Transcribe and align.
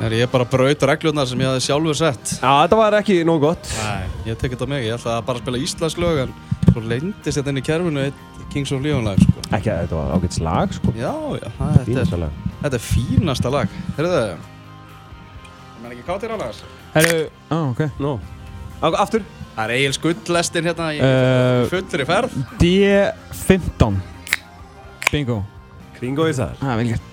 Þegar 0.00 0.14
ég 0.16 0.30
bara 0.32 0.46
braut 0.48 0.84
reglurnar 0.88 1.28
sem 1.28 1.40
ég 1.42 1.50
hafði 1.50 1.62
sjálfur 1.66 1.96
sett. 1.98 2.30
Já, 2.40 2.50
þetta 2.64 2.76
var 2.80 2.94
ekki 2.96 3.18
nóg 3.28 3.42
gott. 3.44 3.68
Nei, 3.82 4.06
ég 4.30 4.38
tek 4.40 4.54
þetta 4.54 4.64
á 4.64 4.72
mig. 4.72 4.86
Ég 4.86 4.94
ætlaði 4.96 5.16
að 5.20 5.26
bara 5.28 5.42
spila 5.42 5.60
íslensk 5.60 6.00
lög 6.00 6.20
en 6.22 6.32
svo 6.70 6.82
leyndist 6.88 7.36
þetta 7.36 7.52
inn 7.52 7.60
í 7.60 7.64
kerfinu 7.66 8.04
eitt 8.06 8.22
Kings 8.50 8.72
of 8.74 8.80
Leon 8.82 9.04
lag, 9.06 9.20
sko. 9.20 9.44
Ekki 9.54 9.70
að 9.70 9.82
þetta 9.84 9.98
var 9.98 10.14
ágætt 10.16 10.34
slag, 10.38 10.72
sko. 10.74 10.94
Já, 10.96 11.12
já, 11.36 11.50
þetta 11.60 11.84
Fínasta 11.86 12.16
er, 12.16 12.22
lag. 12.24 12.40
þetta 12.64 12.78
er 12.80 12.84
fínasta 12.86 13.52
lag. 13.54 13.76
Heyrðu 13.98 14.14
þau? 14.16 14.48
Það 15.60 15.84
menn 15.84 15.94
ekki 15.94 16.06
kátir 16.08 16.34
annars? 16.34 16.62
Herru, 16.96 17.20
á, 17.52 17.56
ok. 17.68 17.84
Nú. 18.02 18.14
Aftur. 18.90 19.22
Það 19.54 19.62
er 19.68 19.74
Egil 19.76 19.92
Skuldlestin 19.98 20.66
hérna 20.70 20.88
í 20.96 20.98
Uh, 21.04 21.68
fullri 21.68 22.06
ferð. 22.08 22.34
D15 22.62 24.00
Bingo 25.12 25.40
Kringo 25.98 26.26
í 26.30 26.34
það. 26.34 26.56
ah. 26.64 27.09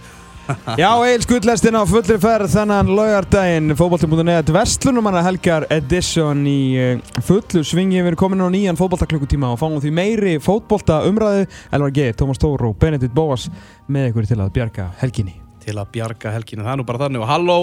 Já, 0.82 0.89
Eil 1.04 1.23
skuldlestin 1.23 1.75
á 1.75 1.84
fullri 1.88 2.18
ferð 2.21 2.52
þennan 2.54 2.91
laugardaginn. 2.95 3.73
Fótbolti.net 3.77 4.52
Vestlunumanna 4.55 5.23
helgar 5.26 5.66
edition 5.73 6.45
í 6.48 6.59
uh, 6.80 7.17
fullu 7.26 7.63
svingi. 7.67 7.99
Við 7.99 8.13
erum 8.13 8.22
komin 8.22 8.44
á 8.44 8.48
nýjan 8.53 8.80
fótboltaklukkutíma 8.80 9.52
og 9.53 9.59
fáum 9.62 9.80
því 9.84 9.91
meiri 9.98 10.38
fótbolta 10.44 11.02
umræðu 11.08 11.48
Elvar 11.75 11.94
G, 11.95 12.09
Tómas 12.17 12.41
Tór 12.41 12.67
og 12.70 12.77
Benedikt 12.80 13.16
Bóas 13.17 13.49
með 13.91 14.12
ykkur 14.12 14.30
til 14.31 14.39
að 14.39 14.53
bjarga 14.58 14.89
helginni. 15.02 15.38
Til 15.67 15.75
að 15.75 15.89
bjarga 15.98 16.31
helginu, 16.31 16.64
það 16.64 16.73
er 16.73 16.80
nú 16.80 16.88
bara 16.88 17.03
þannig. 17.03 17.23
Og 17.25 17.31
halló 17.31 17.58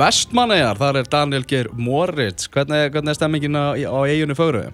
vestmannegar, 0.00 0.80
þar 0.80 1.02
er 1.02 1.10
Daniel 1.12 1.44
Geir 1.46 1.70
Moritz, 1.78 2.48
hvernig, 2.50 2.88
hvernig 2.94 3.14
er 3.14 3.20
stemmingin 3.20 3.60
á, 3.60 3.78
á 3.78 3.98
eiginu 4.10 4.34
fögru? 4.34 4.66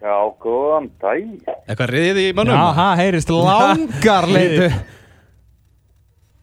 Já, 0.00 0.16
góðan 0.40 0.88
dag. 1.02 1.24
Eitthvað 1.66 1.90
riðið 1.92 2.28
í 2.30 2.36
mönnum? 2.36 2.56
Já, 2.56 2.76
það 2.78 3.00
heyrist 3.02 3.32
langar 3.34 4.28
leitu 4.36 4.70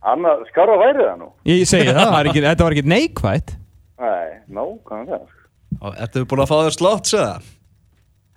Anna, 0.04 0.36
skarra 0.50 0.78
væri 0.82 1.04
það 1.06 1.20
nú? 1.22 1.30
Ég 1.48 1.68
segi 1.70 1.90
það, 1.90 2.00
það 2.02 2.16
var 2.18 2.30
ekki, 2.32 2.44
þetta 2.44 2.68
var 2.68 2.76
ekki 2.76 2.94
neikvætt 2.94 3.54
Nei, 4.04 4.32
nákvæmlega. 4.52 5.20
Og 5.80 6.00
Ertu 6.04 6.26
búin 6.28 6.42
að 6.44 6.50
fá 6.50 6.58
þér 6.58 6.76
slott, 6.76 7.08
segða? 7.08 7.36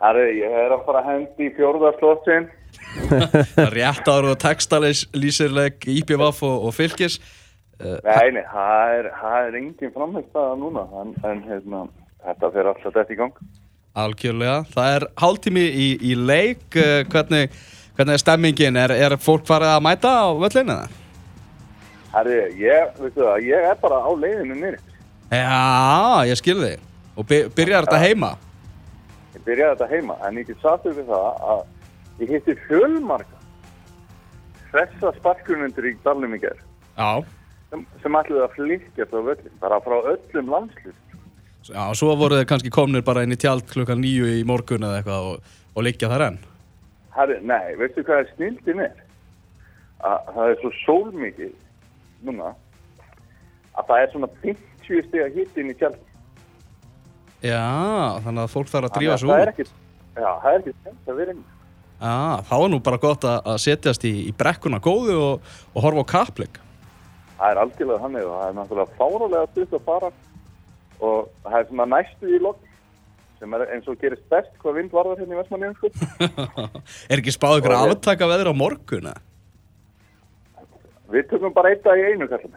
Herru, 0.05 0.27
ég 0.37 0.55
er 0.61 0.75
að 0.77 0.85
fara 0.87 1.01
að 1.03 1.09
hendi 1.11 1.49
í 1.49 1.55
fjórðarslottin. 1.57 2.47
Rétt 3.75 4.09
ára 4.09 4.35
og 4.35 4.39
textalýsirleg 4.45 5.89
IPVF 5.91 6.43
og, 6.47 6.69
og 6.69 6.75
fylgis 6.77 7.19
Nei, 7.77 8.31
nei, 8.33 8.43
það 8.49 8.95
er, 8.99 9.07
það 9.21 9.39
er 9.47 9.57
engin 9.59 9.93
framhengst 9.93 10.39
að 10.41 10.53
núna, 10.63 10.85
en, 10.97 11.11
en 11.29 11.43
hérna, 11.45 11.83
þetta 12.25 12.49
fer 12.55 12.69
alltaf 12.71 12.95
þetta 12.95 13.13
í 13.13 13.19
gang. 13.19 13.41
Algjörlega, 14.01 14.55
það 14.73 14.95
er 14.95 15.07
hálftími 15.21 15.65
í, 15.67 15.89
í 16.01 16.15
leik 16.17 16.79
eh, 16.81 17.03
hvernig, 17.13 17.53
hvernig 17.99 18.17
er 18.17 18.23
stemmingin? 18.23 18.81
Er, 18.81 18.95
er 18.97 19.17
fólk 19.21 19.45
farið 19.49 19.75
að 19.75 19.85
mæta 19.89 20.15
á 20.25 20.29
völlinu? 20.41 20.79
Herru, 22.17 22.41
ég, 22.57 22.97
veistu 22.97 23.23
það, 23.23 23.39
ég 23.45 23.69
er 23.71 23.79
bara 23.83 24.01
á 24.01 24.11
leiðinu 24.17 24.57
nýri. 24.57 24.83
Já, 25.31 26.25
ég 26.31 26.39
skil 26.39 26.59
þig 26.63 26.83
Og 27.19 27.27
by, 27.27 27.39
byrjar 27.57 27.87
þetta 27.89 27.99
heima? 27.99 28.35
Ég 29.35 29.43
byrjaði 29.47 29.73
þetta 29.75 29.89
heima, 29.91 30.19
en 30.27 30.39
ég 30.39 30.47
get 30.49 30.61
satt 30.63 30.85
við 30.87 31.01
það 31.09 31.41
að 31.53 31.65
ég 32.23 32.35
hitti 32.37 32.55
fjölmarka 32.69 33.41
þessa 34.71 35.13
sparkunundur 35.19 35.89
í 35.91 35.97
dalnum 36.05 36.37
í 36.37 36.41
gerð 36.45 36.63
Já 36.97 37.11
sem, 37.73 37.83
sem 38.03 38.19
ætluði 38.21 38.45
að 38.45 38.55
flytja 38.57 39.09
frá 39.11 39.23
völlin, 39.31 39.57
bara 39.63 39.81
frá 39.85 39.97
öllum 40.13 40.53
landslýst. 40.53 41.03
Já, 41.67 41.83
svo 41.99 42.15
voru 42.19 42.39
þeir 42.39 42.49
kannski 42.53 42.71
komnir 42.71 43.03
bara 43.07 43.25
inn 43.27 43.35
í 43.35 43.41
tjald 43.41 43.67
klukkan 43.73 43.99
nýju 43.99 44.29
í 44.39 44.45
morgun 44.47 44.87
eða 44.87 45.01
eitthvað 45.01 45.31
og, 45.33 45.55
og 45.75 45.87
liggja 45.87 46.11
þar 46.13 46.29
enn 46.29 46.39
Herri, 47.17 47.41
nei, 47.49 47.75
veistu 47.81 48.05
hvað 48.07 48.23
er 48.23 48.33
snildin 48.37 48.83
er? 48.85 48.99
Að 50.07 50.29
það 50.37 50.51
er 50.53 50.59
svo 50.61 50.71
sólmikið 50.85 51.55
núna 52.25 52.53
að 53.77 53.91
það 53.91 54.03
er 54.03 54.13
svona 54.13 54.31
50 54.45 55.09
stiga 55.09 55.27
hitt 55.35 55.59
inn 55.61 55.73
í 55.73 55.77
tjald. 55.77 55.99
Já, 57.45 57.65
þannig 58.25 58.43
að 58.47 58.53
fólk 58.55 58.71
þarf 58.73 58.89
að 58.89 58.97
drífa 58.97 59.19
svo 59.21 59.33
það 59.33 59.43
er 59.43 59.51
út 59.51 59.53
ekki, 59.53 59.67
já, 60.17 60.31
það 60.43 60.53
er 60.53 60.61
ekki 60.61 60.77
sent 60.87 61.11
að 61.13 61.21
vera 61.21 61.35
inn. 61.35 61.43
Já, 61.97 62.45
þá 62.49 62.55
er 62.57 62.71
nú 62.73 62.79
bara 62.85 63.01
gott 63.01 63.25
að, 63.25 63.37
að 63.53 63.59
setjast 63.65 64.07
í, 64.09 64.15
í 64.29 64.33
brekkuna 64.37 64.81
góðu 64.85 65.17
og, 65.17 65.51
og 65.73 65.85
horfa 65.85 66.05
á 66.05 66.13
kapleik 66.13 66.59
Það 67.37 67.53
er 67.53 67.61
algjörlega 67.61 68.03
þannig 68.03 68.27
og 68.27 68.35
það 68.37 68.47
er 68.47 68.57
náttúrulega 68.57 68.97
fárálega 68.97 69.49
stutt 69.53 69.77
að 69.77 69.87
fara 69.87 70.11
og 71.05 71.31
það 71.45 71.57
er 71.59 71.67
svona 71.71 71.87
næstu 71.93 72.33
í 72.33 72.41
logg 72.41 72.63
sem 73.37 73.57
er 73.57 73.65
eins 73.75 73.89
og 73.93 73.99
gerist 74.01 74.29
best 74.33 74.53
hvað 74.63 74.79
vind 74.79 74.95
varðar 74.97 75.21
hérna 75.21 75.37
í 75.37 75.41
Vestmanniðum 75.43 75.77
sko. 75.77 75.91
Er 77.13 77.21
ekki 77.21 77.35
spáð 77.35 77.59
ykkur 77.61 77.75
að 77.77 77.91
aftaka 77.91 78.29
veður 78.31 78.53
á 78.53 78.55
morgun? 78.57 79.11
Við 81.13 81.27
tökum 81.31 81.55
bara 81.55 81.71
eitt 81.73 81.85
dag 81.87 81.99
í 82.01 82.07
einu 82.13 82.29
kallum. 82.31 82.55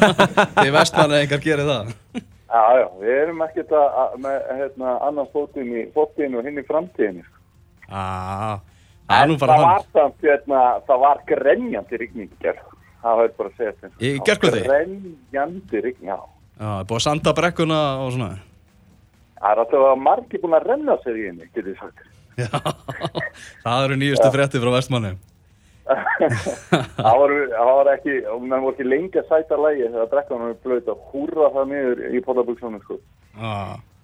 Þið 0.58 0.70
vestmanni 0.76 1.22
engar 1.22 1.42
gerir 1.44 1.68
það 1.68 1.94
Já, 2.52 2.62
já, 2.76 2.86
við 3.00 3.14
erum 3.16 3.38
ekkert 3.46 3.70
að, 3.72 4.16
með 4.20 4.34
hérna, 4.58 4.90
annars 5.06 5.30
fótinn 5.32 5.70
í 5.72 5.86
fótinn 5.94 6.36
og 6.36 6.44
hinn 6.44 6.60
í 6.60 6.64
framtíðinni. 6.68 7.24
Sko. 7.24 7.38
Það 7.88 9.16
er 9.16 9.30
En 9.32 9.32
það 9.40 9.52
hann 9.52 9.64
var 9.64 9.86
samt, 9.96 10.18
hérna, 10.20 10.60
það 10.88 11.02
var 11.06 11.22
grenjandi 11.30 12.00
rigning 12.02 12.28
í 12.28 12.42
gerð. 12.44 12.68
Það 13.02 13.18
var 13.22 13.32
bara 13.38 13.52
að 13.52 13.56
segja 13.56 13.72
þetta. 13.80 14.60
Grenjandi 14.68 15.82
rigning, 15.86 16.12
já. 16.12 16.18
Já, 16.60 16.68
er 16.76 16.86
búið 16.92 17.00
að 17.00 17.04
sanda 17.06 17.32
brekkuna 17.40 17.82
og 18.04 18.12
svona 18.14 18.30
Það 19.42 19.50
er 19.50 19.60
alltaf 19.64 19.84
að 19.88 20.02
margir 20.04 20.42
búin 20.44 20.54
að 20.54 20.66
renna 20.68 20.94
sér 21.02 21.16
í 21.18 21.24
henni, 21.26 21.48
getur 21.56 21.72
ég 21.72 21.80
sagt. 21.80 22.04
Já, 22.38 22.48
það 23.64 23.86
eru 23.88 23.96
nýjustu 23.98 24.28
frétti 24.36 24.60
frá 24.62 24.76
vestmanni 24.76 25.16
það, 25.82 27.16
var, 27.18 27.32
var 27.68 27.90
ekki, 27.96 28.18
og 28.30 28.42
menn 28.44 28.62
voru 28.62 28.74
ekki 28.76 28.86
lengi 28.86 29.18
að 29.22 29.28
sæta 29.32 29.58
lægi 29.58 29.88
þegar 29.88 30.10
brekkan 30.12 30.44
var 30.44 30.54
blöðt 30.66 30.90
að 30.92 31.00
húrra 31.12 31.48
það 31.56 31.70
niður 31.72 32.02
í 32.14 32.20
pólabuxunum, 32.26 32.82
sko. 32.84 32.98
Já, 33.34 33.54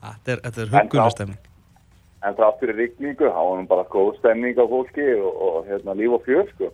þetta 0.08 0.34
er, 0.34 0.42
er 0.48 0.64
En 0.64 0.72
þá- 0.72 0.80
hugunastemming 0.88 1.44
En 2.26 2.34
það 2.34 2.48
aftur 2.48 2.72
í 2.72 2.74
rigningu, 2.80 3.28
það 3.30 3.44
var 3.46 3.58
nú 3.60 3.66
bara 3.70 3.84
góð 3.92 4.08
stemning 4.18 4.56
á 4.58 4.66
fólki 4.66 5.04
og, 5.22 5.34
og 5.48 5.68
hérna, 5.70 5.94
líf 5.94 6.16
og 6.16 6.24
fjör, 6.26 6.48
sko. 6.56 6.72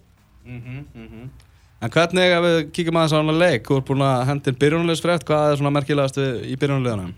En 1.84 1.91
hvernig, 1.93 2.31
ef 2.32 2.44
við 2.47 2.56
kíkjum 2.72 2.97
aðeins 2.97 3.12
á 3.12 3.20
hana 3.20 3.34
leik, 3.37 3.66
þú 3.69 3.76
ert 3.76 3.88
búin 3.91 4.04
að 4.06 4.22
hendin 4.31 4.56
byrjunulegsfrétt, 4.62 5.26
hvað 5.28 5.50
er 5.50 5.59
svona 5.60 5.72
merkilegast 5.76 6.16
við, 6.16 6.38
í 6.48 6.56
byrjunulegunum? 6.62 7.10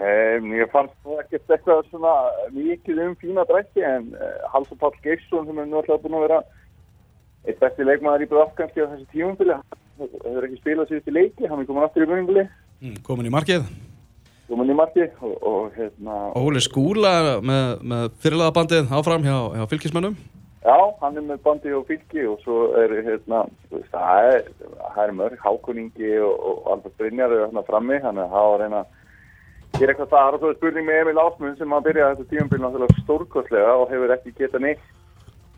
Ég 0.00 0.70
fannst 0.72 0.96
nú 1.04 1.18
ekkert 1.20 1.52
eitthvað 1.56 1.84
svona 1.90 2.14
mikið 2.54 3.02
um 3.04 3.18
fína 3.20 3.44
drætti 3.48 3.84
en 3.84 4.08
Hals 4.52 4.70
og 4.72 4.80
Páll 4.80 4.96
Geirsson 5.04 5.46
sem 5.46 5.60
er 5.60 5.68
nú 5.68 5.80
alltaf 5.80 6.00
búin 6.04 6.16
að 6.16 6.26
vera 6.28 6.40
eitt 7.46 7.60
besti 7.60 7.84
leikmaður 7.84 8.24
í 8.24 8.30
BF 8.30 8.56
kannski 8.56 8.84
á 8.84 8.90
þessi 8.94 9.06
tímumfili 9.12 9.54
hann 9.56 9.78
hefur 10.00 10.48
ekki 10.48 10.60
spilað 10.62 10.90
síðusti 10.90 11.14
leiki 11.16 11.48
hann 11.50 11.62
er 11.62 11.68
komin 11.68 11.84
aftur 11.86 12.06
í 12.06 12.10
börninguli 12.10 12.48
Mm, 12.80 13.02
komin 13.04 13.26
í 13.28 13.30
markið. 13.32 13.66
Komin 14.48 14.70
í 14.72 14.74
marki 14.74 15.04
og, 15.20 15.34
og 15.44 15.74
hérna 15.76 16.14
Óli 16.40 16.62
Skúla 16.64 17.10
með, 17.44 17.82
með 17.84 18.06
fyrirlega 18.24 18.54
bandið 18.56 18.94
áfram 18.96 19.26
hjá, 19.26 19.34
hjá 19.58 19.66
fylgismönnum 19.68 20.16
já, 20.64 20.76
hann 21.02 21.20
er 21.20 21.26
með 21.26 21.42
bandi 21.44 21.74
og 21.76 21.84
fylki 21.90 22.24
og 22.26 22.40
svo 22.40 22.56
er 22.80 22.94
hérna 23.04 23.42
það 23.92 24.30
er, 24.30 24.48
það 24.94 25.02
er 25.04 25.12
mörg 25.20 25.44
hákuningi 25.44 26.14
og, 26.24 26.32
og 26.40 26.72
Albert 26.72 26.96
Brynjar 26.96 27.36
er 27.36 27.44
hérna 27.44 27.66
frammi 27.68 28.00
hann 28.00 28.18
er 28.24 28.32
að 28.40 28.56
reyna 28.64 28.82
að 29.80 29.86
gera 29.86 29.94
eitthvað 29.94 30.12
þar 30.12 30.36
og 30.36 30.42
svo 30.42 30.50
er 30.50 30.56
spurning 30.58 30.86
með 30.86 30.98
Emil 31.00 31.20
Ásmund 31.22 31.60
sem 31.60 31.72
að 31.72 31.84
byrja 31.88 32.08
þetta 32.10 32.30
tímumfili 32.30 32.62
náttúrulega 32.64 33.02
stórkostlega 33.04 33.76
og 33.80 33.92
hefur 33.92 34.12
ekki 34.16 34.32
getað 34.36 34.64
neitt. 34.66 34.82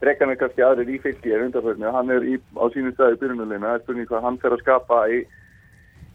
Drekkan 0.03 0.33
er 0.33 0.39
kannski 0.39 0.65
aðrir 0.67 0.91
í 0.91 0.99
fylki 1.03 1.33
er 1.35 1.45
undarförni 1.47 1.87
og 1.89 1.97
hann 1.97 2.11
er 2.15 2.27
í, 2.27 2.37
á 2.39 2.65
sínu 2.75 2.93
stað 2.95 3.17
í 3.17 3.21
byrjunulina 3.23 3.67
það 3.67 3.75
er 3.75 3.83
spurning 3.83 4.11
hvað 4.11 4.25
hann 4.27 4.39
fer 4.43 4.55
að 4.55 4.63
skapa 4.63 5.01
í, 5.11 5.19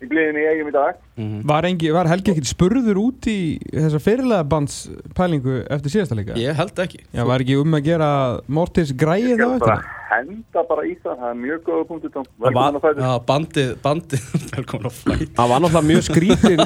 í 0.04 0.10
bliðinni 0.12 0.44
í 0.44 0.48
eigum 0.54 0.72
í 0.72 0.76
dag. 0.76 1.04
Var, 1.52 1.70
engi, 1.72 1.92
var 1.96 2.12
Helgi 2.12 2.34
ekkert 2.34 2.52
spurður 2.52 3.04
út 3.04 3.30
í 3.32 3.38
þessa 3.76 4.04
fyrirlega 4.04 4.48
bandspælingu 4.56 5.62
eftir 5.76 5.96
síðasta 5.98 6.20
leika? 6.20 6.40
Ég 6.40 6.60
held 6.60 6.84
ekki. 6.84 7.04
Já, 7.12 7.24
var 7.28 7.44
ekki 7.44 7.60
um 7.60 7.80
að 7.80 7.88
gera 7.92 8.12
Mortis 8.48 8.96
græið 8.96 9.34
þá 9.34 9.36
Skal 9.36 9.54
eftir 9.54 9.66
bara 9.68 9.80
það? 9.80 9.97
Henda 10.12 10.64
bara 10.70 10.84
í 10.88 10.94
það, 11.04 11.16
það 11.22 11.30
er 11.30 11.40
mjög 11.44 11.60
góða 11.68 11.84
var- 11.88 12.28
Velkomin 12.48 12.78
að 12.78 12.84
fæta 12.86 13.00
Já, 13.08 13.14
bandið, 13.32 13.72
bandið, 13.86 14.28
velkomin 14.56 14.88
á 14.88 14.94
flæt 14.98 15.34
Það 15.38 15.52
var 15.54 15.64
náttúrulega 15.66 15.90
mjög 15.92 16.04
skrítin 16.08 16.62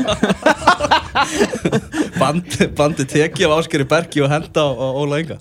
Bandið, 2.22 2.68
bandið 2.78 3.10
tekið 3.16 3.48
af 3.48 3.56
Áskeri 3.62 3.88
Bergi 3.90 4.22
og 4.26 4.30
henda 4.32 4.62
á, 4.66 4.70
á 4.72 4.88
Óla 5.02 5.20
Inga. 5.24 5.38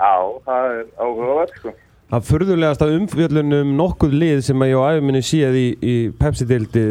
Já, 0.00 0.12
það 0.46 0.66
er 0.74 0.84
áhugavert 1.04 1.56
sko. 1.60 1.72
Það 2.10 2.24
furðulegast 2.26 2.82
af 2.82 2.92
umfjöllunum 2.96 3.68
nokkuð 3.78 4.14
lið 4.18 4.40
sem 4.48 4.62
að 4.64 4.70
ég 4.72 4.80
á 4.82 4.88
æfuminni 4.96 5.20
séð 5.22 5.58
í, 5.60 5.66
í 5.78 5.94
Pepsi-deildi 6.18 6.82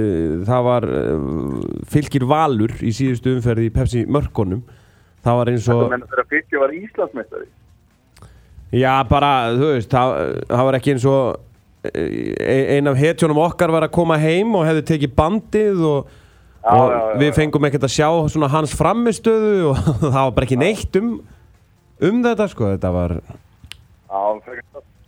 það 0.48 0.62
var 0.70 0.88
uh, 0.88 1.58
fylgir 1.92 2.24
Valur 2.30 2.72
í 2.80 2.94
síðustu 2.96 3.34
umferði 3.36 3.68
í 3.68 3.74
Pepsi-mörkonum 3.76 4.62
það 5.26 5.40
var 5.42 5.52
eins 5.52 5.68
og 5.76 5.90
menn 5.92 6.06
þegar 6.08 6.30
fylki 6.32 6.62
var 6.62 6.72
Íslandsmeistari 6.78 7.50
já 8.76 8.94
bara 9.10 9.32
þú 9.56 9.70
veist 9.74 9.94
það, 9.94 10.16
það 10.50 10.66
var 10.68 10.78
ekki 10.80 10.94
eins 10.96 11.06
og 11.10 11.90
e- 11.90 12.78
ein 12.78 12.92
af 12.92 13.00
hetjónum 13.00 13.42
okkar 13.46 13.74
var 13.74 13.88
að 13.88 13.96
koma 13.96 14.18
heim 14.22 14.56
og 14.60 14.68
hefði 14.68 14.86
tekið 14.94 15.16
bandið 15.18 15.86
og, 15.90 16.16
Já, 16.60 16.74
og 16.76 16.90
já, 16.92 17.00
við 17.22 17.30
fengum 17.38 17.66
ekkert 17.70 17.86
að 17.88 17.94
sjá 17.96 18.08
svona 18.30 18.50
hans 18.52 18.74
framistöðu 18.76 19.70
og 19.72 19.78
það 20.04 20.18
var 20.20 20.34
bara 20.36 20.48
ekki 20.50 20.60
neitt 20.60 20.98
um 21.00 21.14
um 22.10 22.22
þetta 22.26 22.48
sko 22.52 22.74
þetta 22.74 22.92
var 22.94 23.16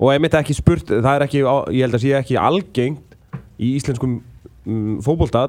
og 0.01 0.09
einmitt 0.13 0.35
ekki 0.39 0.55
spurt, 0.57 0.89
það 0.89 1.13
er 1.13 1.25
ekki, 1.27 1.41
ég 1.75 1.85
held 1.85 1.97
að 1.97 2.03
sé 2.05 2.13
ekki 2.17 2.37
algengt 2.39 3.17
í 3.61 3.75
íslenskum 3.77 4.15
um, 4.65 4.95
fótbolta 5.03 5.43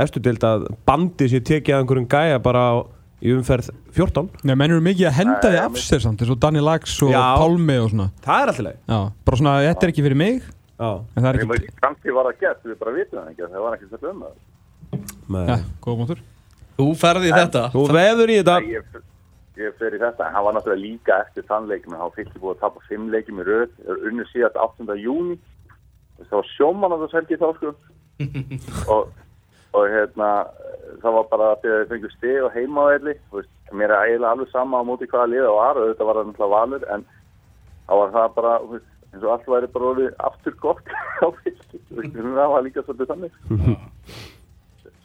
eftir 0.00 0.24
deild 0.24 0.46
að 0.46 0.68
bandi 0.88 1.28
sér 1.32 1.44
tekið 1.44 1.76
að 1.76 1.82
einhverjum 1.82 2.08
gæja 2.14 2.40
bara 2.44 2.62
á, 2.70 2.74
í 3.20 3.34
umferð 3.36 3.68
14 3.96 4.30
Nei, 4.48 4.54
menn 4.56 4.70
eru 4.70 4.80
mikið 4.84 5.08
að 5.10 5.16
henda 5.18 5.40
því 5.44 5.56
Nei, 5.58 5.64
af 5.66 5.78
sér 5.84 6.00
samt 6.06 6.22
eins 6.24 6.32
og 6.32 6.38
Danny 6.42 6.62
Lax 6.64 6.96
og 7.04 7.12
Já. 7.12 7.20
Pálmi 7.40 7.76
og 7.82 7.90
svona. 7.92 8.06
Það 8.24 8.40
er 8.46 8.52
alltaf 8.54 8.64
leið 8.66 8.78
Já, 8.94 9.00
bara 9.28 9.40
svona, 9.42 9.54
þetta 9.66 9.86
er 9.88 9.92
ekki 9.94 10.04
fyrir 10.06 10.20
mig 10.22 10.40
Já, 10.40 10.90
en 10.90 11.20
það 11.20 11.28
er 11.30 11.38
Ég 11.40 11.44
ekki 11.44 11.52
veit, 11.52 11.74
kannski 11.84 12.14
var 12.16 12.30
það 12.30 12.40
gert, 12.46 12.64
við 12.70 12.78
bara 12.80 12.94
vitum 12.96 13.20
það 13.20 13.30
ekki, 13.34 13.48
það 13.52 13.64
var 13.66 13.76
ekki 13.76 13.88
svolítið 13.90 14.10
um 14.14 14.24
það. 14.24 14.34
með 15.36 15.50
Já, 15.52 15.56
góða 15.84 16.00
mótur 16.04 16.22
Þú 16.80 16.86
ferði 16.96 17.28
í 17.28 17.32
þetta. 17.36 17.62
Þú 17.74 17.80
veður 17.92 18.30
í 18.32 18.36
þetta. 18.40 18.52
Nei, 18.64 18.70
Ég, 18.72 19.00
ég 19.60 19.74
fer 19.76 19.92
í 19.92 19.98
þetta, 20.00 20.24
en 20.30 20.32
hann 20.38 20.44
var 20.46 20.54
náttúrulega 20.56 20.80
líka 20.80 21.18
eftir 21.26 21.44
þannleikum, 21.50 21.96
hann 22.00 22.14
fylgdi 22.14 22.40
búið 22.40 22.54
að 22.54 22.62
tapa 22.62 22.80
fimm 22.88 23.10
leikum 23.12 23.42
í 23.42 23.44
röð, 23.44 23.74
unnu 24.08 24.24
síðast 24.30 24.56
8. 24.56 24.86
júni, 25.02 25.36
það 26.22 26.38
var 26.38 26.48
sjóman 26.54 26.94
að 26.96 27.02
það 27.04 27.12
selgi 27.18 27.38
þá 27.42 27.44
sko, 27.58 27.74
og, 28.96 29.12
og 29.76 29.84
hérna, 29.92 30.30
það 31.02 31.16
var 31.16 31.26
bara 31.30 31.48
að 31.54 31.64
þau 31.64 31.88
fengur 31.92 32.12
steg 32.16 32.44
og 32.44 32.52
veist, 33.34 33.50
mér 33.72 33.94
er 33.94 34.04
eiginlega 34.04 34.34
alveg 34.34 34.52
sama 34.52 34.82
á 34.82 34.88
móti 34.88 35.08
hvaða 35.10 35.30
liða 35.30 35.54
var, 35.54 35.78
og 35.78 35.90
þetta 35.92 36.08
var 36.08 36.20
það 36.20 36.28
náttúrulega 36.28 36.54
valur, 36.56 36.86
en 36.94 37.04
þá 37.86 37.94
var 38.00 38.14
það 38.16 38.28
bara, 38.36 38.52
veist, 38.72 38.92
eins 39.10 39.24
og 39.24 39.32
allt 39.34 39.50
væri 39.54 39.72
bara 39.74 39.90
orðið 39.94 40.12
aftur 40.30 40.56
gott 40.62 40.94
á 41.24 41.26
veist, 41.40 41.74
það 42.38 42.54
var 42.54 42.66
líka 42.66 42.86
svolítið 42.86 43.12
þannig, 43.12 43.36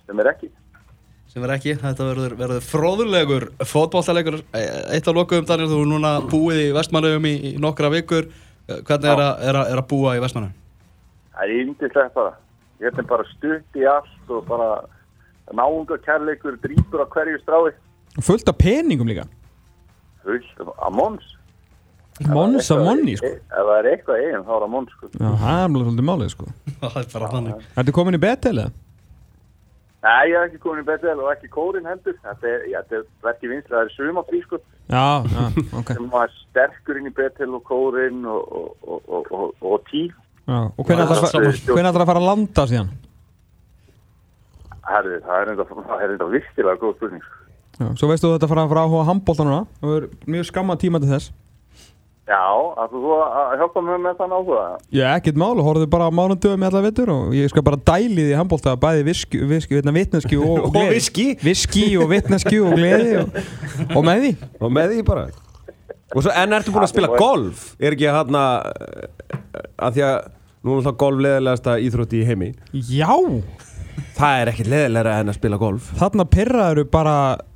sem 0.06 0.24
er 0.24 0.32
ekki. 0.32 0.52
sem 1.34 1.46
er 1.46 1.56
ekki, 1.58 1.78
þetta 1.84 2.10
verður, 2.10 2.40
verður 2.40 2.66
fróðulegur 2.72 3.48
fótballtalegur 3.68 4.42
eitt 4.56 5.08
af 5.08 5.16
lokuðum 5.18 5.48
Daniel, 5.50 5.70
þú 5.74 5.84
er 5.84 5.94
núna 5.94 6.18
búið 6.32 6.64
í 6.64 6.74
Vestmannauðum 6.78 7.30
í, 7.30 7.38
í 7.52 7.56
nokkra 7.62 7.94
vikur 7.94 8.32
Eh, 8.66 8.82
hvernig 8.82 9.12
er, 9.12 9.22
að, 9.22 9.44
er, 9.46 9.58
að, 9.60 9.72
er 9.72 9.80
að 9.82 9.88
búa 9.92 10.16
í 10.18 10.22
Vestmannauðum? 10.24 10.62
Það 11.36 11.44
er 11.46 11.60
yndislegt 11.62 12.16
bara. 12.16 12.32
Hérna 12.82 13.04
er 13.04 13.10
bara 13.12 13.26
stutt 13.30 13.78
í 13.78 13.84
allt 13.90 14.32
og 14.34 14.48
bara 14.50 14.70
náunga 15.54 15.98
kærleikur, 16.06 16.58
drýpur 16.64 17.04
á 17.04 17.08
hverju 17.14 17.40
strái. 17.44 17.74
Fullt 18.22 18.50
af 18.50 18.58
peningum 18.58 19.08
líka 19.08 19.26
Fullt 20.24 20.62
af 20.82 20.92
Mons. 20.92 21.26
Mons 22.32 22.72
af 22.72 22.80
monni, 22.80 23.18
sko 23.20 23.28
Ef 23.28 23.52
það 23.52 23.76
er 23.82 23.90
eitthvað 23.92 24.22
eigin, 24.24 24.44
þá 24.48 24.52
er 24.56 24.62
það 24.64 24.72
Mons, 24.72 24.92
sko. 24.96 25.10
Já, 25.20 25.30
það 25.42 25.52
er 25.60 25.66
alveg 25.68 25.84
svolítið 25.86 26.08
málið, 26.10 26.30
sko 26.32 26.46
það 26.82 26.98
er 27.02 27.08
bara 27.14 27.30
þannig 27.34 27.66
Þetta 27.76 27.92
er 27.92 27.98
komin 28.00 28.18
í 28.18 28.22
betel, 28.24 28.58
eða? 28.64 28.72
Nei, 30.06 30.30
ég 30.30 30.36
hef 30.38 30.52
ekki 30.52 30.60
komin 30.62 30.84
í 30.84 30.86
Betel 30.86 31.18
og 31.18 31.32
ekki 31.32 31.48
Kórin 31.50 31.88
heldur. 31.90 32.14
Þetta 32.22 32.46
er, 32.46 32.66
já, 32.70 32.76
þetta 32.84 32.98
er 33.00 33.06
verkið 33.26 33.54
vinst, 33.56 33.70
það 33.72 33.80
er 33.82 33.94
sumafrí, 33.96 34.42
sko. 34.46 34.60
Já, 34.94 35.06
já, 35.34 35.46
ok 35.80 35.90
Sem 35.98 36.10
var 36.14 36.36
sterkur 36.44 37.00
inn 37.00 37.10
í 37.10 37.14
Betel 37.18 37.56
og 37.58 37.64
Kórin 37.66 38.20
og, 38.30 38.52
og, 38.60 38.68
og, 38.86 39.08
og, 39.10 39.32
og, 39.34 39.56
og 39.66 39.88
tí. 39.90 40.04
já, 40.46 40.60
Og 40.78 40.86
hvernig 40.86 41.08
ætlar 41.08 41.26
það 41.34 42.04
að 42.04 42.12
fara 42.12 42.22
að 42.22 42.28
landa 42.30 42.68
síðan? 42.70 42.92
Herði, 44.86 45.18
það 45.26 45.40
er 45.42 45.54
enda, 45.54 45.66
það 45.72 46.06
enda 46.10 46.28
virkilega 46.34 46.82
góð 46.82 46.94
spurning. 47.00 47.26
Já, 47.76 47.88
svo 48.00 48.08
veistu 48.12 48.30
þú 48.30 48.36
þetta 48.36 48.48
að 48.48 48.52
fara 48.54 48.64
að 48.66 48.70
fara 48.72 48.84
að 48.86 48.92
áhuga 48.92 49.08
handbólta 49.10 49.48
núna. 49.48 49.64
Og 49.82 49.96
er 49.98 50.06
mjög 50.32 50.48
skamma 50.52 50.78
tíma 50.80 51.02
til 51.04 51.12
þess. 51.12 51.34
Já, 52.26 52.42
að 52.82 52.94
þú 52.96 53.10
að 53.22 53.52
hjálpa 53.60 53.82
mér 53.86 54.00
með 54.02 54.16
þann 54.18 54.32
áhuga. 54.34 54.62
Já, 54.98 55.04
ekkert 55.12 55.36
mál, 55.38 55.60
horfðu 55.62 55.90
bara 55.94 56.08
á 56.10 56.12
mánundöfum 56.16 56.62
með 56.64 56.72
alla 56.72 56.82
vittur 56.88 57.12
og 57.14 57.36
ég 57.38 57.52
skal 57.52 57.66
bara 57.68 57.78
dæli 57.78 58.24
því 58.24 58.38
handbólta 58.40 58.74
bæði 58.82 59.04
viski, 59.12 59.42
viski, 59.46 59.78
vitna, 59.78 59.94
vitneski 59.94 60.40
og, 60.40 60.54
og 60.56 60.70
Og 60.72 60.74
gleði 60.74 60.96
viski. 60.96 61.28
Viski 61.46 61.84
og 62.02 62.10
vitneski 62.10 62.62
og 62.66 62.74
gleði 62.80 63.20
og, 63.22 63.38
og 63.92 64.08
með 64.08 64.24
því. 64.24 64.32
Og 64.58 64.74
með 64.74 64.96
því 64.96 65.06
bara. 65.12 65.28
Og 66.16 66.24
svo, 66.26 66.34
en 66.34 66.58
ertu 66.58 66.74
búin 66.74 66.88
að 66.88 66.94
spila 66.96 67.12
golf? 67.14 67.68
Er 67.78 67.94
ekki 67.94 68.10
að 68.10 68.18
hann 68.24 68.40
að 68.40 68.58
að 69.86 69.98
því 70.00 70.06
að 70.08 70.18
nú 70.66 70.80
er 70.80 70.86
það 70.88 71.00
golf 71.06 71.24
leðilegasta 71.28 71.78
íþrótti 71.86 72.24
í 72.24 72.26
heimi? 72.26 72.50
Já, 72.90 73.12
Það 74.16 74.42
er 74.42 74.50
ekkert 74.52 74.70
leðilegra 74.72 75.14
en 75.22 75.32
að 75.32 75.38
spila 75.38 75.58
golf. 75.62 75.88
Þarna 76.00 76.26
pyrraður 76.32 76.88
bara 76.92 77.16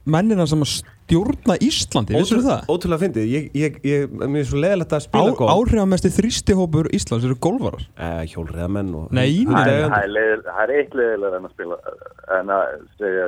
mennina 0.09 0.45
sem 0.49 0.61
að 0.63 0.71
stjórna 0.77 1.55
Íslandi, 1.65 2.15
vissur 2.15 2.41
það? 2.45 2.61
Ótrúlega 2.71 3.01
fyndið, 3.03 3.25
ég, 3.33 3.47
ég, 3.57 3.79
ég, 3.87 4.11
mér 4.21 4.43
er 4.43 4.47
svo 4.49 4.61
leðilegt 4.61 4.93
að 4.95 5.01
Á, 5.01 5.05
spila 5.07 5.33
golf. 5.39 5.51
áhrifamesti 5.55 6.11
þrýstihópur 6.15 6.89
Íslands 6.95 7.25
eru 7.27 7.37
golfarar. 7.43 7.83
Eh, 7.97 8.23
Hjólreðamenn 8.33 8.93
og 8.99 9.11
Nei, 9.15 9.43
nei, 9.43 9.53
Það 9.53 9.65
nei. 9.65 9.73
er, 9.73 9.89
það 9.89 10.03
er, 10.05 10.13
leiðil, 10.15 10.41
það 10.47 10.63
er 10.65 10.73
eitt 10.79 10.97
leiðilega 10.99 11.39
en 11.41 11.47
að 11.49 11.53
spila, 11.55 11.79
en 12.39 12.53
að 12.55 12.65
segja, 13.01 13.27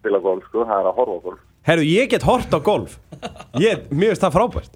spila 0.00 0.22
golf, 0.28 0.48
sko, 0.50 0.64
það 0.68 0.78
er 0.82 0.90
að 0.90 0.98
horfa 1.00 1.14
á 1.16 1.20
golf. 1.28 1.42
Herru, 1.64 1.86
ég 1.88 2.10
get 2.12 2.26
hort 2.28 2.52
á 2.52 2.58
golf. 2.60 2.98
Ég, 3.62 3.86
Mér 3.90 4.12
finnst 4.12 4.26
það 4.26 4.34
frábært. 4.36 4.74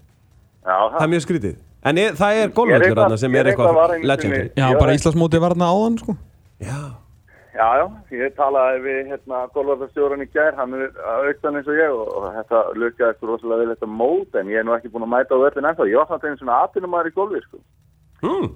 Já, 0.64 0.76
Það 0.94 1.02
er 1.04 1.12
mjög 1.12 1.24
skrítið. 1.26 1.56
En 1.88 2.00
ég, 2.00 2.16
það 2.18 2.38
er 2.42 2.50
þarna 2.96 3.18
sem 3.20 3.34
er 3.38 3.50
eitthvað 3.52 3.92
legendary. 4.08 4.48
Já, 4.56 4.66
bara 4.78 4.90
nei. 4.92 4.98
Íslandsmótið 4.98 5.42
var 5.44 5.54
þarna 5.54 5.68
áðan, 5.68 5.98
sko. 6.00 6.14
Já, 6.64 6.78
Já, 7.58 7.66
já, 7.74 7.86
ég 8.14 8.34
talaði 8.36 8.82
við 8.84 8.98
hérna 9.10 9.40
golfarstjóran 9.50 10.22
í 10.22 10.28
gær, 10.30 10.54
hann 10.54 10.76
er 10.78 10.92
auktan 11.26 11.58
eins 11.58 11.66
og 11.66 11.74
ég 11.74 11.90
og, 11.90 12.12
og 12.14 12.28
þetta 12.36 12.60
lukkaði 12.78 13.08
eitthvað 13.08 13.32
rosalega 13.32 13.64
vel 13.64 13.72
þetta 13.72 13.88
mót 13.98 14.38
en 14.38 14.52
ég 14.52 14.60
er 14.60 14.68
nú 14.68 14.76
ekki 14.76 14.92
búin 14.92 15.08
að 15.08 15.12
mæta 15.16 15.34
á 15.34 15.42
öllin 15.42 15.66
ennþá, 15.66 15.88
ég 15.90 15.98
var 15.98 16.06
samt 16.12 16.28
einu 16.28 16.38
svona 16.38 16.60
aðtunumæður 16.62 17.10
í 17.10 17.14
golfi, 17.16 17.42
sko. 17.48 17.60
mm. 18.22 18.46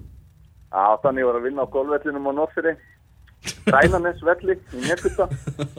Já, 0.73 0.85
þannig 1.03 1.29
var 1.29 1.41
að 1.41 1.49
vinna 1.49 1.67
á 1.67 1.73
golfvellinum 1.75 2.31
á 2.31 2.33
Norfyrir, 2.39 2.79
Rænaness 3.75 4.23
velli 4.23 4.55
í 4.55 4.87
Nekutta 4.87 5.27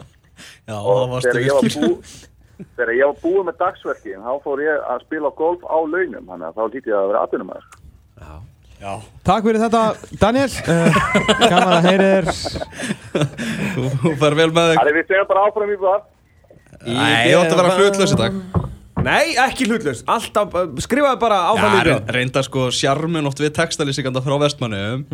Já, 0.68 0.75
það 0.75 0.92
og 0.92 1.10
varstu 1.14 1.31
þegar 1.31 1.44
ég 1.48 1.56
var 1.56 1.68
virkilega 1.70 2.30
þegar 2.75 2.94
ég 2.98 3.10
var 3.10 3.22
búið 3.24 3.46
með 3.48 3.60
dagsverki, 3.60 4.18
þá 4.20 4.34
fór 4.44 4.62
ég 4.64 4.88
að 4.92 5.06
spila 5.08 5.31
golf 5.40 5.64
á 5.64 5.78
launum, 5.80 6.28
þannig 6.28 6.50
að 6.50 6.60
þá 6.60 6.64
lítið 6.75 6.98
að 6.98 7.08
vera 7.10 7.24
aðtunumæður. 7.25 7.72
Já, 8.20 8.34
Takk 9.24 9.45
fyrir 9.47 9.62
þetta, 9.63 9.81
Daniel. 10.19 10.50
Uh, 10.68 10.97
Gaman 11.51 11.75
að 11.77 11.85
heyri 11.88 12.09
þér. 12.09 12.25
Þú 14.03 14.12
fer 14.19 14.35
vel 14.39 14.50
með 14.51 14.74
þig. 14.74 14.80
Það 14.81 14.89
er 14.91 14.97
við 14.97 15.07
segjum 15.12 15.30
bara 15.30 15.45
áfram 15.47 15.71
í 15.71 15.77
búið. 15.80 16.03
Nei, 16.83 17.21
ég 17.30 17.38
átti 17.39 17.53
að 17.56 17.62
vera 17.62 17.77
hlutlaus 17.80 18.13
í 18.13 18.19
dag. 18.19 18.41
Nei, 19.03 19.33
ekki 19.44 19.68
hlutlaus. 19.69 20.03
Alltaf, 20.15 20.57
uh, 20.59 20.68
skrifaðu 20.83 21.19
bara 21.24 21.39
áfram 21.53 21.74
Já, 21.74 21.80
í 21.80 21.88
reyn- 21.89 22.12
reynda 22.18 22.44
sko 22.45 22.68
sjarmun 22.75 23.27
oft 23.31 23.39
við 23.44 23.53
textalýsinganda 23.57 24.21
frá 24.24 24.35
Vestmannum 24.44 25.07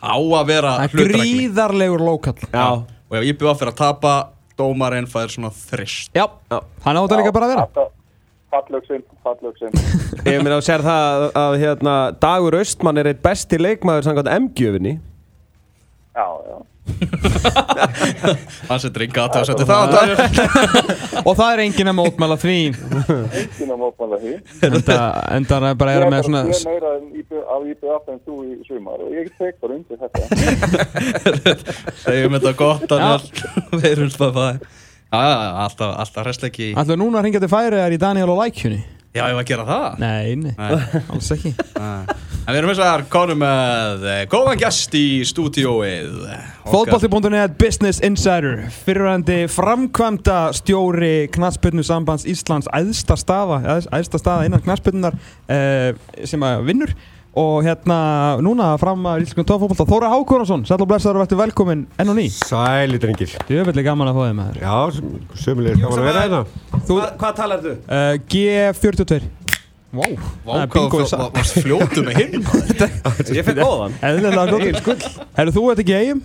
á 0.00 0.14
að 0.16 0.46
vera 0.52 0.76
Það 0.82 0.86
er 0.86 1.12
gríðarlegur 1.16 2.04
lókall. 2.04 2.38
Já, 2.52 2.68
og 2.84 3.18
ef 3.20 3.28
IBF 3.32 3.60
fyrir 3.60 3.72
að 3.74 3.80
tapa 3.82 4.14
dómarinn 4.60 5.08
fær 5.10 5.32
svona 5.32 5.50
þrist. 5.52 6.12
Já, 6.16 6.28
já 6.52 6.58
hann 6.86 7.00
átt 7.00 7.12
að 7.16 7.20
líka 7.24 7.34
bara 7.36 7.50
að 7.50 7.56
vera 7.56 7.88
Fallöksin, 8.54 9.02
fallöksin. 9.26 9.72
Ég 10.30 10.38
meina 10.44 10.60
að 10.60 10.66
sér 10.68 10.84
það 10.84 11.08
að, 11.08 11.24
að 11.40 11.56
hérna, 11.64 11.94
Dagur 12.22 12.54
Austmann 12.60 13.00
er 13.02 13.10
eitt 13.10 13.22
besti 13.24 13.58
leikmaður 13.58 14.06
samkvæmt 14.06 14.30
M-gjöfinni 14.38 14.92
Já, 16.14 16.28
já. 16.46 16.60
hann 18.68 18.80
sem 18.82 18.92
dringa 18.92 19.22
að 19.24 19.30
það 19.38 19.46
setti 19.48 19.64
það 19.66 19.80
á 19.80 19.86
dag 19.94 20.08
Og 21.28 21.32
það 21.38 21.48
er 21.54 21.62
enginn 21.64 21.90
að 21.90 21.96
mótmæla 21.96 22.36
því 22.42 22.56
Enginn 22.68 23.72
að 23.72 23.78
mótmála 23.80 24.18
því. 24.20 24.34
Enda, 24.68 24.98
enda 25.38 25.60
er 25.70 25.78
bara 25.80 25.94
að 25.94 25.96
Ég 25.96 25.98
vera 25.98 26.04
er 26.04 26.12
með 26.12 26.28
svona 26.28 26.42
tvö 26.44 26.60
meira 26.68 26.92
en 26.98 27.06
IB 27.22 27.40
af 27.56 27.66
IBF 27.72 28.12
en 28.12 28.20
þú 28.28 28.36
í 28.44 28.52
sumar 28.68 28.98
og 29.00 29.16
ég 29.16 29.32
tek 29.40 29.58
bara 29.64 29.80
undir 29.80 29.98
þetta. 30.04 30.22
segjum 32.04 32.36
þetta 32.38 32.54
gott 32.60 32.86
Daniel 32.92 33.22
við 33.80 33.90
erum 33.94 34.12
já, 34.14 34.60
alltaf, 35.14 35.94
alltaf 36.04 36.26
restleiki 36.28 36.70
í 36.72 36.74
Ætlaðu 36.74 37.00
núna 37.04 37.20
að 37.22 37.28
ringja 37.28 37.40
til 37.44 37.52
færiðar 37.52 37.94
í 37.96 38.02
Daniel 38.02 38.30
og 38.34 38.42
Lækjunni 38.42 38.82
Já, 39.14 39.28
ég 39.30 39.36
var 39.36 39.44
að 39.44 39.46
gera 39.46 39.64
það. 39.68 40.00
Nei, 40.02 40.32
nei, 40.42 40.54
alls 41.14 41.28
ekki. 41.30 41.52
En 42.44 42.52
við 42.52 42.58
erum 42.58 42.70
eins 42.72 42.80
og 42.82 42.88
þar 42.90 43.02
konum 43.08 43.38
með 43.40 44.02
eh, 44.10 44.22
góðan 44.28 44.58
gest 44.60 44.96
í 44.98 45.02
stúdíóið. 45.24 46.16
Okkar- 46.66 46.98
Fótbolti.net 46.98 47.54
Business 47.62 48.02
Insider 48.04 48.64
Fyrirvændi 48.84 49.38
framkvæmda 49.54 50.40
stjóri 50.58 51.12
Knatsbyrnu 51.32 51.86
sambands 51.86 52.26
Íslands 52.28 52.66
æðsta 52.74 53.16
staða, 53.22 53.62
æðs- 53.78 53.88
æðsta 53.96 54.20
staða 54.20 54.48
innan 54.50 54.66
Knatsbyrnunar 54.66 55.16
eh, 55.46 55.94
sem 56.28 56.44
að 56.44 56.66
vinnur 56.68 56.92
og 57.40 57.64
hérna 57.66 57.98
núna 58.44 58.72
fram 58.78 59.06
að 59.10 59.24
Íslandskum 59.24 59.46
tófótbolta 59.48 59.86
Þóra 59.88 60.10
Hákonarsson, 60.12 60.64
sæl 60.68 60.78
og 60.78 60.88
blessaður 60.90 61.18
og 61.18 61.24
verður 61.24 61.40
velkomin 61.42 61.86
enn 61.98 62.12
og 62.12 62.18
ný. 62.18 62.26
Sæli 62.34 63.00
drengir. 63.02 63.32
Djöfellig 63.48 63.86
gaman 63.86 64.10
að 64.12 64.18
fá 64.18 64.22
þig 64.28 64.36
með 64.38 64.50
þér 64.50 64.60
Já, 64.64 64.76
sömulegir 65.44 65.80
gaman 65.82 66.02
að 66.02 66.10
vera 66.10 66.26
hérna. 66.26 66.42
Þú, 66.84 66.98
Hva, 67.00 67.08
Hvað 67.22 67.40
talar 67.40 67.64
þú? 67.64 67.74
uh, 67.88 68.12
G42. 68.34 69.20
Vá, 69.94 70.06
er 70.10 70.70
hvað 70.74 71.34
varst 71.34 71.58
fljótu 71.62 72.02
með 72.06 72.16
hinn 72.18 72.40
Ég 73.38 73.46
fekk 73.46 73.60
góðan. 73.62 73.92
Eðlilega 74.02 74.80
gott. 74.82 75.04
Herru, 75.36 75.54
þú 75.54 75.68
ert 75.70 75.82
ekki 75.84 75.94
eigum? 76.00 76.22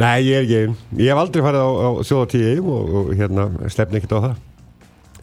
Nei, 0.00 0.24
ég 0.26 0.40
er 0.40 0.44
ekki 0.44 0.58
einn 0.58 0.74
Ég 0.98 1.12
hef 1.12 1.20
aldrei 1.22 1.44
farið 1.46 1.62
á, 1.64 1.70
á 1.70 1.90
sjóðatíi 2.04 2.56
og, 2.60 2.94
og 2.98 3.12
hérna 3.14 3.46
stefni 3.70 4.00
ekkert 4.00 4.16
á 4.18 4.24
það 4.24 4.34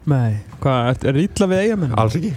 Nei, 0.10 0.32
hvað, 0.64 0.88
er, 0.90 1.04
er 1.12 1.18
illa 1.22 1.46
við 1.52 1.60
eigamenn? 1.62 1.92
Alls 2.02 2.16
ekki 2.18 2.32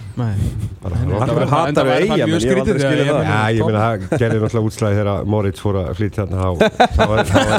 bara- 0.83 0.97
verið 1.33 1.49
hatar 1.49 1.87
við 1.87 2.03
það 2.05 2.19
mjög 2.29 2.43
ég 2.45 2.45
hef 2.45 2.59
aldrei 2.61 2.81
skilið 2.83 2.99
þegar 2.99 3.15
það. 3.15 3.25
Já, 3.25 3.39
ég 3.55 3.61
meina 3.65 3.81
það 3.81 3.95
gerði 4.21 4.37
náttúrulega 4.43 4.67
útslæði 4.69 4.99
þegar 4.99 5.25
Moritz 5.33 5.63
fór 5.65 5.79
að 5.81 5.89
flytja 5.97 6.19
hérna 6.21 6.37
þá 6.37 6.49
þá 6.93 7.01
var 7.09 7.17
það 7.31 7.49
var 7.49 7.57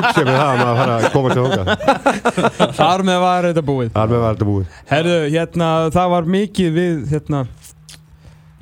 útsefið 0.00 0.32
það 0.32 0.62
að 0.64 0.80
fara 0.80 0.94
að 0.96 1.04
koma 1.12 1.28
til 1.36 1.42
hóka 1.44 1.62
Þar 2.80 3.04
með 3.10 3.18
var 3.26 3.48
þetta 3.50 3.64
búið 3.68 3.92
Þar 3.98 4.08
með 4.14 4.24
var 4.24 4.32
þetta 4.38 4.48
búið 4.52 4.80
Herðu, 4.94 5.18
hérna, 5.36 5.68
það 5.98 6.14
var 6.16 6.32
mikið 6.38 6.72
við, 6.80 6.96
hérna 7.12 7.44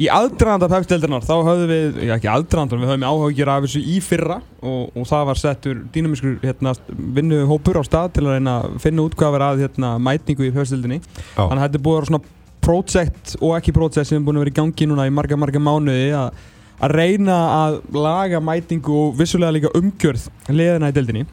Í 0.00 0.06
aðdraðanda 0.08 0.68
pepsdeildarinnar 0.72 1.24
þá 1.28 1.34
höfðum 1.44 1.68
við, 1.68 1.96
já 2.08 2.14
ekki 2.14 2.28
aðdraðanda, 2.32 2.76
við 2.80 2.88
höfðum 2.88 3.02
áhugjur 3.04 3.50
af 3.52 3.64
þessu 3.66 3.80
í 3.84 3.96
fyrra 4.00 4.38
og, 4.64 4.94
og 4.96 5.08
það 5.10 5.26
var 5.28 5.40
settur 5.42 5.82
dýnamiskur 5.92 6.38
hérna, 6.40 6.72
vinnuhópur 7.18 7.76
á 7.76 7.84
stað 7.84 8.14
til 8.16 8.24
að 8.24 8.38
reyna 8.38 8.54
að 8.62 8.78
finna 8.80 9.04
út 9.04 9.16
hvað 9.20 9.34
var 9.34 9.44
að 9.50 9.60
hérna, 9.66 9.90
mætningu 10.00 10.46
í 10.46 10.54
pepsdeildinni. 10.54 11.02
Já. 11.02 11.42
Þannig 11.42 11.58
að 11.58 11.66
þetta 11.66 11.82
búið 11.84 11.98
að 11.98 12.00
vera 12.00 12.10
svona 12.12 12.38
project 12.64 13.34
og 13.42 13.54
ekki 13.58 13.76
project 13.76 14.08
sem 14.08 14.22
er 14.22 14.24
búin 14.24 14.40
að 14.40 14.46
vera 14.46 14.54
í 14.54 14.58
gangi 14.62 14.88
núna 14.88 15.08
í 15.10 15.14
marga, 15.20 15.40
marga 15.44 15.64
mánuði 15.68 16.08
að, 16.16 16.40
að 16.80 16.96
reyna 16.96 17.38
að 17.58 17.78
laga 18.00 18.40
mætingu 18.40 18.98
og 19.04 19.14
vissulega 19.20 19.58
líka 19.58 19.76
umgjörð 19.76 20.30
liðina 20.48 20.88
í 20.88 20.96
deildinni. 20.96 21.28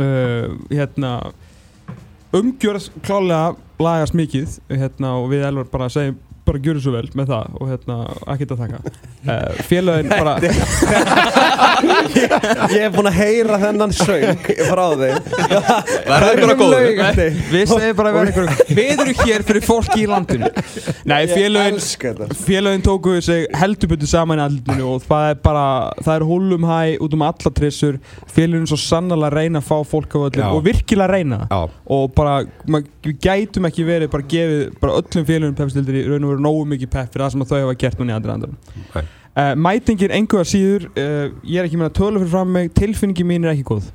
Uh, 0.00 0.56
hérna, 0.72 1.18
umgjörð 2.32 2.88
klálega 3.04 3.52
lagast 3.82 4.16
mikið 4.16 4.60
hérna, 4.72 5.18
og 5.20 5.28
við 5.34 5.50
elvar 5.50 5.68
bara 5.68 5.92
segjum 5.92 6.16
bara 6.46 6.58
gjöru 6.62 6.80
svo 6.82 6.92
vel 6.96 7.08
með 7.18 7.26
það 7.32 7.58
og 7.60 7.68
hérna, 7.70 7.96
ekkert 8.34 8.54
að 8.56 8.62
þakka. 8.62 8.78
Uh, 9.22 9.62
félagin 9.68 10.10
bara 10.10 10.32
Ég 11.82 12.82
hef 12.82 12.94
búin 12.94 13.08
að 13.10 13.16
heyra 13.18 13.58
þennan 13.62 13.92
söng 13.96 14.42
frá 14.68 14.82
þeim. 14.98 15.28
Verða 16.06 16.30
ykkur 16.32 16.52
að 16.52 16.60
góðu 16.60 16.80
við 17.52 17.64
segjum 17.70 17.96
bara 17.98 18.12
vera 18.16 18.32
ykkur 18.32 18.76
við 18.78 18.92
erum 18.94 19.22
hér 19.26 19.44
fyrir 19.48 19.66
fólki 19.66 20.00
í 20.02 20.08
landinu. 20.10 20.50
Nei, 21.08 21.20
félagin 21.30 21.78
þetta. 21.82 22.28
félagin 22.46 22.84
tóku 22.86 23.16
sig 23.24 23.46
heldurbyrdu 23.58 24.08
saman 24.10 24.42
í 24.42 24.46
allinu 24.46 24.88
og 24.94 25.06
það 25.06 25.28
er 25.32 25.40
bara 25.44 25.64
það 26.02 26.14
er 26.16 26.26
hólum 26.30 26.66
hæ 26.68 26.80
út 27.02 27.16
um 27.16 27.24
alla 27.26 27.54
trissur. 27.58 27.98
Félagin 28.32 28.66
er 28.66 28.72
svo 28.72 28.80
sannlega 28.80 29.32
reyna 29.34 29.62
að 29.62 29.68
fá 29.70 29.76
fólk 29.92 30.16
á 30.18 30.20
öllum 30.28 30.44
Já. 30.44 30.50
og 30.50 30.64
virkilega 30.66 31.10
reyna. 31.16 31.40
Það 31.50 31.62
Já, 31.62 31.80
og 31.96 32.14
bara, 32.16 32.34
ma- 32.70 32.82
við 33.02 33.18
gætum 33.26 33.68
ekki 33.68 33.86
verið 33.88 34.12
bara 34.12 34.28
gefið 34.34 34.62
bara 34.82 34.98
öllum 35.00 35.28
félagum 35.28 35.58
peppstildir 35.58 36.00
í 36.02 36.06
raun 36.10 36.28
og 36.28 36.31
veru 36.34 36.44
nógu 36.46 36.64
mikið 36.72 36.90
pepp 36.96 37.12
fyrir 37.14 37.26
það 37.26 37.34
sem 37.36 37.44
að 37.46 37.52
þau 37.52 37.60
hafa 37.66 37.76
gert 37.84 38.00
núna 38.02 38.14
í 38.14 38.16
andra 38.20 38.36
andan 38.38 38.56
Nei. 38.94 39.04
uh, 39.04 39.52
Mætingin 39.68 40.16
engu 40.18 40.40
að 40.42 40.48
síður 40.54 40.88
uh, 40.92 41.28
ég 41.44 41.60
er 41.62 41.68
ekki 41.70 41.78
með 41.82 41.90
að 41.92 41.94
tölu 42.00 42.22
fyrir 42.24 42.32
fram 42.34 42.52
mig 42.58 42.72
tilfinningi 42.78 43.28
mín 43.32 43.46
er 43.48 43.54
ekki 43.56 43.68
góð 43.74 43.92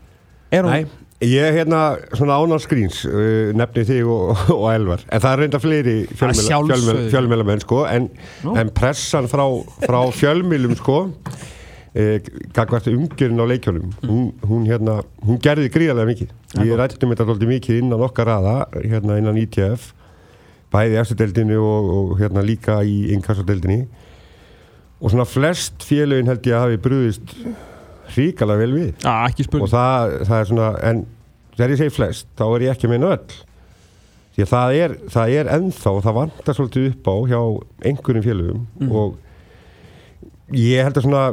Er 0.55 0.63
hún? 0.63 0.71
Nei, 0.71 0.85
ég 1.27 1.43
er 1.43 1.55
hérna 1.57 1.81
svona 2.15 2.37
án 2.39 2.53
á 2.55 2.59
skríns 2.63 3.01
uh, 3.09 3.49
nefni 3.57 3.83
þig 3.89 4.07
og, 4.07 4.45
og 4.55 4.67
Elvar 4.71 5.01
en 5.09 5.19
það 5.23 5.33
er 5.33 5.41
reynda 5.43 5.59
fleiri 5.59 5.95
fjölmiðla- 6.15 6.97
fjölmiðlamenn 7.11 7.63
sko 7.65 7.81
en, 7.89 8.07
Nú. 8.45 8.55
en 8.61 8.71
pressan 8.77 9.27
frá, 9.27 9.43
frá 9.83 9.99
fjölmiðlum 10.15 10.77
sko 10.79 11.01
gagvart 12.53 12.85
umgjörn 12.91 13.39
á 13.41 13.45
leikjólum 13.49 13.87
hún, 14.05 14.25
hún 14.45 14.65
hérna, 14.69 14.99
hún 15.25 15.39
gerði 15.41 15.69
gríðarlega 15.73 16.11
mikið 16.11 16.33
við 16.59 16.69
gott. 16.69 16.79
rættum 16.83 17.13
þetta 17.13 17.25
alltaf 17.25 17.49
mikið 17.49 17.79
innan 17.81 18.03
okkar 18.05 18.29
raða 18.29 18.53
hérna 18.83 19.15
innan 19.17 19.39
ITF 19.41 19.87
bæði 20.73 20.97
eftirdeldinu 21.01 21.57
og, 21.63 21.89
og 21.97 22.13
hérna 22.19 22.43
líka 22.43 22.79
í 22.83 23.11
inkassadeldinni 23.15 23.85
og 24.97 25.11
svona 25.13 25.27
flest 25.29 25.83
félögin 25.85 26.27
held 26.31 26.47
ég 26.49 26.55
að 26.57 26.63
hafi 26.65 26.79
brúðist 26.87 27.33
hrikalega 28.15 28.61
vel 28.63 28.73
við. 28.73 28.89
Ah, 29.05 29.27
ekki 29.29 29.45
og 29.59 29.67
það, 29.69 30.15
það 30.27 30.39
er 30.41 30.49
svona 30.49 30.69
en 30.89 31.03
þegar 31.57 31.73
ég 31.75 31.81
segi 31.83 31.93
flest, 31.97 32.27
þá 32.39 32.43
er 32.55 32.65
ég 32.65 32.73
ekki 32.73 32.89
meina 32.91 33.11
öll. 33.17 33.35
Því 34.37 34.43
að 34.45 34.51
það 34.53 34.75
er, 34.77 34.95
það 35.13 35.31
er 35.41 35.47
ennþá, 35.57 35.93
það 36.05 36.17
vantar 36.17 36.57
svolítið 36.57 36.87
upp 36.91 37.07
á 37.09 37.15
hjá 37.31 37.39
einhverjum 37.91 38.25
félögum 38.27 38.65
Mhm. 38.79 38.91
og 38.91 39.15
ég 40.55 40.83
held 40.85 40.97
að 40.97 41.05
svona 41.07 41.23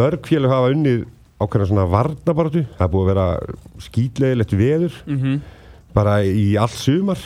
mörg 0.00 0.22
félög 0.28 0.52
hafa 0.52 0.70
unnið 0.72 1.02
ákveðna 1.38 1.66
svona 1.70 1.86
varnabaratu 1.92 2.62
það 2.78 2.84
er 2.86 2.92
búið 2.94 3.04
að 3.04 3.10
vera 3.12 3.26
skýtlegilegt 3.84 4.54
veður 4.58 4.94
mm 5.06 5.40
bara 5.98 6.18
í 6.24 6.52
all 6.60 6.68
sumar 6.70 7.18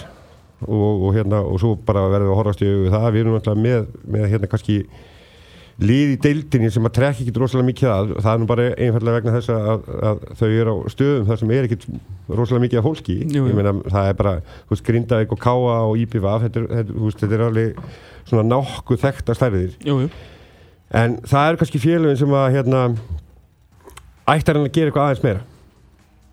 og, 0.67 1.07
og 1.07 1.17
hérna 1.17 1.41
og 1.45 1.59
svo 1.63 1.73
bara 1.87 2.05
verðum 2.13 2.31
við 2.31 2.35
að 2.35 2.39
horfast 2.41 2.63
augu 2.67 2.93
það. 2.93 3.09
Við 3.15 3.25
erum 3.25 3.39
alltaf 3.39 3.59
með, 3.59 3.89
með 4.15 4.29
hérna 4.33 4.51
kannski 4.53 4.77
lið 5.83 6.13
í 6.13 6.19
deildinni 6.23 6.71
sem 6.71 6.87
að 6.87 6.95
trekja 6.99 7.25
ekki 7.25 7.35
rosalega 7.41 7.69
mikið 7.71 7.93
að. 7.93 8.13
Það 8.19 8.33
er 8.33 8.43
nú 8.43 8.49
bara 8.51 8.67
einfallega 8.73 9.19
vegna 9.19 9.37
þess 9.37 9.53
að, 9.55 9.87
að 10.11 10.27
þau 10.41 10.49
eru 10.49 10.75
á 10.75 10.77
stöðum 10.95 11.31
þar 11.31 11.41
sem 11.43 11.55
er 11.57 11.69
ekkit 11.69 11.87
rosalega 12.29 12.65
mikið 12.67 12.83
af 12.83 12.89
fólki. 12.89 13.17
Jú, 13.23 13.39
jú. 13.41 13.47
ég 13.51 13.59
meina 13.59 13.75
það 13.87 14.11
er 14.11 14.19
bara, 14.21 14.35
Grindavík 14.91 15.37
og 15.37 15.43
Káa 15.43 15.79
og 15.89 16.03
IPVF, 16.03 16.47
þetta, 16.47 16.67
þetta, 16.77 16.99
veist, 17.07 17.23
þetta 17.23 17.39
er 17.39 17.47
alveg 17.49 17.83
svona 18.29 18.47
nokkuð 18.51 19.03
þekkta 19.07 19.39
stærðir. 19.39 19.79
Jú, 19.87 19.99
jú. 20.05 20.13
En 20.93 21.17
það 21.25 21.49
eru 21.49 21.63
kannski 21.63 21.81
félögin 21.81 22.21
sem 22.21 22.37
að 22.37 22.51
hérna 22.59 22.85
ættar 24.29 24.59
hann 24.59 24.69
að 24.69 24.75
gera 24.77 24.93
eitthvað 24.93 25.09
aðeins 25.09 25.25
meira 25.25 25.47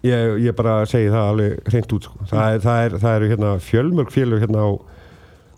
ég, 0.04 0.38
ég 0.46 0.56
bara 0.56 0.86
segi 0.86 1.10
það 1.12 1.30
alveg 1.34 1.60
hreint 1.72 1.94
út 1.94 2.04
sko. 2.08 2.20
það, 2.30 2.54
er, 2.54 2.60
það, 2.64 2.84
er, 2.86 2.98
það 3.04 3.16
eru 3.20 3.30
hérna 3.34 3.54
fjölmörg 3.60 4.12
félög 4.16 4.40
hérna 4.46 4.64
á 4.64 4.70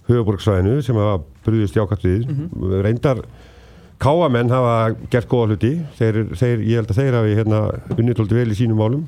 höfuborgsvæðinu 0.10 0.82
sem 0.86 0.96
hafa 0.98 1.22
brúðist 1.46 1.78
jákvæmt 1.78 2.06
við 2.08 2.28
Mhm. 2.28 2.82
reyndar 2.82 3.22
káamenn 4.02 4.50
hafa 4.50 4.96
gert 5.14 5.28
góða 5.30 5.52
hluti 5.54 5.74
þeir, 6.00 6.22
þeir, 6.36 6.58
ég 6.66 6.76
held 6.82 6.90
að 6.90 6.98
þeir 7.02 7.18
hafi 7.20 7.36
hérna 7.38 7.60
unnitóldi 7.98 8.34
vel 8.40 8.50
í 8.50 8.58
sínum 8.58 8.78
málum 8.82 9.04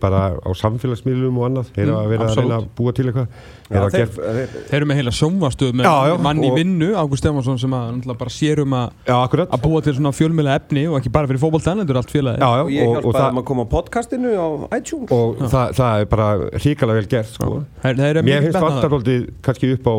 bara 0.00 0.20
á 0.40 0.50
samfélagsmiðlum 0.56 1.38
og 1.40 1.44
annað 1.48 1.70
þeir 1.76 1.90
hafa 1.92 2.08
verið 2.08 2.22
að 2.22 2.28
absolutt. 2.28 2.48
reyna 2.48 2.58
að 2.58 2.68
búa 2.78 2.92
til 2.96 3.04
eitthvað. 3.08 3.26
Hafa 3.68 3.88
þeir, 3.92 3.98
gert 3.98 4.14
þeir, 4.16 4.52
Þeir 4.68 4.76
eru 4.78 4.86
með 4.88 4.98
heila 5.00 5.12
sjónvastöð 5.18 5.72
með 5.76 5.88
Já, 5.88 5.94
já, 6.08 6.14
mann 6.24 6.40
í 6.46 6.50
vinnu, 6.54 6.88
Ágúst 6.96 7.20
Stefánsson 7.24 7.58
sem 7.60 7.74
að 7.76 8.14
bara 8.22 8.32
sér 8.32 8.62
um 8.64 8.76
að 8.78 9.12
að 9.12 9.60
búa 9.66 9.82
til 9.84 9.94
svona 9.98 10.12
fjölmjöla 10.16 10.54
efni 10.56 10.86
og 10.88 10.96
ekki 11.00 11.12
bara 11.12 11.28
fyrir 11.28 11.42
fótboltan, 11.42 11.82
þetta 11.82 11.92
er 11.92 12.00
allt 12.00 12.14
félagi 12.14 12.40
já, 12.40 12.48
já, 12.48 12.62
og 12.64 12.72
ég 12.72 12.94
hjálpaði 12.94 13.42
að 13.42 13.44
koma 13.50 13.66
á 13.66 13.72
podcastinu 13.74 14.32
á 14.40 14.46
iTunes. 14.78 15.12
Og 15.12 15.44
það, 15.52 15.76
það 15.82 16.00
er 16.00 16.10
bara 16.16 16.28
ríkala 16.64 16.96
vel 16.96 17.06
gert 17.12 17.32
sko. 17.34 17.62
Það 17.84 18.00
það 18.00 18.08
er 18.08 18.22
Mér 18.22 18.42
finnst 18.46 18.56
metnaður. 18.56 18.68
vantarhóldið 18.72 19.28
kannski 19.44 19.72
upp 19.76 19.88
á 19.92 19.96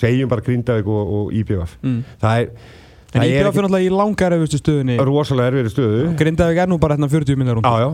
segjum 0.00 0.28
bara 0.30 0.40
Grindavík 0.46 0.86
og, 0.88 1.14
og 1.20 1.32
IBF 1.36 1.76
Mm. 1.82 2.04
það 2.22 2.40
er, 2.44 2.50
En 3.10 3.20
það 3.24 3.26
ég 3.26 3.40
er 3.40 3.46
náttúrulega 3.48 3.82
í 3.82 3.90
langar 3.90 4.32
efustu 4.36 4.58
stöðunni. 4.60 4.96
Rosalega 5.02 5.50
erfiðri 5.50 5.70
stöðu. 5.74 6.02
Grindavík 6.16 6.60
er 6.62 6.68
nú 6.70 6.76
bara 6.78 6.94
hérna 6.94 7.08
40 7.10 7.36
minnir 7.40 7.58
já, 7.58 7.72
já, 7.82 7.88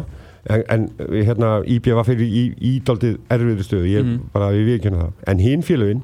en, 0.49 0.63
en 0.69 0.87
hérna, 1.11 1.51
IBF 1.67 2.07
fyrir 2.07 2.27
í, 2.27 2.43
í 2.61 2.73
daldið 2.87 3.19
erfiðri 3.33 3.65
stöðu. 3.67 3.91
Ég 3.91 4.05
Mhm. 4.05 4.19
bara 4.33 4.51
við 4.55 4.67
viðkynna 4.71 5.01
það. 5.05 5.13
En 5.33 5.39
hinn 5.39 5.63
félögin 5.67 6.03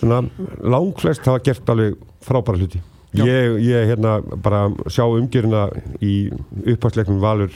svona 0.00 0.22
langflest 0.62 1.24
hafa 1.26 1.42
gert 1.44 1.68
alveg 1.70 1.96
frábæra 2.24 2.58
hluti. 2.58 2.80
Ég, 3.14 3.58
ég 3.60 3.90
hérna 3.90 4.20
bara 4.42 4.68
sjá 4.88 5.04
umgjörina 5.04 5.66
í 6.00 6.30
upphansleiknum 6.66 7.20
Valur 7.20 7.50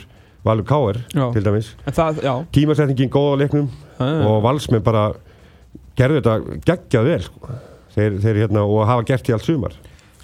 Valur 0.45 0.63
Káer 0.63 0.99
til 1.33 1.43
dæmis. 1.43 1.71
En 1.87 1.93
það, 1.93 2.21
já. 2.23 2.33
Tímasetningin 2.53 3.09
góð 3.09 3.33
á 3.33 3.35
leiknum 3.41 3.69
já. 3.99 4.27
og 4.27 4.43
valsmenn 4.45 4.83
bara 4.85 5.13
gerðu 5.97 6.21
þetta 6.21 6.61
geggjað 6.63 7.03
vel 7.09 7.21
sko. 7.25 7.57
þeir, 7.97 8.19
þeir 8.21 8.35
hérna 8.45 8.61
og 8.69 8.85
hafa 8.85 9.03
gert 9.09 9.29
í 9.29 9.33
allt 9.33 9.43
sumar. 9.47 9.73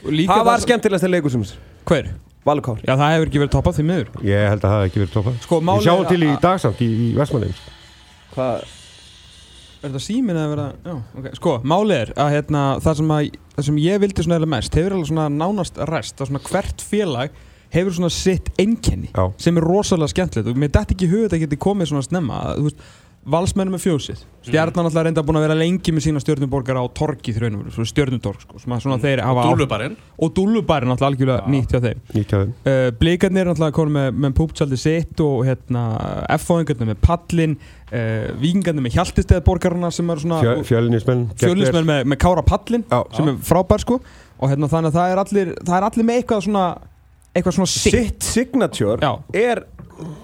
Það 0.03 0.45
var 0.45 0.60
skemmtilegast 0.62 1.10
leikur 1.10 1.31
sem 1.31 1.41
þess 1.43 1.57
Hver? 1.89 2.13
Valur 2.45 2.62
Kár 2.65 2.79
Já, 2.83 2.93
það 3.00 3.12
hefur 3.15 3.27
ekki 3.29 3.39
verið 3.43 3.53
toppað 3.55 3.77
því 3.79 3.83
miður. 3.89 4.07
Ég 4.27 4.47
held 4.51 4.59
að 4.59 4.65
það 4.67 4.73
hafi 4.77 4.89
ekki 4.89 5.01
verið 5.03 5.13
toppað. 5.17 5.35
Sko, 5.45 5.59
við 5.62 5.67
málið 5.69 5.85
sjáum 5.88 6.01
er 6.03 6.09
til 6.12 6.23
í 6.23 6.29
að- 6.33 6.41
dagsamt 6.43 6.81
í, 6.83 6.89
í 6.93 7.07
Vestmannheim 7.17 7.53
Hvað 8.33 8.65
Er 9.83 9.91
þetta 9.91 10.00
símin 10.00 10.38
eða 10.39 10.50
verða, 10.53 10.65
já, 10.88 10.93
ok, 11.19 11.25
sko, 11.35 11.53
málið 11.67 11.97
er 11.97 12.12
að 12.23 12.29
hérna, 12.38 12.59
það 12.79 12.93
sem, 13.01 13.09
að, 13.12 13.25
það 13.57 13.65
sem 13.67 13.79
ég 13.83 13.97
vildi 14.00 14.23
svona 14.23 14.38
eða 14.39 14.47
mest 14.53 14.77
hefur 14.79 14.93
alveg 14.95 15.09
svona 15.09 15.25
nánast 15.33 15.81
rest, 15.89 16.13
það 16.15 16.23
er 16.23 16.29
svona 16.29 16.41
hvert 16.47 16.85
félag 16.88 17.33
hefur 17.73 17.95
svona 17.97 18.12
sitt 18.15 18.47
einkenni 18.63 19.09
Já. 19.12 19.25
sem 19.43 19.57
er 19.59 19.65
rosalega 19.67 20.13
skemmtilegt. 20.13 20.47
Og 20.53 20.62
mér 20.62 20.71
dætti 20.71 20.95
ekki 20.95 21.07
í 21.09 21.12
hug 21.12 21.25
að 21.25 21.33
þetta 21.33 21.41
geti 21.43 21.59
komið 21.67 21.89
svona 21.91 22.05
snemma, 22.07 22.39
þú 22.55 22.69
veist, 22.69 22.85
valsmennum 23.23 23.75
með 23.77 23.83
fjósið, 23.85 24.23
stjarnan 24.43 24.87
alltaf 24.89 25.05
reynda 25.05 25.23
búin 25.23 25.37
að 25.39 25.45
vera 25.45 25.55
lengi 25.55 25.93
með 25.95 26.05
sína 26.07 26.21
stjörnuborgar 26.23 26.79
á 26.79 26.83
torgi 26.95 27.33
þraunum, 27.35 27.69
svona 27.71 27.89
stjörnutorg, 27.89 28.43
sko, 28.43 28.59
sem 28.59 28.75
að 28.75 28.83
svona 28.83 28.97
þeir 29.03 29.21
hafa 29.23 29.45
Dúlubarinn 29.47 29.95
og 30.19 30.33
dúlubærin 30.35 30.93
alltaf 30.93 31.07
algjörlega 31.07 31.53
nýtt 31.53 31.75
hjá 31.75 31.79
þeim. 31.85 32.03
Nýtt 32.17 32.33
hjá 32.33 32.37
þeim. 32.41 32.53
Uh, 32.67 32.87
Blikarnir 32.99 33.45
er 33.45 33.51
náttúrulega 33.51 33.77
konum 33.79 33.97
með, 33.99 34.09
með 34.25 34.35
púptsaldi 34.41 34.79
sitt 34.83 35.23
og 35.23 35.43
hérna 35.47 35.83
F-fóðingarnir 36.35 36.91
með 36.91 37.01
pallin 37.07 37.57
uh, 37.57 38.31
Víkingarnir 38.43 38.87
með 38.87 38.97
hjaltisteðborgarna 38.99 39.91
sem 39.95 40.15
eru 40.15 40.25
svona 40.25 40.41
Fjö, 40.43 40.55
fjölinismenn 40.73 41.27
fjölusmenn 41.39 41.87
með, 41.87 42.07
með 42.11 42.23
kára 42.25 42.43
pallin 42.47 42.83
Já. 42.89 42.99
sem 43.15 43.31
er 43.31 43.43
frábær 43.47 43.85
sko. 43.85 44.01
Og 44.43 44.51
hérna 44.51 44.67
þannig 44.67 44.91
að 44.91 44.97
það 44.99 45.13
er 45.13 45.23
allir 45.23 45.53
það 45.61 45.77
er 45.77 45.87
allir 45.87 46.09
með 46.09 46.19
eitthvað 46.19 46.49
svona 46.49 46.65
eitthvað 47.33 47.55
svona 47.57 47.71
sitt. 47.71 47.95
Sitt 47.95 48.27
signature 48.27 48.99
Já. 49.01 49.13
er 49.33 49.63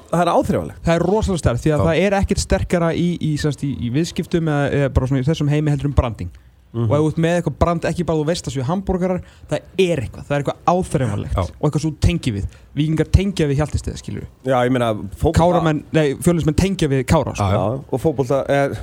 Það 0.10 0.22
er 0.26 0.32
áþrifalegt 0.34 0.84
það 0.86 0.96
er 0.96 1.06
rosalega 1.06 1.44
sterk 1.44 1.64
því 1.64 1.74
að 1.76 1.86
það 1.88 2.04
er 2.04 2.18
ekkert 2.20 2.44
sterkara 2.44 2.92
í, 2.98 3.08
í, 3.22 3.32
semst, 3.42 3.64
í, 3.64 3.72
í 3.86 3.90
viðskiptum 3.94 4.48
eða, 4.50 4.70
eða 4.80 4.94
bara 4.96 5.10
svona 5.12 5.22
í 5.24 5.28
þessum 5.30 5.52
heimi 5.52 5.74
heldur 5.74 5.92
um 5.92 5.98
branding. 5.98 6.32
Mhm. 6.70 6.86
og 6.86 6.92
ef 6.94 7.00
þú 7.02 7.08
ert 7.10 7.20
með 7.24 7.36
eitthvað 7.40 7.54
brand 7.58 7.86
ekki 7.90 8.04
bara 8.06 8.20
þú 8.20 8.26
veist 8.30 8.46
að 8.46 8.54
séu 8.54 8.66
hambúrgarar 8.68 9.22
það 9.50 9.62
er 9.82 10.02
eitthvað, 10.04 10.26
það 10.28 10.34
er 10.36 10.44
eitthvað 10.44 10.60
áþreifanlegt 10.70 11.38
og 11.40 11.64
eitthvað 11.66 11.82
svo 11.82 11.90
tengi 12.06 12.34
við. 12.36 12.44
Vikingar 12.78 13.08
tengja 13.10 13.48
við 13.50 13.58
hjaltisteð 13.64 13.96
skilur 13.98 14.28
Já, 14.46 14.54
ég 14.68 14.70
meina 14.76 14.92
fótbolta- 14.94 15.40
Káramenn, 15.40 15.80
nei, 15.98 16.14
fjölusmenn 16.22 16.54
tengja 16.62 16.88
við 16.92 17.02
Kára 17.10 17.34
sko. 17.34 17.48
Já, 17.50 17.64
og 17.90 18.04
fótbolta 18.04 18.44
er, 18.54 18.78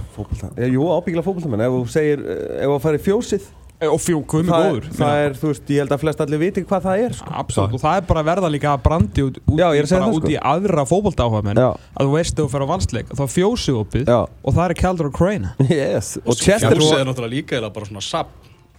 er, 0.57 0.67
jú, 0.75 0.83
ábyggilega 0.97 1.23
fótboltamenn 1.29 1.63
ef 1.63 1.77
þú 1.77 1.85
segir, 1.95 2.27
eh, 2.27 2.65
ef 2.67 2.75
þú 2.75 2.81
færi 2.89 3.03
fjósið 3.07 3.47
og 3.77 3.99
fjú, 4.01 4.21
hvað 4.25 4.41
er 4.41 4.47
það, 4.49 4.67
góður 4.67 4.87
það 4.97 5.19
er, 5.23 5.35
þú 5.37 5.49
veist, 5.51 5.71
ég 5.75 5.83
held 5.83 5.93
að 5.93 6.01
flest 6.01 6.21
allir 6.25 6.41
viti 6.41 6.63
hvað 6.65 6.87
það 6.87 7.03
er 7.05 7.17
sko. 7.19 7.33
Absolutt, 7.43 7.75
og 7.77 7.83
það 7.83 7.99
er 8.01 8.07
bara 8.09 8.23
að 8.23 8.29
verða 8.31 8.51
líka 8.55 8.71
að 8.73 8.83
brandi 8.87 9.25
út, 9.27 9.41
út, 9.45 9.61
Já, 9.61 9.67
er 9.69 9.77
í, 9.77 9.83
að 9.85 9.91
það, 9.93 10.15
út 10.17 10.25
sko. 10.25 10.33
í 10.33 10.39
aðra 10.53 10.85
fótbolta 10.89 11.27
áhuga 11.27 11.53
Já, 11.53 11.69
að 11.77 12.03
þú 12.09 12.15
veist 12.17 12.35
að 12.37 12.41
þú 12.41 12.49
fer 12.55 12.65
á 12.65 12.69
valsleik 12.73 13.13
þá 13.13 13.23
er 13.27 13.33
fjósið 13.37 13.81
opið 13.83 14.09
já, 14.09 14.19
og 14.25 14.57
það 14.57 14.65
er 14.67 14.75
Calder 14.81 15.11
og 15.11 15.15
Crane. 15.19 15.53
Yes 15.77 16.15
Og 16.25 16.33
Chelsea 16.41 16.71
Chester 16.73 17.01
er 17.03 17.09
náttúrulega 17.11 17.35
líka 17.37 17.59
eða 17.61 17.73
bara 17.77 17.89
svona 17.91 18.05
sapp 18.05 18.33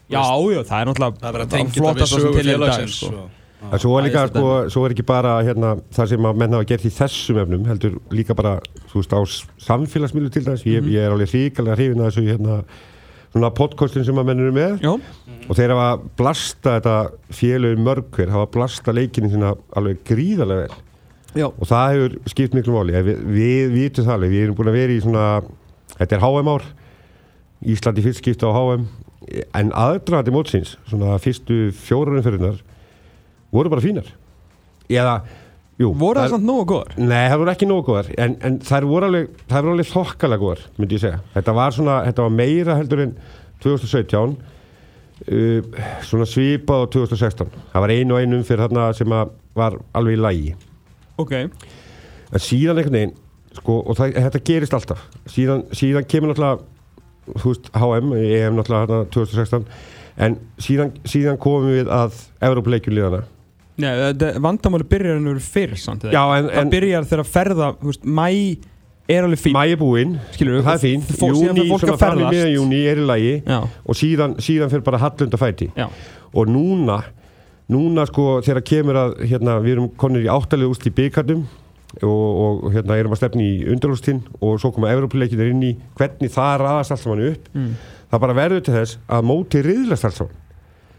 Já, 0.07 0.23
já, 0.23 0.61
það 0.65 0.79
er 0.81 0.89
náttúrulega 0.89 1.19
Það 1.21 1.27
er 1.29 1.35
verið 1.37 1.45
að 1.45 1.53
tengja 1.53 1.67
þetta 1.67 1.77
við 1.77 1.83
flottasta 1.83 2.15
sem 2.15 2.23
sögu 2.25 2.33
til 2.33 2.41
er 2.41 2.47
í 2.47 2.49
dag, 2.49 2.57
félagsins 2.57 2.97
sko. 2.97 3.13
og- 3.13 3.35
En 3.67 3.79
svo 3.81 3.95
er 3.97 4.03
líka, 4.05 4.21
sko, 4.29 4.69
svo 4.69 4.81
er 4.85 4.93
ekki 4.93 5.03
bara 5.05 5.31
hérna, 5.43 5.71
það 5.91 6.09
sem 6.13 6.25
að 6.29 6.35
menn 6.37 6.53
hafa 6.53 6.67
gert 6.69 6.85
í 6.85 6.91
þessum 6.93 7.39
efnum 7.41 7.63
heldur 7.65 7.95
líka 8.13 8.35
bara, 8.37 8.51
þú 8.91 9.01
veist, 9.01 9.13
á 9.17 9.21
samfélagsmiðlu 9.65 10.29
til 10.31 10.45
dæmis, 10.45 10.61
svona 13.33 13.51
podcastin 13.55 14.05
sem 14.07 14.17
að 14.17 14.29
menn 14.29 14.43
eru 14.43 14.55
með. 14.55 14.75
Já, 14.83 14.93
og 15.47 15.55
þeir 15.57 15.73
hafa 15.75 16.09
blasta 16.19 16.75
þetta 16.77 16.95
félögin 17.37 17.85
mörg 17.85 18.09
hver, 18.15 18.33
hafa 18.33 18.49
blasta 18.53 18.95
leikinu 18.95 19.31
sína 19.31 19.53
alveg 19.77 20.03
gríðarlega 20.07 20.67
vel. 20.67 20.83
Já, 21.37 21.47
og 21.51 21.65
það 21.69 21.93
hefur 21.93 22.17
skipt 22.33 22.55
miklu 22.57 22.75
máli. 22.75 22.95
Við, 23.05 23.23
við 23.35 23.75
vitum 23.75 24.07
það 24.07 24.15
alveg, 24.15 24.33
við 24.33 24.45
erum 24.45 24.57
búin 24.57 24.71
að 24.71 24.79
vera 24.79 24.95
í 24.95 25.01
svona 25.03 25.25
þetta 25.97 26.17
er 26.17 26.23
HM 26.23 26.53
ár. 26.53 26.69
Íslandi 27.73 28.05
fyrst 28.05 28.21
skipta 28.23 28.49
á 28.49 28.53
HM 28.53 28.87
en 29.57 29.73
aðdraðandi 29.75 30.33
mótsins, 30.33 30.75
svona 30.87 31.17
fyrstu 31.19 31.67
fjórarinn 31.75 32.23
fyrirnar 32.25 32.61
voru 33.51 33.71
bara 33.71 33.83
fínar. 33.83 34.07
Eða, 34.87 35.19
jú 35.77 35.93
voru 35.97 36.23
það 36.23 36.35
samt 36.35 36.47
nógu 36.47 36.67
góðar? 36.73 36.93
Nei, 36.97 37.25
það 37.29 37.39
voru 37.43 37.53
ekki 37.53 37.69
nógu 37.69 37.87
góðar 37.89 38.11
en, 38.17 38.37
en 38.47 38.59
þær 38.65 38.87
voru 38.89 39.09
alveg, 39.09 39.41
alveg 39.61 39.89
þokkalega 39.91 40.43
góðar 40.43 40.63
myndi 40.77 40.97
ég 40.97 41.03
segja, 41.05 41.23
þetta 41.35 41.57
var 41.57 41.75
svona 41.75 41.97
þetta 42.07 42.27
var 42.27 42.37
meira 42.37 42.77
heldur 42.79 43.03
en 43.05 43.17
2017 43.65 44.37
uh, 44.37 45.83
svona 46.07 46.29
svipað 46.29 46.87
á 46.87 46.91
2016, 46.97 47.53
það 47.73 47.85
var 47.85 47.93
einu 47.93 48.17
og 48.17 48.23
einu 48.23 48.41
fyrir 48.47 48.65
þarna 48.65 48.89
sem 48.97 49.19
var 49.57 49.79
alveg 49.97 50.17
í 50.17 50.23
lægi 50.23 50.57
Ok, 51.17 51.31
en 51.33 52.41
síðan 52.43 52.77
einhvern 52.77 52.93
veginn 52.93 53.15
sko, 53.57 53.79
og 53.81 53.97
það, 53.97 54.17
þetta 54.27 54.41
gerist 54.45 54.75
alltaf. 54.77 55.05
Síðan, 55.33 55.63
síðan 55.73 56.05
kemur 56.09 56.29
náttúrulega 56.29 57.39
þú 57.41 57.53
veist, 57.53 57.71
HM, 57.73 58.11
EM 58.19 58.59
náttúrulega 58.59 58.91
þarna 58.91 59.07
2016 59.15 59.65
en 60.27 60.37
síðan, 60.61 60.93
síðan 61.09 61.41
komum 61.41 61.73
við 61.73 61.89
að 61.93 62.21
Evrópuleikjum 62.47 62.95
Nei, 63.77 63.91
vandamáli 64.41 64.87
byrjar 64.89 65.19
en 65.19 65.29
verður 65.29 65.51
fyrr 65.53 65.77
samt? 65.77 66.07
Já, 66.09 66.23
en, 66.37 66.49
Það 66.49 66.63
en 66.63 66.73
byrjar 66.73 67.07
þegar 67.11 67.23
að 67.23 67.31
ferða, 67.35 67.69
veist, 67.83 68.07
mæ 68.07 68.29
er 69.07 69.23
alveg 69.23 69.39
fín 69.39 69.55
mæi 69.55 69.75
búinn 69.79 70.15
Skilur 70.33 70.63
það 70.65 70.73
er 70.73 70.81
fín, 70.83 71.03
júni, 71.21 71.67
svona 71.69 71.93
að 71.93 72.01
fram 72.01 72.23
í 72.23 72.31
miðan 72.31 72.49
júni 72.51 72.79
er 72.91 72.99
í 72.99 73.05
lagi 73.07 73.35
Já, 73.39 73.59
og 73.63 73.99
síðan, 73.99 74.33
síðan 74.43 74.73
fyrir 74.73 74.83
bara 74.87 74.99
hallunda 75.01 75.39
fæti. 75.39 75.69
Já, 75.77 75.87
og 76.33 76.51
núna 76.51 76.97
núna 77.71 78.07
sko 78.07 78.39
þegar 78.45 78.65
kemur 78.67 78.99
að 78.99 79.15
hérna, 79.27 79.57
við 79.63 79.77
erum 79.77 79.87
konir 79.99 80.25
í 80.25 80.31
áttalegu 80.31 80.71
úst 80.71 80.87
í 80.87 80.93
byggarnum 80.95 81.45
og, 82.03 82.09
og 82.09 82.67
hérna 82.75 82.97
erum 82.99 83.15
að 83.15 83.21
stefni 83.21 83.47
í 83.47 83.55
undarústinn 83.71 84.21
og 84.39 84.57
svo 84.61 84.71
koma 84.75 84.91
Evrópuleikinir 84.93 85.51
inn 85.51 85.63
í 85.63 85.73
hvernig 85.97 86.31
það 86.33 86.53
raðast 86.63 86.95
allt 86.95 87.03
saman 87.03 87.23
upp 87.29 87.49
mm. 87.53 87.71
það 88.11 88.23
bara 88.25 88.37
verður 88.37 88.65
til 88.67 88.75
þess 88.75 88.99
að 89.17 89.27
móti 89.31 89.63
riðlast 89.65 90.07
allt 90.07 90.19
saman 90.21 90.43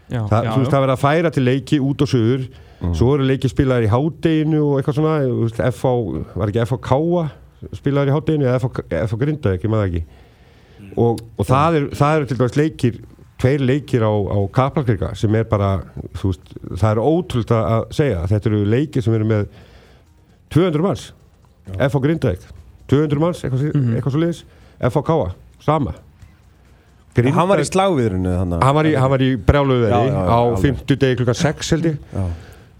já, 0.09 0.21
það, 0.29 0.45
já, 0.45 0.49
þú 0.51 0.63
veist 0.63 0.73
það 0.73 0.83
verður 0.83 0.95
að 0.95 1.03
færa 1.03 1.31
til 1.35 1.45
leiki 1.45 1.79
út 1.85 2.03
og 2.05 2.11
suður. 2.11 2.47
Svo 2.95 3.11
eru 3.17 3.27
leiki 3.27 3.49
spilaðir 3.51 3.89
í 3.89 3.91
hádeginu 3.91 4.59
og 4.63 4.79
eitthvað 4.79 4.97
svona. 4.99 5.15
Þú 5.27 5.43
veist, 5.43 5.61
FH, 5.75 5.93
var 6.39 6.51
ekki 6.51 6.63
FH 6.63 6.81
Káa 6.85 7.23
spilaðir 7.75 8.11
í 8.11 8.15
hádeginu 8.15 8.47
eða 8.47 8.61
FH, 8.61 8.83
FH 9.03 9.19
Grinda 9.19 9.55
ekki 9.57 9.71
maður 9.71 9.89
ekki. 9.89 10.03
Og, 10.95 11.19
og 11.35 11.47
það, 11.47 11.79
er, 11.79 11.87
það 11.99 12.17
eru 12.17 12.29
til 12.29 12.37
dæmis 12.39 12.59
leikir 12.59 13.01
tveir 13.39 13.63
leikir 13.63 14.03
á, 14.03 14.11
á 14.11 14.37
Kaplakrika 14.51 15.13
sem 15.15 15.35
er 15.35 15.45
bara, 15.47 15.73
þú 16.19 16.31
veist, 16.33 16.53
það 16.73 16.89
er 16.91 17.01
ótrúld 17.03 17.53
að 17.55 17.85
segja, 17.95 18.23
þetta 18.31 18.51
eru 18.51 18.61
leikir 18.67 19.05
sem 19.05 19.15
eru 19.15 19.27
með 19.27 19.45
200 20.55 20.83
manns. 20.83 21.05
FH 21.75 22.01
Grindavík, 22.03 22.47
200 22.91 23.21
manns 23.21 23.43
eitthvað, 23.43 23.69
mm 23.75 23.95
eitthvað 23.95 24.15
svo 24.15 24.23
liðis, 24.23 24.45
FH 24.79 25.03
Káa 25.07 25.33
sama 25.63 25.95
Hann 27.35 27.49
var 27.49 27.59
í 27.59 27.65
slagviðrunu 27.67 28.31
þannig 28.37 28.61
hann 28.63 28.75
var 28.77 28.87
í, 28.87 28.91
hann 28.95 29.11
var 29.11 29.23
í 29.25 29.29
brjáluðu 29.49 29.87
Já, 29.89 29.95
veri 29.97 30.11
já, 30.11 30.19
já, 30.19 30.27
á 30.29 30.37
alveg. 30.39 30.61
50 30.67 30.99
degi 31.01 31.17
klukkan 31.19 31.39
6 31.39 31.71
held 31.75 31.87
ég. 31.89 31.97
Já. 32.13 32.27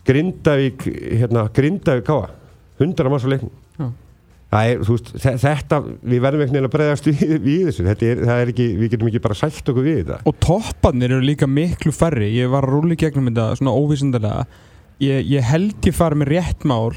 Grindavík, 0.09 0.85
hérna, 1.19 1.47
Grindavík 1.53 2.05
káa 2.07 2.29
100 2.79 3.09
manns 3.11 3.25
á 3.27 3.29
leiknum. 3.33 3.51
Já. 3.79 3.87
það 4.49 4.69
er, 4.71 4.79
veist, 4.87 5.09
þe- 5.21 5.35
þetta 5.43 5.77
við 5.85 6.21
verðum 6.23 6.41
einhvern 6.45 6.55
veginn 6.55 6.69
að 6.69 6.73
bregðast 6.77 7.09
við, 7.09 7.19
við 7.43 7.65
þessu. 7.69 7.83
Þetta 7.89 8.07
er, 8.13 8.23
það 8.29 8.41
er 8.45 8.51
ekki, 8.53 8.67
við 8.79 8.93
getum 8.95 9.09
ekki 9.11 9.21
bara 9.27 9.37
sætt 9.37 9.69
okkur 9.73 9.85
við 9.85 9.99
þetta. 9.99 10.17
Og 10.31 10.39
topparnir 10.45 11.13
eru 11.17 11.25
líka 11.27 11.49
miklu 11.49 11.93
færri. 11.93 12.31
Ég 12.39 12.49
var 12.53 12.65
að 12.65 12.73
rúli 12.77 12.97
gegnum 12.97 13.29
þetta 13.29 13.49
svona 13.59 13.75
óvísindarlega 13.77 14.47
Ég, 14.99 15.21
ég 15.31 15.45
held 15.47 15.85
ég 15.87 15.95
fari 15.95 16.17
með 16.19 16.33
rétt 16.33 16.65
mál 16.67 16.89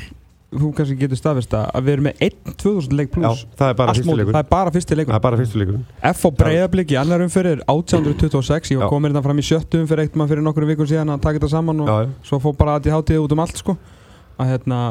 Þú 0.53 0.71
kannski 0.77 0.97
getur 1.01 1.17
staðfesta 1.17 1.63
að 1.73 1.87
við 1.87 1.95
erum 1.95 2.07
með 2.09 2.25
1-2000 2.27 2.97
leik 2.99 3.13
pluss 3.15 3.45
það 3.57 3.71
er 3.73 3.77
bara 3.79 3.95
leikur. 3.97 4.35
Er 4.37 4.49
bara 4.51 4.73
fyrsti 4.75 4.99
leikur. 4.99 5.15
Það 5.15 5.19
er 5.19 5.25
bara 5.25 5.39
fyrstu 5.41 5.63
leikur. 5.63 5.79
F 6.11 6.27
og 6.29 6.35
breyðablík 6.43 6.93
í 6.93 6.99
annar 7.01 7.25
umferðir 7.25 7.63
1826, 7.73 8.75
ég 8.75 8.83
var 8.83 8.93
komin 8.93 9.15
þetta 9.15 9.25
fram 9.25 9.41
í 9.41 9.47
sjöttu 9.49 9.81
umferð 9.81 10.05
eitt 10.05 10.19
maður 10.21 10.35
fyrir 10.35 10.47
nokkru 10.51 10.69
vikur 10.69 10.91
síðan 10.91 11.15
að 11.15 11.25
taka 11.25 11.41
þetta 11.41 11.53
saman 11.55 11.81
og 11.87 11.89
já, 11.89 11.97
svo 12.29 12.43
fór 12.45 12.59
bara 12.61 12.77
að 12.77 12.91
ég 12.91 12.99
hátíði 12.99 13.25
út 13.25 13.33
um 13.33 13.45
allt 13.47 13.63
sko. 13.65 13.79
Að 14.37 14.53
hérna, 14.53 14.83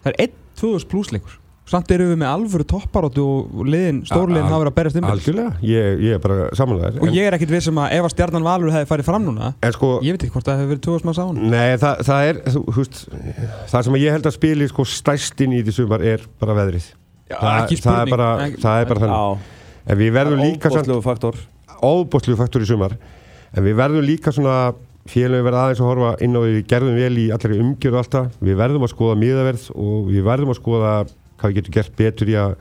það 0.00 0.12
er 0.14 0.30
1-2000 0.30 0.90
plussleikur 0.94 1.41
samt 1.72 1.92
eru 1.96 2.10
við 2.10 2.20
með 2.20 2.30
alvöru 2.30 2.66
topparóttu 2.68 3.24
og 3.24 3.62
liðin, 3.66 4.02
stórliðin 4.08 4.48
hafa 4.48 4.60
verið 4.62 4.72
að 4.72 4.78
berjast 4.78 5.00
um 5.00 5.08
algjörlega, 5.10 5.52
ég, 5.66 6.02
ég 6.06 6.18
er 6.18 6.22
bara 6.22 6.48
samanlega 6.58 7.02
og 7.02 7.16
ég 7.16 7.28
er 7.28 7.36
ekkit 7.38 7.54
vissum 7.54 7.80
að 7.82 7.96
ef 7.96 8.08
að 8.08 8.14
stjarnan 8.14 8.46
Valur 8.46 8.74
hefði 8.74 8.90
farið 8.92 9.08
fram 9.08 9.26
núna 9.26 9.52
en 9.56 9.76
sko, 9.76 9.94
ég 10.04 10.16
veit 10.16 10.26
ekki 10.26 10.36
hvort 10.36 10.50
það 10.50 10.60
hefði 10.60 10.72
verið 10.74 10.84
2000 10.88 11.08
manns 11.08 11.22
á 11.22 11.24
hann 11.24 11.40
nei, 11.52 11.72
það, 11.80 12.04
það 12.10 12.28
er 12.28 12.42
þú, 12.52 12.64
veist, 12.76 13.02
það 13.72 13.88
sem 13.88 13.98
ég 14.02 14.16
held 14.16 14.28
að 14.28 14.36
spili 14.36 14.68
sko 14.70 14.86
stærstinn 14.92 15.56
í 15.56 15.62
því 15.64 15.74
sumar 15.76 16.04
er 16.04 16.24
bara 16.40 16.56
veðrið. 16.58 16.86
Það, 17.32 17.58
ekki 17.62 17.80
það 17.80 17.98
er 17.98 18.12
bara, 18.12 18.28
það 18.60 18.78
er 18.78 18.88
bara 18.90 19.02
þannig. 19.02 19.18
Já, 19.18 19.82
en 19.86 20.00
við 20.00 20.14
verðum 20.16 20.42
líka 20.42 20.72
óbóðslegu 20.72 21.04
faktor. 21.04 21.42
Óbústlegu 21.82 22.38
faktor 22.40 22.64
í 22.64 22.68
sumar. 22.68 22.96
En 23.52 23.66
við 23.66 23.78
verðum 23.78 24.06
líka 24.06 24.34
svona 24.34 24.56
félagin 25.08 25.46
verða 25.46 25.64
aðeins 25.66 25.82
að 25.82 25.88
horfa 25.88 26.12
inn 26.22 26.36
á 26.38 26.40
því 26.42 26.52
við 26.52 26.66
gerðum 26.70 26.98
vel 27.00 27.16
í 27.18 27.24
allri 27.34 27.58
umgjörðu 27.58 28.00
alltaf 28.02 28.36
við 28.44 28.60
verðum 28.60 28.86
að 28.86 28.92
skoða 28.92 29.16
miðaverð 29.18 29.64
og 29.74 29.96
við 30.12 30.26
verðum 30.28 30.52
að 30.52 30.60
skoða 30.60 30.92
hvað 31.42 31.50
við 31.52 31.58
getum 31.60 31.76
gert 31.76 31.96
betur 31.98 32.30
í 32.32 32.38
að 32.38 32.54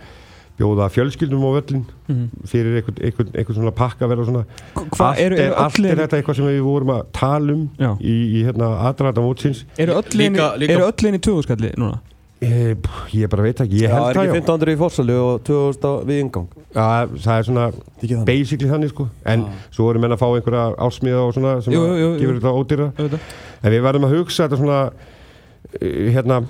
bjóða 0.62 0.89
fjölskyldum 0.94 1.41
á 1.48 1.52
völlin 1.58 1.86
Mhm. 2.12 2.26
fyrir 2.46 2.76
einhvern, 2.82 2.98
einhvern, 3.02 3.30
einhvern 3.34 3.56
svona 3.58 3.72
pakkaverð 3.72 4.20
og 4.20 4.28
svona. 4.28 4.44
Allt, 4.76 5.20
er, 5.20 5.32
eru 5.32 5.54
allt 5.56 5.80
er 5.80 5.96
þetta 6.04 6.17
eitthvað 6.20 6.36
sem 6.36 6.46
við 6.52 6.62
vorum 6.65 6.91
að 6.98 7.06
tala 7.13 7.54
um 7.56 7.63
Já. 7.80 7.96
í, 7.98 8.15
í 8.36 8.44
hérna 8.46 8.67
aðræða 8.91 9.24
mótsins. 9.26 9.63
Eru 9.80 9.94
öll 9.98 10.12
liðin 10.12 10.36
Líka- 10.38 10.58
líka- 10.60 10.74
eru 10.76 10.84
öll 10.91 10.98
liðin 11.06 11.17
í 11.17 11.22
2000 11.22 11.44
skalli 11.48 11.72
núna? 11.78 12.00
Ég, 12.41 12.78
ég 13.13 13.30
bara 13.30 13.44
veit 13.44 13.60
ekki, 13.62 13.78
ég 13.80 13.89
Já, 13.89 13.94
held 13.94 14.08
er 14.10 14.15
það 14.17 14.26
ekki 14.26 14.34
já. 14.34 14.41
1500 14.41 14.74
í 14.74 14.78
fórsali 14.82 15.13
og 15.13 15.44
2000 15.46 15.86
á 15.86 15.91
við 16.10 16.22
ingang 16.24 16.48
Já, 16.74 17.08
það 17.22 17.38
er 17.38 17.44
svona 17.44 17.65
þannig. 18.02 18.26
basically 18.26 18.70
þannig 18.70 18.89
sko. 18.89 19.08
En 19.26 19.46
svo 19.72 19.89
erum 19.91 20.02
menn 20.02 20.12
að 20.15 20.22
fá 20.22 20.28
einhverja 20.34 20.76
ásmiða 20.78 21.22
og 21.28 21.34
svona 21.36 21.62
sem 21.63 21.74
Jú, 21.74 21.82
jú, 21.86 22.17
jú, 22.17 22.20
gefur 22.20 22.39
þetta 22.39 22.58
ódýra. 22.58 23.20
En 23.63 23.72
við 23.72 23.82
verðum 23.86 24.06
að 24.10 24.17
hugsa 24.17 24.48
þetta 24.50 24.58
svona 24.58 24.80
uh, 24.89 26.12
hérna 26.12 26.44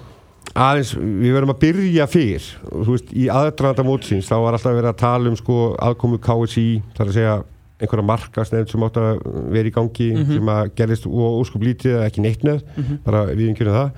aðeins, 0.56 0.92
við 0.98 1.32
verðum 1.36 1.54
að 1.54 1.60
byrja 1.62 2.06
fyrr. 2.12 2.46
Og 2.72 2.86
þú 2.88 2.96
veist, 2.96 3.12
í 3.16 3.28
aðdraðanda 3.32 3.86
mótsins 3.88 4.28
þá 4.30 4.36
var 4.44 4.58
alltaf 4.58 4.76
verið 4.76 4.92
að 4.92 5.00
tala 5.02 5.30
um 5.32 5.38
sko 5.40 5.58
aðkomu 5.80 6.20
KSI, 6.24 6.66
það 6.96 7.04
er 7.06 7.12
að 7.12 7.18
segja 7.18 7.36
einhverja 7.82 8.06
markasnefnd 8.06 8.70
sem 8.70 8.84
átt 8.86 8.98
að 9.02 9.22
vera 9.56 9.70
í 9.70 9.74
gangi 9.74 10.10
Mhm. 10.14 10.34
sem 10.36 10.46
að 10.54 10.72
gerist 10.76 11.06
óskup 11.08 11.64
lítið 11.66 11.96
eða 11.98 12.06
ekki 12.10 12.22
neitt 12.22 12.44
með, 12.44 12.62
Mhm. 12.78 12.98
bara 13.04 13.26
við 13.28 13.48
einhverjum 13.50 13.74
það. 13.80 13.92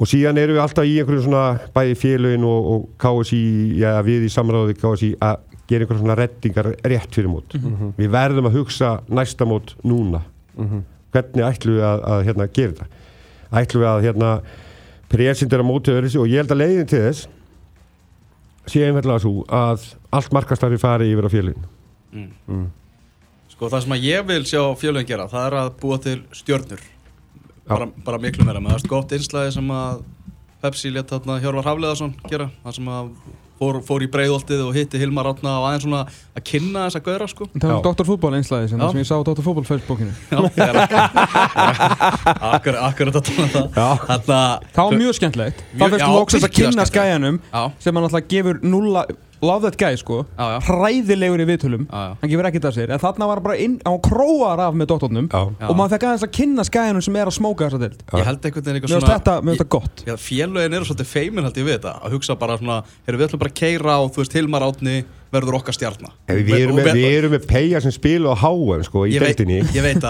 Og 0.00 0.06
síðan 0.06 0.38
erum 0.38 0.56
við 0.56 0.62
alltaf 0.62 0.84
í 0.88 0.96
einhverju 1.02 1.24
svona 1.26 1.60
bæði 1.74 1.94
félögin 2.00 2.44
og, 2.44 2.66
og 2.72 2.88
KSI 2.98 3.76
já, 3.76 4.00
við 4.02 4.24
í 4.24 4.30
samráði 4.32 4.78
KSI 4.80 5.16
að 5.20 5.36
gera 5.68 5.84
einhverja 5.84 6.00
svona 6.00 6.16
reddingar 6.16 6.74
rétt 6.84 7.10
fyrir 7.12 7.28
mót. 7.28 7.52
Mhm. 7.54 7.92
við 7.98 8.08
verðum 8.10 8.46
að 8.48 8.56
hugsa 8.56 9.00
næsta 9.10 9.44
mót 9.44 9.74
núna. 9.84 10.22
Hvernig 11.12 11.42
ætlum 11.44 11.74
við 11.76 11.82
að, 11.84 12.00
að 12.06 12.24
hérna, 12.24 12.46
gera 12.52 12.72
þetta? 12.72 12.86
Ætlum 13.52 13.82
við 13.82 13.90
að 13.90 14.02
hérna, 14.06 14.40
presindera 15.10 15.66
mótið 15.66 16.00
öðru 16.00 16.22
og 16.22 16.30
ég 16.30 16.42
held 16.42 16.54
að 16.54 16.62
leiðin 16.62 16.90
til 16.90 17.02
þess 17.06 17.28
sé 18.70 18.84
einfallega 18.86 19.22
svo 19.24 19.32
að 19.46 19.88
allt 20.14 20.36
markastarfi 20.36 20.78
fari 20.80 21.10
yfir 21.10 21.26
á 21.26 21.30
fjölun 21.32 22.70
Sko 23.60 23.68
það 23.68 23.82
sem 23.84 23.92
að 23.92 24.04
ég 24.08 24.22
vil 24.24 24.40
sjá 24.48 24.60
fjölögin 24.80 25.08
gera 25.10 25.28
það 25.28 25.46
er 25.46 25.54
að 25.60 25.66
búa 25.82 25.98
til 26.00 26.14
stjörnur. 26.32 26.80
Bara, 27.68 27.90
bara 28.06 28.18
miklu 28.22 28.46
meira 28.46 28.62
með 28.62 28.72
það 28.72 28.78
er 28.80 28.90
gott 28.94 29.12
einslæði 29.12 29.50
sem 29.58 29.72
að 29.76 30.00
Pepsi 30.60 30.92
létt 30.92 31.12
þarna 31.12 31.36
Hjörvar 31.42 31.68
Hafleðarsson 31.68 32.14
gera 32.28 32.46
það 32.64 32.76
sem 32.78 32.88
að 32.92 33.10
fór, 33.60 33.78
fór 33.84 34.04
í 34.06 34.08
breiðoltið 34.10 34.62
og 34.64 34.72
hitti 34.76 35.00
Hilmar 35.02 35.28
Átna 35.30 35.58
og 35.60 35.66
aðeins 35.68 35.84
svona 35.84 36.00
að 36.08 36.44
kynna 36.48 36.86
þessa 36.88 37.02
gauðra 37.04 37.26
sko. 37.28 37.48
Það 37.60 37.74
var 37.74 37.82
Dr. 37.86 38.06
Fútból 38.08 38.32
einslæði 38.38 38.70
sem, 38.72 38.80
sem 38.94 39.00
ég 39.02 39.08
sá 39.10 39.14
á 39.20 39.22
Dr. 39.28 39.44
Fútból 39.44 39.66
Facebookinu 39.68 40.12
akkur, 42.56 42.76
akkur 42.88 43.10
að 43.10 43.18
tala 43.20 43.44
um 43.44 43.50
það. 43.54 43.66
Þarna 44.08 44.38
það 44.74 44.84
var 44.90 44.98
mjög 45.00 45.18
skemmtlegt 45.18 45.64
Mjög- 45.64 45.80
það 45.80 45.94
fyrst 45.96 46.14
loksins 46.16 46.46
að 46.48 46.54
kynna 46.58 46.86
skæjanum 46.88 47.40
sem 47.80 47.96
hann 48.00 48.06
alltaf 48.08 48.28
gefur 48.30 48.60
nulla 48.64 49.04
love 49.42 49.62
that 49.64 49.76
guy 49.80 49.96
sko. 49.96 50.22
Já, 50.36 50.44
já, 50.54 50.58
hræðilegur 50.68 51.42
í 51.42 51.46
viðtölum. 51.48 51.84
Já, 51.88 52.16
hann 52.20 52.32
gefur 52.32 52.48
ekkert 52.50 52.68
af 52.70 52.76
sér. 52.76 52.92
En 52.94 53.02
þarna 53.02 53.28
var 53.30 53.42
bara 53.44 53.58
inn 53.60 53.78
hann 53.86 54.00
króar 54.04 54.62
af 54.66 54.76
með 54.76 54.90
doktornum 54.92 55.30
Já. 55.30 55.40
og 55.68 55.76
maður 55.78 55.94
fekk 55.96 56.08
aðeins 56.08 56.26
að 56.26 56.34
kynna 56.40 56.66
skæjanum 56.68 57.04
sem 57.06 57.20
er 57.20 57.30
að 57.30 57.36
smóka 57.38 57.68
þessa 57.68 57.80
dild 57.84 58.02
Ég 58.10 58.28
held 58.28 58.50
einhvern 58.50 58.66
veginn 58.66 58.76
mér 58.76 58.80
eitthvað 58.80 58.96
finnst 58.96 59.14
þetta, 59.14 59.36
mér 59.40 59.54
finnst 59.54 59.64
þetta 59.64 59.76
gott. 59.76 60.04
Já, 60.08 60.14
félögin 60.20 60.76
eru 60.76 60.90
svolítið 60.90 61.14
feimin 61.14 61.48
held 61.48 61.62
ég 61.62 61.70
við 61.70 61.78
þetta. 61.78 61.94
Að 62.00 62.18
hugsa 62.18 62.36
bara 62.40 62.58
svona, 62.60 62.82
heyrðu 63.06 63.22
við 63.22 63.30
ætlum 63.30 63.42
bara 63.44 63.54
að 63.54 63.58
keira 63.62 63.96
á, 63.96 64.00
þú 64.10 64.22
veist, 64.24 64.36
Hilmar 64.36 64.66
Átni 64.68 64.98
verður 65.30 65.60
okkar 65.60 65.76
stjarnar 65.76 66.14
Við, 66.26 66.40
við, 66.48 66.62
erum 66.64 66.78
með, 66.80 66.88
við 66.96 67.16
erum 67.20 67.34
með 67.36 67.44
peyja 67.50 67.80
sem 67.84 67.94
spilu 67.94 68.32
á 68.34 68.36
HM 68.40 68.82
sko, 68.88 69.04
í 69.06 69.14
það. 69.20 69.44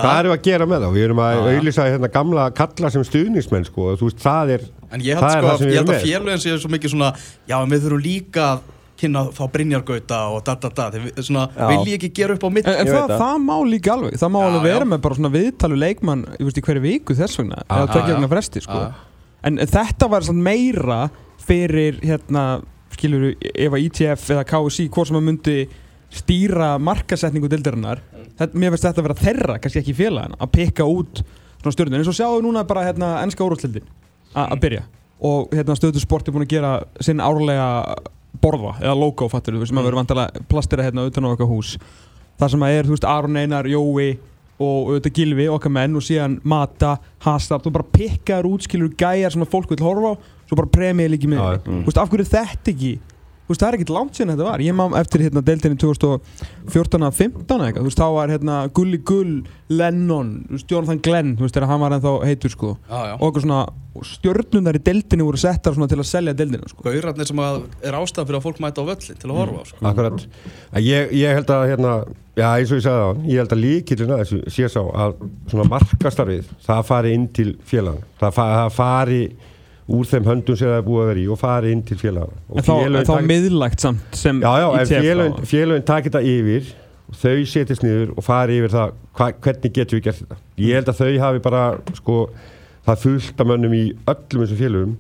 Hvað 0.00 0.20
erum 0.22 0.32
við 0.32 0.36
að 0.38 0.46
gera 0.46 0.68
með 0.70 0.84
það? 0.86 0.94
Við 0.96 1.06
erum 1.06 1.22
að 1.26 1.40
auðlýsa 1.50 1.88
hérna 1.90 2.10
gamla 2.14 2.46
kalla 2.56 2.92
sem 2.94 3.04
stuðnismenn 3.04 3.68
sko, 3.68 3.90
og 3.92 4.00
þú 4.00 4.08
veist, 4.08 4.22
það 4.24 4.54
er 4.56 4.64
En 4.90 5.04
ég 5.04 5.20
held 5.20 5.56
sko 5.60 5.68
ég 5.68 5.76
held 5.76 5.90
að 5.90 5.94
með. 5.94 6.06
félögin 6.06 6.42
séu 6.42 6.60
svo 6.62 6.72
mikið 6.72 6.94
svona 6.94 7.10
Já, 7.50 7.58
við 7.60 7.84
þurfum 7.84 8.04
líka 8.06 8.46
að 8.54 8.62
kynna 9.00 9.22
þá 9.36 9.42
Brynjargauta 9.54 10.18
og 10.34 10.42
da 10.46 10.54
da 10.60 10.68
da 10.78 10.86
Þeir 10.94 11.04
vi- 11.08 11.24
svona, 11.26 11.46
Já. 11.56 11.68
vilji 11.72 11.96
ekki 11.98 12.10
gera 12.20 12.34
upp 12.36 12.44
á 12.44 12.50
mitt 12.52 12.66
En, 12.68 12.74
en 12.74 12.86
Ég 12.86 12.92
það, 12.94 13.14
það. 13.18 13.36
má 13.46 13.54
líka 13.70 13.92
alveg, 13.96 14.18
það 14.20 14.30
má 14.34 14.40
Já, 14.40 14.46
alveg 14.50 14.62
vera 14.68 14.84
já. 14.84 14.90
með 14.92 15.00
bara 15.06 15.14
svona 15.20 15.32
viðtalu 15.34 15.78
leikmann 15.80 16.24
ég 16.38 16.44
veist, 16.48 16.58
í 16.60 16.64
hverju 16.68 16.82
viku 16.84 17.16
þess 17.18 17.38
vegna, 17.40 17.62
eða 17.68 17.86
tvekja 17.94 18.14
vegna 18.14 18.28
fresti 18.34 18.60
sko. 18.66 18.80
En, 19.42 19.56
þetta 19.56 20.08
var 20.12 20.20
svona 20.26 20.42
meira 20.50 21.00
fyrir 21.40 22.00
hérna, 22.04 22.44
skilur 22.92 23.30
ef 23.40 23.72
að 23.72 23.84
ITF 23.86 24.26
eða 24.36 24.44
KSI, 24.44 24.88
hvort 24.92 25.08
sem 25.08 25.16
að 25.16 25.24
myndi 25.30 25.56
stýra 26.10 26.74
markasetningu 26.82 27.48
dildarinnar, 27.48 28.00
þetta, 28.38 28.54
mér 28.58 28.72
finnst 28.74 28.84
þetta 28.88 29.00
að 29.00 29.06
vera 29.08 29.18
þeirra, 29.20 29.58
kannski 29.62 29.80
ekki 29.80 29.94
félagana, 29.94 30.36
að 30.42 30.50
pikka 30.56 30.84
út 30.90 31.22
svona 31.62 31.74
stjórnir, 31.76 32.00
eins 32.02 32.10
og 32.10 32.16
sjáum 32.18 32.38
við 32.40 32.46
núna 32.48 32.64
bara 32.66 32.82
hérna 32.88 33.10
ennska 33.22 33.44
úrústildin 33.46 33.86
að 34.34 34.60
byrja 34.64 34.82
og 35.20 35.50
hérna 35.54 35.74
stöðu 35.76 36.00
sport 36.00 36.28
er 36.28 36.32
búin 36.34 36.46
að 36.46 36.54
gera 36.54 36.72
sinn 37.04 37.20
árlega 37.20 37.66
borða 38.42 38.76
eða 38.80 38.96
logo 38.98 39.28
fattur 39.30 39.58
við 39.58 39.70
sem 39.70 39.80
að 39.80 39.88
vera 39.90 40.00
vantilega 40.00 40.44
plastira 40.50 40.86
hérna 40.86 41.06
utan 41.08 41.26
á 41.26 41.32
okkar 41.34 41.50
hús. 41.50 41.76
Það 42.40 42.52
sem 42.54 42.66
að 42.66 42.76
er, 42.76 42.88
þú 42.88 42.96
veist, 42.96 43.08
Aron 43.08 43.36
Einar, 43.40 43.68
Jói 43.68 44.10
og 44.60 44.90
auðvitað 44.90 45.16
Gilvi, 45.16 45.46
okkar 45.48 45.72
menn 45.72 45.96
og 45.96 46.04
síðan 46.04 46.38
Mata, 46.44 46.98
Hastard 47.24 47.66
og 47.68 47.74
bara 47.76 47.88
pikkaður 47.96 48.50
útskilur 48.54 48.92
gæjar 49.00 49.32
sem 49.32 49.44
að 49.44 49.52
fólk 49.54 49.72
vil 49.72 49.84
horfa 49.84 50.12
á 50.12 50.20
svo 50.50 50.58
bara 50.58 50.72
premiði 50.74 51.14
líki 51.14 51.30
með 51.30 51.62
þú 51.64 51.78
veist, 51.86 52.00
af 52.00 52.10
hverju 52.12 52.26
er 52.26 52.32
þetta 52.34 52.72
ekki? 52.74 52.92
þú 53.00 53.10
veist, 53.52 53.62
það 53.62 53.68
er 53.68 53.78
ekkert 53.78 53.92
langt 53.96 54.16
síðan 54.16 54.32
þetta 54.34 54.48
var. 54.48 54.64
Ég 54.64 54.76
má 54.78 54.84
eftir 55.00 55.24
hérna 55.26 55.42
deildinni 55.46 55.80
2014 55.80 57.06
að 57.06 57.18
15 57.20 57.66
eitthvað, 57.66 57.80
þú 57.80 57.90
veist, 57.90 58.00
þá 58.00 58.16
var 58.16 58.32
hérna 58.34 58.56
Gulli 58.76 59.00
Gull, 59.10 59.36
Lennon, 59.70 60.32
Jonathan 60.64 61.02
Glenn 61.04 61.36
þú 61.38 61.46
veist, 61.46 61.56
þegar 61.56 61.70
hann 61.70 61.84
var 61.84 61.96
ennþá 61.96 62.14
heitur 62.26 62.54
sko. 62.54 62.72
Já, 62.88 62.98
já. 63.10 63.14
Og 63.18 63.28
okkur 63.28 63.44
svona 63.46 63.60
stjörnundar 64.06 64.78
í 64.78 64.82
deildinni 64.86 65.26
voru 65.26 65.40
settar 65.40 65.74
svona 65.74 65.90
til 65.90 65.98
að 65.98 66.08
selja 66.08 66.34
deildina 66.36 66.70
sko. 66.70 66.84
Gaurarnir 66.86 67.28
sem 67.28 67.42
að 67.42 67.60
er 67.82 67.98
ástæðan 67.98 68.28
fyrir 68.28 68.38
að 68.38 68.46
fólk 68.46 68.60
mæta 68.62 68.84
á 68.86 68.88
völlin 68.90 69.20
til 69.20 69.30
að 69.30 69.38
horfa 69.40 69.62
á 69.62 69.64
sko. 69.70 69.80
Akkurat, 69.90 70.26
ég, 70.86 71.14
ég 71.18 71.38
held 71.38 71.52
að 71.54 71.66
hérna, 71.72 71.94
já 72.38 72.46
eins 72.48 72.70
og 72.70 72.80
ég 72.80 72.86
sagði 72.86 73.02
á 73.02 73.10
ég 73.26 73.42
held 73.42 73.54
að 73.56 73.62
líkillina 73.64 74.20
þessu 74.22 74.40
sé 74.54 74.70
sá 74.70 74.80
að 74.80 75.16
svona 75.50 75.68
markastarfið, 75.74 76.52
það 76.66 76.84
fari 76.92 77.14
inn 77.18 77.28
til 77.34 77.50
það, 77.66 78.30
fa 78.30 78.46
það 78.54 78.74
fari 78.78 79.22
úr 79.96 80.07
þeim 80.11 80.29
höndum 80.29 80.59
sem 80.59 80.70
það 80.70 80.79
er 80.79 80.87
búið 80.87 81.03
að 81.03 81.11
vera 81.11 81.22
í 81.22 81.26
og 81.35 81.40
fari 81.40 81.72
inn 81.74 81.83
til 81.87 81.98
félagann 82.00 82.38
en 82.55 82.66
þá, 82.66 82.72
en 82.87 83.09
þá 83.09 83.16
miðlægt 83.26 83.85
samt 83.85 84.20
sem 84.20 84.40
Já, 84.44 84.50
já, 84.62 84.68
en 84.79 85.44
félagin, 85.50 85.87
takir 85.88 86.12
þetta 86.12 86.22
yfir 86.31 86.72
þau 87.20 87.44
setjast 87.50 87.85
niður 87.85 88.12
og 88.14 88.24
fari 88.26 88.59
yfir 88.61 88.74
það 88.74 88.96
hva, 89.18 89.31
hvernig 89.42 89.74
getum 89.76 89.98
við 89.98 90.05
gert 90.07 90.20
þetta? 90.22 90.40
Ég 90.62 90.79
held 90.79 90.90
að 90.92 91.00
þau 91.00 91.12
hafi 91.24 91.42
bara 91.44 91.62
sko, 91.98 92.18
það 92.87 93.00
fullt 93.05 93.42
af 93.42 93.50
mönnum 93.50 93.74
í 93.76 93.85
öllum 94.12 94.44
þessum 94.44 94.61
félagum 94.61 94.98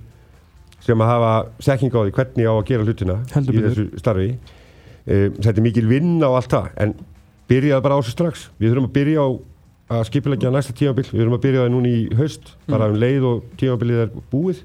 sem 0.84 1.04
að 1.04 1.12
hafa 1.12 1.30
þekking 1.66 1.94
á 1.94 2.00
því 2.00 2.16
hvernig 2.16 2.48
á 2.50 2.54
að 2.54 2.64
gera 2.70 2.88
hlutina 2.88 3.16
Heldur 3.34 3.58
í 3.58 3.62
þessu 3.66 3.86
starfi. 4.00 4.30
Um, 5.10 5.36
þetta 5.36 5.56
er 5.56 5.64
mikil 5.66 5.86
vinna 5.90 6.30
og 6.30 6.40
allt 6.40 6.54
það 6.54 6.68
en 6.84 6.96
byrjaði 7.50 7.84
bara 7.84 7.98
á 7.98 8.00
þessu 8.00 8.16
strax. 8.16 8.48
Við 8.60 8.72
þurfum 8.72 8.88
að 8.88 8.96
byrja 8.96 9.26
á 9.26 9.28
að 9.90 10.04
skipilegja 10.08 10.52
næsta 10.54 10.74
tímabil. 10.78 11.06
Við 11.10 11.20
þurfum 11.20 11.36
að 11.36 11.44
byrja 11.46 11.64
það 11.64 11.72
núna 11.74 11.90
í 11.90 12.02
haust 12.18 12.52
bara 12.70 12.90
um 12.90 12.98
leið 13.00 13.26
og 13.28 13.48
tímabilið 13.60 14.04
er 14.06 14.12
búið 14.32 14.62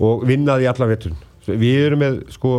og 0.00 0.24
vinna 0.28 0.56
því 0.60 0.70
allan 0.72 0.90
vettun 0.94 1.18
við 1.50 1.84
erum 1.86 2.02
með 2.04 2.18
sko 2.34 2.54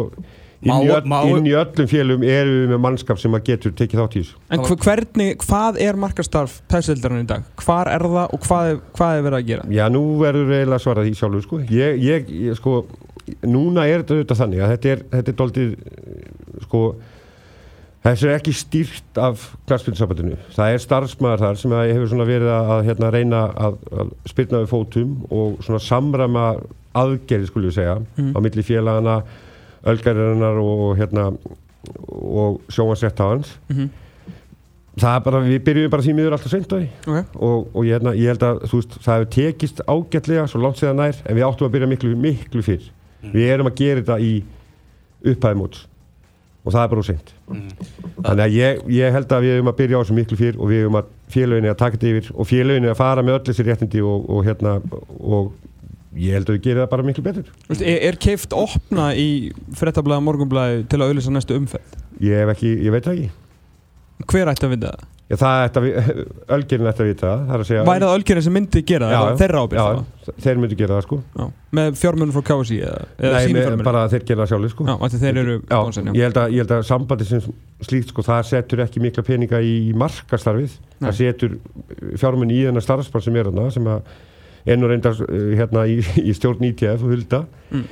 inn 0.62 0.84
í, 0.86 0.90
öll, 0.94 1.06
má- 1.10 1.24
inn 1.26 1.48
í 1.50 1.54
öllum 1.58 1.88
félum 1.90 2.24
erum 2.28 2.58
við 2.60 2.74
með 2.74 2.82
mannskap 2.84 3.22
sem 3.22 3.34
að 3.38 3.46
getur 3.50 3.74
tekið 3.78 4.02
þátt 4.02 4.18
í 4.18 4.22
þessu 4.22 4.36
En 4.54 4.66
hver, 4.66 4.82
hvernig, 4.86 5.32
hvað 5.46 5.80
er 5.82 5.98
markastarf 6.02 6.58
pæsöldarinn 6.70 7.24
í 7.24 7.30
dag? 7.30 7.48
Hvar 7.64 7.90
er 7.90 8.06
það 8.06 8.36
og 8.36 8.44
hvað 8.46 8.74
er, 8.74 8.82
hvað 8.98 9.16
er 9.18 9.24
verið 9.28 9.40
að 9.40 9.48
gera? 9.48 9.70
Já, 9.74 9.86
nú 9.94 10.04
verður 10.22 10.52
eiginlega 10.58 10.84
svarað 10.84 11.08
því 11.10 11.16
sjálfur 11.22 11.46
sko. 11.48 11.62
ég, 11.72 12.04
ég, 12.06 12.30
ég, 12.50 12.60
sko, 12.60 12.76
núna 13.48 13.88
er 13.90 14.04
þetta 14.04 14.20
auðvitað 14.20 14.44
þannig 14.44 14.62
að 14.62 14.76
þetta 14.76 14.94
er, 14.94 15.02
þetta 15.16 15.34
er 15.34 15.40
doldið 15.42 15.74
sko 16.68 16.84
þessu 18.02 18.30
er 18.30 18.38
ekki 18.40 18.54
stýrt 18.58 19.20
af 19.22 19.48
klarspilsambandinu 19.70 20.38
það 20.56 20.76
er 20.76 20.84
starfsmæðar 20.86 21.44
þar 21.46 21.60
sem 21.62 21.76
hefur 21.78 22.24
verið 22.26 22.54
að, 22.54 22.72
hérna, 22.90 23.12
reyna 23.14 23.42
að, 23.54 23.82
að 23.94 24.14
spyrna 24.30 24.64
við 24.64 24.72
fótum 24.74 25.18
og 25.30 25.60
svona 25.66 25.82
samræma 25.86 26.46
aðgerði 26.96 27.48
skulle 27.48 27.70
við 27.72 27.78
segja 27.80 27.98
Mhm. 28.18 28.34
á 28.36 28.40
milli 28.42 28.64
félagana 28.68 29.24
ölgarinnar 29.86 30.58
og 30.62 30.98
hérna 31.00 31.38
og 32.12 32.62
sjónvarsrétt 32.70 33.20
á 33.20 33.26
hans 33.34 33.58
Mhm. 33.70 33.90
það 34.98 35.16
er 35.16 35.20
bara, 35.24 35.40
við 35.42 35.60
byrjum 35.64 35.90
bara 35.90 36.02
því 36.04 36.14
miður 36.16 36.32
alltaf 36.36 36.52
því 36.52 36.90
Okay. 37.08 37.24
og, 37.36 37.68
og 37.76 37.84
ég, 37.86 37.94
hérna, 38.00 38.14
ég 38.16 38.28
held 38.28 38.40
að 38.44 38.60
þú 38.68 38.76
veist, 38.82 38.98
það 39.02 39.20
hefur 39.20 39.30
tekist 39.32 39.82
ágætlega 39.88 40.48
svo 40.48 40.62
langt 40.62 40.78
séðan 40.78 40.96
nær 41.00 41.16
en 41.26 41.36
við 41.36 41.46
áttum 41.48 41.68
að 41.68 41.72
byrja 41.72 41.88
miklu, 41.88 42.16
miklu 42.16 42.62
fyrr 42.62 42.90
við 43.24 43.48
erum 43.54 43.68
að 43.68 43.76
gera 43.76 44.02
þetta 44.02 44.20
í 44.20 44.44
upphæði 45.26 45.56
móts 45.58 45.86
og 46.66 46.74
það 46.74 46.84
er 46.84 46.88
bara 46.92 47.02
úr 47.02 47.06
seint 47.06 47.34
þannig 48.22 48.46
að 48.46 48.54
ég, 48.54 48.82
ég 48.90 49.12
held 49.16 49.28
að 49.34 49.42
við 49.42 49.56
erum 49.56 49.68
að 49.72 49.78
byrja 49.80 49.98
á 49.98 50.02
þessu 50.04 50.14
miklu 50.20 50.38
fyrr 50.38 50.60
og 50.60 50.68
við 50.70 50.82
erum 50.84 50.96
að 51.00 51.06
félöginni 51.32 51.70
að 51.72 51.78
taka 51.78 51.98
þetta 51.98 52.12
yfir 52.12 52.32
og 52.36 52.46
félöginni 52.52 52.90
að 52.92 52.98
fara 53.00 53.22
með 53.24 53.40
öll 53.40 53.46
þessi 53.50 53.66
réttindi 53.66 54.02
og, 54.06 54.30
og 54.30 54.46
hérna 54.46 54.82
og 55.20 55.52
ég 56.20 56.36
held 56.36 56.50
að 56.50 56.58
við 56.58 56.64
gerum 56.66 56.84
það 56.84 56.92
bara 56.96 57.08
miklu 57.08 57.24
betur 57.24 57.52
Þú 57.68 57.72
veist, 57.72 57.86
Er, 57.88 58.02
er 58.10 58.20
keift 58.20 58.56
opna 58.58 59.12
í 59.16 59.30
frettablaða 59.80 60.26
morgunblaði 60.28 60.84
til 60.92 61.00
að 61.00 61.08
auðvisa 61.14 61.32
næstu 61.38 61.56
umferð? 61.60 61.96
ég 62.22 62.52
ekki, 62.56 62.74
ég 62.86 62.92
veit 62.96 63.08
það 63.08 63.18
ekki 63.22 63.32
Hver 64.32 64.52
ætti 64.52 64.68
að 64.68 64.74
vita 64.76 64.92
það? 64.92 65.08
ég, 65.32 65.40
það 65.40 65.62
ætti 65.66 65.80
að 65.82 65.86
ölgerinn 66.58 66.90
ætti 66.92 67.02
að 67.06 67.08
vita 67.12 67.30
það 67.32 67.46
það 67.48 67.56
er 67.56 67.64
að 67.64 68.04
það 68.04 68.16
Ölgerinn 68.18 68.46
sem 68.46 68.54
myndi 68.58 68.82
gera 68.92 69.08
það? 69.08 69.16
Já, 69.16 69.22
já. 69.32 69.38
Þeirra 69.42 69.62
ábyrgð 69.64 69.82
já, 69.82 70.02
þá? 70.28 70.42
þeir 70.46 70.60
myndu 70.62 70.78
gera 70.82 70.98
það 70.98 71.06
sko 71.08 71.20
Já. 71.40 71.46
Með 71.80 71.96
fjármunum 72.02 72.36
frá 72.36 72.44
KSI 72.52 72.80
eða, 72.86 73.06
eða 73.16 73.32
Nei, 73.32 73.46
sínu 73.48 73.56
með, 73.56 73.64
fjármunum? 73.66 73.88
bara 73.88 74.02
þeir 74.12 74.26
gera 74.28 74.44
það 74.44 74.52
sjálfur 74.52 74.74
sko 74.76 74.88
Já, 74.92 74.94
af 74.98 75.14
því 75.16 75.22
þeir 75.24 75.40
eru 75.42 75.56
Já, 75.62 75.78
sponsor, 75.80 76.10
ég 76.20 76.26
held, 76.28 76.40
að, 76.44 76.52
ég 76.58 76.66
held 76.66 76.74
að 76.76 76.84
sambandi 76.92 77.28
sem 77.32 77.46
slíkt 77.88 78.12
sko, 78.12 78.26
það 78.28 78.42
setur 78.52 78.84
ekki 78.86 79.02
mikla 79.08 79.24
peninga 79.32 79.62
í 79.66 79.74
markastarfið, 80.04 80.76
Nei. 81.00 81.08
það 81.08 81.16
setur 81.24 81.56
fjármunni 82.22 82.60
í 82.60 82.66
þennan 82.68 82.86
starfspann 82.86 83.24
sem 83.26 83.40
er 83.42 83.50
þarna 83.50 83.72
sem 83.74 83.88
að 83.96 84.12
ennur 84.66 84.90
reyndar 84.94 85.18
uh, 85.26 85.52
hérna 85.58 85.86
í, 85.90 86.00
í 86.30 86.34
stjórn 86.38 86.64
ITF 86.72 87.04
og 87.08 87.14
hulda 87.16 87.46
Mm. 87.72 87.86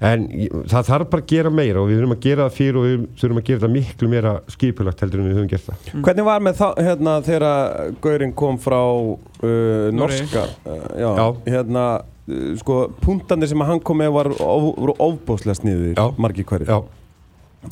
en 0.00 0.22
það 0.68 0.86
þarf 0.88 1.08
bara 1.12 1.22
að 1.22 1.28
gera 1.28 1.50
meira 1.52 1.80
og 1.82 1.86
við 1.90 1.98
þurfum 1.98 2.14
að 2.14 2.22
gera 2.24 2.44
það 2.46 2.54
fyrir 2.56 2.76
og 2.80 2.84
við 2.86 3.04
þurfum 3.20 3.38
að 3.40 3.46
gera 3.50 3.60
það 3.66 3.72
miklu 3.74 4.08
meira 4.12 4.32
skipulagt 4.52 5.00
heldur 5.04 5.20
en 5.22 5.26
við 5.28 5.36
höfum 5.38 5.50
gert 5.52 5.66
það 5.70 6.02
Hvernig 6.06 6.26
var 6.26 6.42
með 6.46 6.58
það, 6.58 6.80
hérna, 6.88 7.14
þegar 7.26 7.92
Gaurin 8.04 8.32
kom 8.36 8.58
frá 8.60 8.80
uh, 8.80 9.86
norska, 9.96 10.44
uh, 10.64 10.82
já, 11.00 11.08
Já. 11.20 11.26
hérna, 11.52 11.84
uh, 12.28 12.50
sko, 12.60 12.78
punktandi 13.04 13.48
sem 13.52 13.64
hann 13.68 13.80
kom 13.84 14.00
með 14.00 14.12
var 14.16 14.32
of, 14.36 14.66
voru 14.80 14.96
ofbóðslega 15.10 15.60
sniður, 15.60 15.94
Já. 15.96 16.06
margir 16.26 16.48
hverjir. 16.48 16.72
Já, 16.72 16.82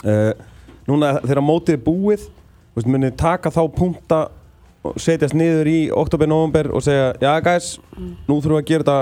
Uh, 0.02 0.32
núna 0.88 1.12
þegar 1.22 1.44
mótið 1.44 1.76
er 1.76 1.82
búið, 1.84 2.22
munið 2.82 3.12
taka 3.20 3.52
þá 3.54 3.60
punkta 3.76 4.16
og 4.24 4.43
setjast 5.00 5.36
niður 5.38 5.70
í 5.70 5.78
oktober, 5.94 6.28
november 6.30 6.70
og 6.76 6.82
segja, 6.84 7.12
já, 7.22 7.32
guys, 7.44 7.68
nú 8.28 8.38
þurfum 8.40 8.58
við 8.58 8.62
að 8.62 8.70
gera 8.72 8.84
þetta 8.86 8.98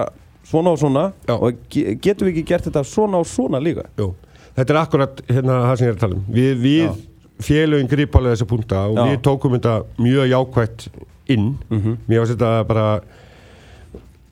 svona 0.52 0.72
og 0.74 0.78
svona 0.82 1.04
Já. 1.28 1.34
og 1.36 1.58
ge 1.70 1.96
getum 2.02 2.28
við 2.28 2.32
ekki 2.36 2.44
gert 2.52 2.64
þetta 2.66 2.82
svona 2.88 3.20
og 3.22 3.26
svona 3.30 3.60
líka? 3.62 3.86
jú. 3.98 4.12
Þetta 4.52 4.74
er 4.74 4.78
akkurat 4.82 5.20
hérna 5.30 5.58
það 5.64 5.76
sem 5.78 5.86
ég 5.86 5.92
er 5.92 5.96
að 5.96 6.02
tala 6.02 6.16
um 6.18 6.24
við, 6.28 6.50
við 6.60 6.96
félögin 7.42 7.88
grípalega 7.90 8.34
þessa 8.36 8.48
punta 8.50 8.82
og 8.90 8.98
Já. 8.98 9.04
við 9.08 9.20
tókum 9.24 9.54
þetta 9.56 9.76
mjög 10.02 10.30
jákvætt 10.34 10.86
inn 11.32 11.46
Mm 11.70 11.98
mér 12.08 12.24
finnst 12.24 12.34
þetta 12.34 12.50
bara 12.68 12.86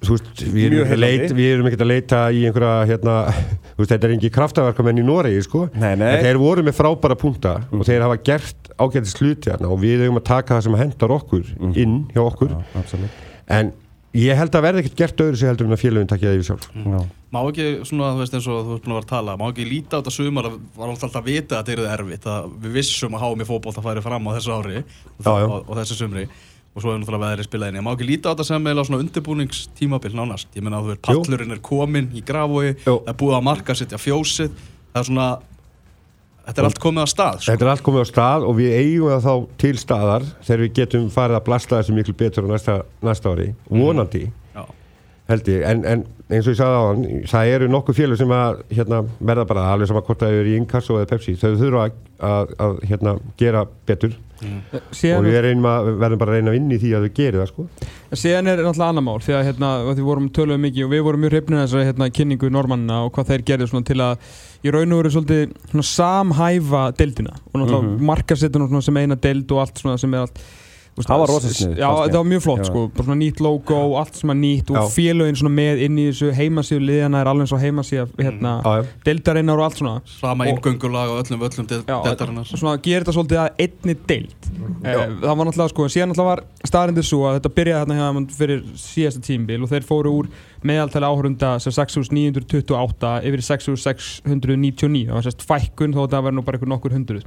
veist, 0.09 0.31
við 0.41 0.65
erum, 0.71 0.95
leita, 0.97 1.35
við 1.37 1.51
erum 1.55 1.67
ekkert 1.69 1.85
að 1.85 1.91
leita 1.91 2.21
í 2.33 2.41
einhverja 2.49 2.87
hérna, 2.89 3.17
þú 3.75 3.83
veist, 3.83 3.91
þetta 3.93 4.09
er 4.09 4.15
engi 4.17 4.31
kraftaverkamenn 4.33 5.03
í 5.03 5.05
Noregi, 5.05 5.43
sko 5.45 5.67
Nei, 5.75 5.93
nei. 6.01 6.09
en 6.17 6.25
þeir 6.25 6.41
voru 6.41 6.65
með 6.65 6.79
frábæra 6.79 7.19
punta 7.21 7.53
og 7.71 7.85
þeir 7.89 8.07
hafa 8.07 8.17
gert 8.31 8.73
ágættis 8.81 9.19
hluti 9.21 9.53
hérna 9.53 9.69
og 9.75 9.83
við 9.83 10.07
eigum 10.07 10.17
að 10.23 10.29
taka 10.33 10.57
það 10.57 10.67
sem 10.71 10.79
hendar 10.81 11.13
okkur 11.19 11.53
inn 11.77 11.99
hjá 12.15 12.23
okkur 12.25 12.55
Já, 12.57 12.61
absolutt. 12.81 13.23
en 13.53 13.73
ég 14.17 14.35
held 14.41 14.57
að 14.57 14.65
verði 14.67 14.81
ekkert 14.87 14.97
gert 15.05 15.21
öðru 15.27 15.39
sig 15.39 15.51
heldur 15.53 15.69
en 15.69 15.77
að 15.77 15.83
félögin 15.85 16.09
takja 16.11 16.31
það 16.33 16.39
yfir 16.41 16.49
sjálf 16.49 16.71
Já. 16.75 17.01
Má 17.31 17.39
ekki, 17.47 17.67
svona, 17.87 18.09
þú 18.17 18.23
veist 18.25 18.33
eins 18.35 18.47
og 18.51 18.57
þú 18.67 18.73
veist 18.73 18.83
búin 18.83 18.91
að 18.91 18.97
vera 18.97 19.05
að 19.07 19.13
tala 19.13 19.35
Má 19.39 19.45
ekki 19.53 19.67
líta 19.69 19.93
á 19.95 19.99
þetta 20.01 20.15
sumar 20.17 20.49
að 20.49 20.57
var 20.81 20.91
alltaf 20.91 21.19
að 21.21 21.29
vita 21.29 21.61
að 21.61 21.69
þetta 21.69 21.85
er 21.85 21.93
erfitt 21.95 22.27
að 22.33 22.49
við 22.65 22.73
vissum 22.81 23.15
að 23.15 23.23
háum 23.23 23.45
í 23.45 23.47
fótbolt 23.47 23.79
að 23.79 23.87
færi 23.87 24.03
fram 24.03 24.27
á 24.27 24.31
þessu 24.35 24.57
ári 24.57 24.81
og, 24.81 24.89
Já, 25.23 25.31
já. 25.31 25.47
og, 25.47 25.61
og 25.71 25.79
þessu 25.79 25.99
sumri 26.01 26.25
og 26.71 26.83
svo 26.85 26.93
er 26.93 27.01
náttúrulega 27.01 27.27
veðri 27.27 27.47
spilað 27.47 27.73
inn 27.73 27.85
Má 27.85 27.93
ekki 27.95 28.07
líta 28.07 28.31
á 28.31 28.33
þetta 28.33 28.47
sem 28.47 28.67
eiginlega 28.67 28.89
svona 28.89 29.03
undirbúningstímabil 29.05 30.17
nánast? 30.17 30.51
Ég 30.55 30.65
meina 30.65 30.79
að 30.79 30.85
þú 30.85 30.93
veist, 30.93 31.05
pallurinn 31.09 31.55
er 31.57 31.63
komin 31.67 32.11
í 32.15 32.23
grafói 32.27 32.75
það 32.85 33.11
er 33.11 33.17
búið 33.23 33.39
að 33.41 33.47
marka 33.49 33.77
setja 33.79 33.99
fjósið. 33.99 34.53
Það 34.91 35.01
er 35.01 35.09
svona 35.09 35.29
þetta 36.47 36.63
er 36.63 36.69
allt 36.69 36.83
komið 36.83 37.07
á 37.07 37.09
stað 37.11 37.41
sko. 37.41 37.51
Þetta 37.51 37.67
er 37.67 37.73
allt 37.75 37.87
komið 37.87 38.05
á 38.05 38.09
stað 38.11 38.47
og 38.47 38.59
við 38.59 38.77
eigum 38.79 39.11
það 39.15 39.27
þá 39.27 39.35
til 39.65 39.73
staðar 39.83 40.29
þegar 40.47 40.63
við 40.65 40.75
getum 40.79 41.09
farið 41.15 41.41
að 41.41 41.47
blasta 41.51 41.81
þessu 41.81 41.97
miklu 41.97 42.17
betur 42.23 42.47
á 42.47 42.49
næsta, 42.55 42.77
næsta 43.07 43.35
ári, 43.35 43.49
vonandi. 43.71 44.25
Já. 44.29 44.40
Held 45.31 45.53
ég, 45.53 45.67
en, 45.67 45.85
en 45.89 46.07
eins 46.31 46.47
og 46.47 46.55
ég 46.55 46.59
sagði 46.61 46.79
á 46.79 46.83
hann 46.87 47.05
það 47.31 47.53
eru 47.57 47.69
nokkuð 47.71 48.01
félug 48.01 48.21
sem 48.21 48.33
að 48.35 48.65
hérna, 48.71 49.03
verða 49.19 49.47
bara 49.51 49.69
alveg 49.75 49.91
sama 49.91 50.03
hvort 50.07 50.23
það 50.23 50.41
eru 50.41 50.53
í 50.53 50.57
Inkasso 50.61 50.99
eða 50.99 51.11
Pepsi 51.11 51.37
þau 51.41 51.53
þurfa 51.61 51.87
að, 51.87 52.01
að, 52.31 52.53
að 52.67 52.83
hérna, 52.91 53.15
gera 53.41 53.65
betur 53.89 54.15
og 54.15 54.29
Síðan, 54.97 55.27
við 55.27 55.37
að, 55.69 55.89
verðum 56.01 56.21
bara 56.21 56.33
að 56.33 56.39
reyna 56.39 56.53
að 56.53 56.55
vinna 56.57 56.77
í 56.77 56.81
því 56.81 56.93
að 56.97 57.03
þau 57.05 57.17
geri 57.19 57.41
það 57.41 57.49
sko. 57.51 57.65
síðan 58.17 58.49
er 58.49 58.63
náttúrulega 58.63 58.89
annar 58.89 59.05
mál 59.05 59.19
því 59.25 59.35
að 59.37 59.45
hérna, 59.51 59.73
að 59.83 59.99
því 59.99 60.07
vorum 60.07 60.31
töluðum 60.37 60.65
mikið 60.65 60.87
og 60.87 60.95
við 60.95 61.03
vorum 61.09 61.25
mjög 61.25 61.35
hrifnir 61.35 61.61
þessari 61.61 61.89
hérna, 61.91 62.09
kynningu 62.17 62.53
normannina 62.55 63.03
og 63.05 63.13
hvað 63.17 63.35
þeir 63.35 63.67
svona 63.67 63.91
til 63.91 63.99
að 64.07 64.31
í 64.65 64.73
raun 64.73 64.95
og 64.97 65.03
veru 65.03 65.13
svolítið 65.17 65.85
samhæfa 65.91 66.87
deildina 66.97 67.37
og 67.37 67.61
náttúrulega 67.61 67.83
mm. 67.83 67.93
-hmm. 67.93 68.09
markasettin 68.13 68.83
sem 68.83 68.97
eina 68.97 69.17
deild 69.17 69.53
og 69.53 69.61
allt 69.61 69.79
svona 69.79 69.99
sem 69.99 70.15
er 70.15 70.25
allt 70.25 70.41
Það 71.01 71.21
var 71.23 71.31
rosa 71.31 71.49
sniðugt, 71.49 71.79
Já, 71.81 71.87
fannst 71.87 72.01
mér. 72.01 72.11
það 72.11 72.19
var 72.21 72.29
mjög 72.31 72.43
flott 72.45 72.61
Já. 72.61 72.65
sko, 72.69 72.81
bara 72.97 73.05
svona 73.07 73.19
nýtt 73.21 73.39
logo, 73.41 73.77
allt 73.97 74.15
sem 74.19 74.31
er 74.31 74.37
nýtt 74.37 74.71
og 74.71 74.77
Já. 74.77 74.83
félögin 74.93 75.39
svona 75.41 75.53
með 75.55 75.83
inn 75.87 75.97
í 75.97 76.05
þessu 76.11 76.29
heimasíðu 76.37 76.81
liðana 76.85 77.21
er 77.23 77.31
alveg 77.31 77.47
eins 77.47 77.55
og 77.57 77.63
heimasíða 77.63 78.05
hérna, 78.21 78.53
Já, 78.61 78.73
já. 78.77 78.87
deildarinnar 79.07 79.57
og 79.63 79.65
allt 79.65 79.79
svona 79.81 79.95
Sama 80.05 80.45
Og- 80.45 80.51
inngöngulag 80.59 81.09
og 81.15 81.23
öllum 81.25 81.41
völlum 81.41 81.67
Já, 81.89 81.97
deltarinnar 82.05 82.45
svona 82.51 82.75
gerir 82.85 83.05
þetta 83.07 83.15
svolítið 83.17 83.41
að 83.41 83.65
einni 83.65 83.95
deild 84.11 84.35
eh, 84.85 85.07
það 85.25 85.37
var 85.41 85.47
náttúrulega 85.49 85.73
sko, 85.73 85.89
síðan 85.89 86.13
náttúrulega 86.13 86.35
var 86.35 86.45
staðrindir 86.69 87.07
svo 87.09 87.23
að 87.31 87.39
þetta 87.41 87.55
byrjaði 87.57 87.81
hérna 87.81 87.97
hjá 87.97 88.07
þeim 88.11 88.29
fyrir 88.41 88.61
síðasta 88.85 89.25
tímbil 89.25 89.63
og 89.65 89.71
þeir 89.73 89.87
fóru 89.89 90.13
úr 90.21 90.29
meðaltali 90.69 91.09
áhörunda 91.09 91.55
6.928 91.65 93.15
yfir 93.25 93.41
í 93.41 93.47
6.699 93.47 95.07
það 95.09 95.17
var 95.17 95.27
sérst 95.27 95.47
fækkun 95.49 95.95
þó 95.97 96.05
að 96.05 96.13
það 96.15 96.27
verður 96.27 96.37
nú 96.41 96.45
bara 96.45 96.59
einhver 96.61 96.73
nokkur 96.75 96.95
hundruð 96.99 97.25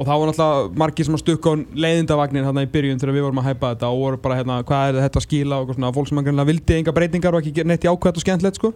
og 0.00 0.06
það 0.08 0.20
var 0.20 0.30
náttúrulega 0.30 0.80
margir 0.80 1.06
sem 1.06 1.16
að 1.16 1.20
stukka 1.20 1.52
á 1.52 1.54
leiðindavagnin 1.84 2.46
hérna 2.46 2.64
í 2.64 2.70
byrjun 2.72 3.00
þegar 3.02 3.16
við 3.18 3.24
vorum 3.26 3.40
að 3.42 3.48
hæpa 3.50 3.72
þetta 3.74 3.90
og 3.92 3.98
voru 4.00 4.20
bara 4.24 4.38
hérna 4.38 4.56
hvað 4.64 4.86
er 4.88 5.00
þetta 5.04 5.20
að 5.20 5.26
skila? 5.26 5.58
og 5.60 5.74
svona. 5.74 5.90
Fólk 5.92 6.08
sem 6.08 6.20
að 6.20 6.28
greinlega 6.28 6.48
vildi 6.48 6.78
enga 6.78 6.94
breytingar 6.96 7.36
og 7.36 7.44
ekki 7.44 7.66
neitt 7.68 7.84
jákvæmt 7.84 8.16
og 8.16 8.24
skemmtilegt 8.24 8.60
sko. 8.60 8.72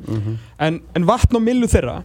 En, 0.61 0.83
en 0.93 1.09
vatn 1.09 1.39
og 1.41 1.45
millu 1.47 1.71
þeirra 1.71 2.03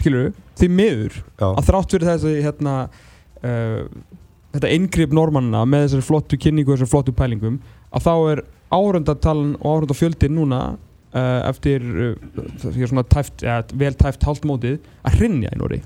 skilur 0.00 0.30
því 0.60 0.68
miður 0.72 1.18
Já. 1.18 1.48
að 1.50 1.66
þrátt 1.68 1.94
fyrir 1.96 2.08
þessi 2.12 2.34
hérna 2.44 2.74
uh, 2.86 3.82
þetta 4.54 4.72
inngrip 4.76 5.14
normanna 5.16 5.64
með 5.68 5.86
þessari 5.88 6.06
flottu 6.06 6.38
kynningu 6.40 6.72
og 6.72 6.78
þessari 6.78 6.94
flottu 6.94 7.16
pælingum 7.16 7.60
að 7.90 8.06
þá 8.06 8.14
er 8.32 8.44
árundatalan 8.70 9.56
og 9.58 9.80
árundafjöldin 9.80 10.36
núna 10.38 10.60
uh, 10.76 11.40
eftir 11.50 11.82
uh, 11.82 12.12
svona 12.62 13.04
tæft, 13.10 13.42
ja, 13.42 13.60
vel 13.74 13.94
tæft 13.98 14.24
hálftmótið 14.26 14.78
að 15.02 15.18
hrinja 15.18 15.52
í 15.54 15.60
Nóri 15.60 15.80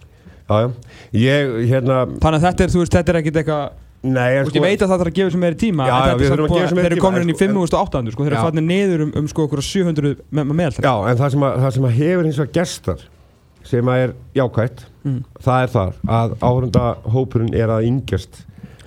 Já. 0.44 0.70
Ég, 1.16 1.54
hérna, 1.70 2.04
þannig 2.20 2.38
að 2.40 2.46
þetta 2.48 2.64
er, 2.66 2.72
þú 2.74 2.82
veist, 2.82 2.94
þetta 2.98 3.12
er 3.14 3.18
ekkit 3.22 3.38
eitthvað 3.40 3.64
nei, 4.04 4.30
Þú 4.34 4.44
veist, 4.44 4.56
ég 4.58 4.64
veit 4.66 4.82
að 4.84 4.90
það 4.90 4.98
þarf 5.00 5.10
að 5.10 5.18
gefa 5.18 5.30
sem 5.34 5.40
meiri 5.44 5.56
tíma 5.62 5.86
Já, 5.88 5.94
en 5.94 6.02
þetta 6.04 6.34
er 6.34 6.42
að 6.44 6.50
meiri 6.52 6.84
þeir 6.84 6.92
eru 6.92 7.04
komin 7.04 7.22
inn 7.24 7.32
í 7.32 7.34
en 7.34 7.38
sko- 7.40 7.54
5800 7.54 8.12
sko, 8.16 8.26
þeir 8.26 8.34
eru 8.34 8.44
fannir 8.44 8.66
niður 8.68 9.04
um, 9.06 9.12
um 9.22 9.28
sko 9.32 9.46
okkur 9.48 9.62
700 9.64 10.16
með, 10.28 10.42
með 10.44 10.56
meðal 10.60 10.84
Já, 10.84 10.94
en 11.08 11.20
það 11.22 11.30
sem, 11.36 11.46
að, 11.48 11.56
það 11.64 11.76
sem 11.78 11.86
að 11.88 11.94
hefur 12.00 12.28
hins 12.28 12.40
vegar 12.42 12.54
gestar 12.58 13.06
sem 13.64 13.88
að 13.94 14.02
er 14.04 14.14
jákvætt 14.36 14.84
Mm. 15.04 15.18
það 15.44 15.62
er 15.62 15.68
það 15.68 15.96
að 16.08 16.30
áhörunda 16.40 16.82
hópurinn 17.12 17.54
er 17.60 17.68
að 17.68 17.84
yngjast 17.90 18.38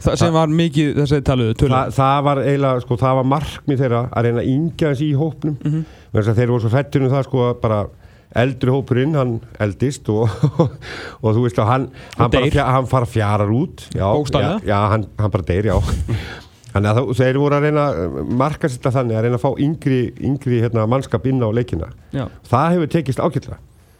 það 0.02 0.16
sem 0.18 0.32
var 0.34 0.50
mikið 0.50 0.96
þessi 0.98 1.20
taluðu 1.26 1.52
Þa, 1.54 1.60
töluðu 1.62 1.94
það 1.94 2.24
var 2.26 2.40
eiginlega, 2.42 2.82
sko, 2.82 2.98
það 2.98 3.18
var 3.20 3.28
markmið 3.34 3.84
þeirra 3.84 4.00
að 4.10 4.26
reyna 4.26 4.42
að 4.42 4.50
yngja 4.50 4.90
þessi 4.96 5.06
í 5.12 5.14
hópnum 5.20 5.58
mm. 5.62 5.76
-hmm. 5.76 5.84
Eldri 8.36 8.74
hópurinn, 8.74 9.16
hann 9.16 9.38
eldist 9.64 10.10
og, 10.12 10.28
og 11.24 11.30
þú 11.32 11.46
veist 11.46 11.62
að 11.64 11.72
hann 11.72 11.88
hann, 12.18 12.34
fjara, 12.34 12.68
hann 12.76 12.90
fara 12.92 13.08
fjarar 13.10 13.54
út 13.56 13.88
já, 13.96 14.08
já, 14.34 14.50
já 14.68 14.80
hann, 14.94 15.08
hann 15.18 15.34
bara 15.34 15.48
deyr, 15.48 15.72
já 15.72 15.78
Þannig 16.78 16.92
að 16.92 16.98
það, 17.00 17.12
þeir 17.18 17.38
voru 17.42 17.56
að 17.58 17.64
reyna 17.66 17.84
að 17.90 18.18
marka 18.38 18.70
þetta 18.70 18.92
þannig 18.94 19.18
að 19.18 19.24
reyna 19.26 19.38
að 19.40 19.44
fá 19.46 19.62
yngri, 19.66 20.02
yngri 20.30 20.60
hérna, 20.62 20.84
mannskap 20.92 21.24
inn 21.26 21.40
á 21.42 21.50
leikina. 21.50 21.88
Já. 22.14 22.28
Það 22.52 22.74
hefur 22.76 22.92
tekist 22.94 23.22
ágætlega. 23.24 23.58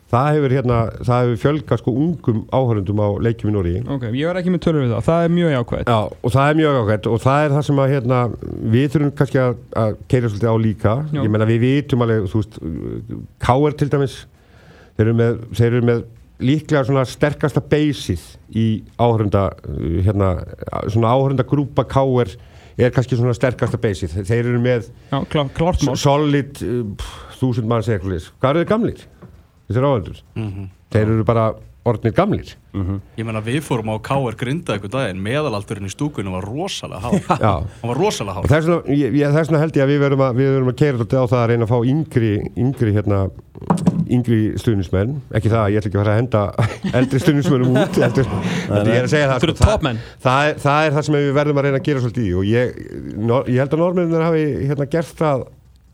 Það 0.08 0.28
hefur, 0.38 0.54
hérna, 0.56 0.76
það 1.04 1.26
hefur 1.26 1.40
fjölgað 1.42 1.80
sko 1.82 1.94
ungum 2.00 2.38
áhörundum 2.56 3.00
á 3.04 3.08
leikjum 3.28 3.50
í 3.52 3.54
Nóri. 3.58 3.74
Ok, 3.92 4.06
ég 4.16 4.30
var 4.30 4.38
ekki 4.40 4.54
með 4.54 4.62
tölur 4.64 4.86
við 4.86 4.94
það, 4.94 5.02
það 5.08 5.24
er 5.26 5.34
mjög 5.36 5.50
jákvæð 5.52 5.82
Já, 5.92 5.98
og 6.08 6.34
það 6.36 6.52
er 6.52 6.60
mjög 6.62 6.78
ágætt 6.82 7.10
og 7.12 7.18
það 7.26 7.40
er 7.44 7.56
það 7.58 7.66
sem 7.68 7.82
að 7.84 7.92
hérna, 7.92 8.20
við 8.78 8.86
þurfum 8.94 9.12
kannski 9.20 9.42
að, 9.44 9.58
að 9.84 9.98
keira 10.14 10.30
svolítið 10.32 10.48
á 10.48 10.58
líka. 10.64 10.94
Já. 11.12 11.20
Ég 11.26 11.34
meina 11.34 11.48
við 11.50 11.60
vitum 11.66 12.06
alveg, 12.06 12.30
þú 12.32 12.44
veist, 12.44 12.60
K.R. 13.44 13.76
til 13.82 13.90
dæmis, 13.98 14.16
þeir 14.96 15.06
eru 15.10 15.18
með, 15.20 15.42
þeir 15.60 15.68
eru 15.74 15.84
með 15.92 16.06
líklega 16.48 16.86
svona 16.88 17.04
sterkasta 17.10 17.66
beysið 17.68 18.24
í 18.56 18.68
áhörunda, 19.02 19.44
hérna, 20.08 20.32
svona 20.88 21.12
áhörunda 21.18 21.48
grúpa 21.52 21.84
K.R. 21.90 22.32
er 22.78 22.96
kannski 22.96 23.20
svona 23.20 23.36
sterkasta 23.36 23.76
beysið. 23.82 24.22
Þeir 24.24 24.54
eru 24.54 24.64
með 24.64 24.88
Já, 25.12 25.20
klárt 25.36 25.84
mál 25.84 26.00
solid 26.00 26.56
pff, 26.62 27.38
þúsund 27.42 27.68
manns 27.68 27.92
eitthvað. 27.92 28.32
Hvað 28.40 28.54
eru 28.54 28.64
þeir 28.64 28.72
gamlir? 28.72 29.06
Þessir 29.68 29.88
áhörundur? 29.88 30.22
Þeir 30.94 31.08
eru 31.08 31.26
bara 31.28 31.48
orðnir 31.88 32.14
gamlir. 32.16 32.54
Ég 33.18 33.26
meina 33.26 33.42
við 33.44 33.62
fórum 33.66 33.90
á 33.92 33.96
K.R. 34.04 34.36
Grinda 34.38 34.76
einhvern 34.76 34.94
daginn. 34.94 35.22
Meðalaldurinn 35.24 35.88
í 35.88 35.92
stúkunum 35.92 36.36
var 36.38 36.48
rosalega 36.48 37.12
Já. 37.46 37.54
Hann 37.64 37.92
var 37.92 38.02
rosalega 38.02 38.38
hár. 38.38 38.50
Þess 38.52 38.72
vegna, 39.48 39.62
held 39.64 39.80
ég 39.80 39.86
að 39.86 39.94
við 39.94 40.02
verðum 40.04 40.24
að, 40.28 40.40
við 40.42 40.52
verðum 40.54 40.72
að 40.74 40.80
keira 40.84 41.02
þetta 41.02 41.24
á 41.24 41.26
það 41.32 41.44
að 41.44 41.52
reyna 41.54 41.68
að 41.68 41.74
fá 41.74 41.92
yngri, 41.94 42.32
yngri, 42.66 42.94
hérna, 42.98 43.22
yngri 44.18 44.40
stuðnismenn, 44.62 45.16
ekki 45.38 45.52
það, 45.52 45.72
ég 45.74 45.82
ætla 45.82 45.92
ekki 45.92 45.98
að 45.98 46.04
fara 46.04 46.16
að 46.16 46.22
henda 46.22 46.44
eldri 47.02 47.22
stuðnismennum 47.24 47.80
út, 47.82 48.00
heldur, 48.04 48.32
heldur 48.68 48.94
ég 48.94 49.02
er 49.02 49.08
að 49.08 49.14
segja 49.16 49.30
það, 49.32 49.48
eru 49.48 49.58
það, 49.62 49.88
það, 50.28 50.52
er, 50.52 50.62
það 50.64 50.88
er 50.88 50.98
það 50.98 51.08
sem 51.08 51.18
við 51.18 51.30
verðum 51.40 51.62
að 51.62 51.68
reyna 51.68 51.82
að 51.82 51.88
gera 51.90 52.04
svolítið 52.04 52.28
í 52.28 52.34
og 52.38 52.48
ég, 52.52 52.82
ég 53.52 53.62
held 53.64 53.76
að 53.78 53.84
norminir 53.84 54.28
hafi 54.28 54.46
hérna, 54.70 54.90
gert 54.94 55.24
það, 55.24 55.46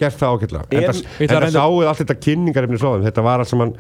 gert 0.04 0.22
það 0.22 0.34
ákveðlega. 0.38 0.66
En- 0.72 1.36
það 1.36 1.52
sáuð 1.58 1.88
allt 1.92 2.02
þetta 2.06 2.20
kynningarefni 2.28 2.80
frá 2.82 2.90
þeim, 2.96 3.06
þetta 3.10 3.24
var 3.30 3.40
allt 3.44 3.52
saman, 3.54 3.74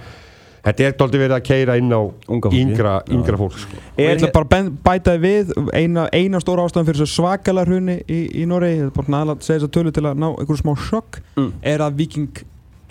þetta 0.63 0.85
er 0.87 0.93
doldið 0.99 1.21
verið 1.25 1.35
að 1.35 1.43
keira 1.49 1.75
inn 1.79 1.89
á 1.91 1.99
Unga 2.31 2.49
fólki. 2.49 2.61
yngra, 2.63 2.93
yngra 3.11 3.37
fólk, 3.41 3.57
sko. 3.59 3.81
Ég 3.99 4.13
ætla 4.15 4.29
bara 4.31 4.61
að 4.61 4.69
bæta 4.87 5.17
við 5.19 5.51
eina, 5.75 6.05
eina 6.15 6.39
stóra 6.39 6.63
ástæðan 6.63 6.87
fyrir 6.87 7.01
þessu 7.03 7.19
svakalega 7.19 7.67
hruni 7.67 7.97
í, 8.07 8.21
í 8.41 8.45
Noregi, 8.47 8.79
ég 8.79 8.87
er 8.87 8.95
bara 8.95 9.11
nægilega 9.11 9.35
að 9.35 9.43
segja 9.43 9.59
þess 9.59 9.67
að 9.67 9.75
tölu 9.75 9.91
til 9.97 10.03
að 10.07 10.17
ná 10.23 10.27
einhverju 10.31 10.61
smá 10.63 10.73
sjokk, 10.87 11.19
Mm. 11.35 11.51
er 11.63 11.79
að 11.83 11.95
Viking 11.99 12.29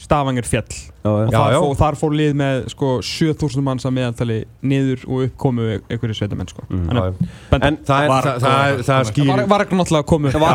Stavanger 0.02 0.46
fjall 0.48 0.64
Já, 1.02 1.10
og 1.10 1.28
þar, 1.32 1.52
já. 1.54 1.58
Fór, 1.62 1.74
þar 1.78 1.96
fór 2.00 2.14
lið 2.18 2.32
með 2.38 2.56
sko 2.72 2.88
7000 3.06 3.62
manns 3.66 3.84
að 3.86 3.94
meðaltali 3.96 4.36
niður 4.70 5.04
og 5.08 5.20
upp 5.28 5.36
komu 5.42 5.64
einhverju 5.76 6.16
sveitamenn 6.18 6.50
sko. 6.50 6.62
Mm. 6.68 6.82
Þannig 6.88 7.02
að 7.02 7.20
benda- 7.52 7.68
En 7.70 7.76
Það, 7.86 8.02
er, 8.04 8.08
Var- 8.12 8.26
það, 8.26 8.40
það, 8.42 8.62
er- 8.72 8.82
það 8.88 8.98
var- 8.98 9.64
ekki 9.66 9.78
náttúrulega 9.80 10.08
komu 10.12 10.32
En 10.32 10.34
það 10.36 10.48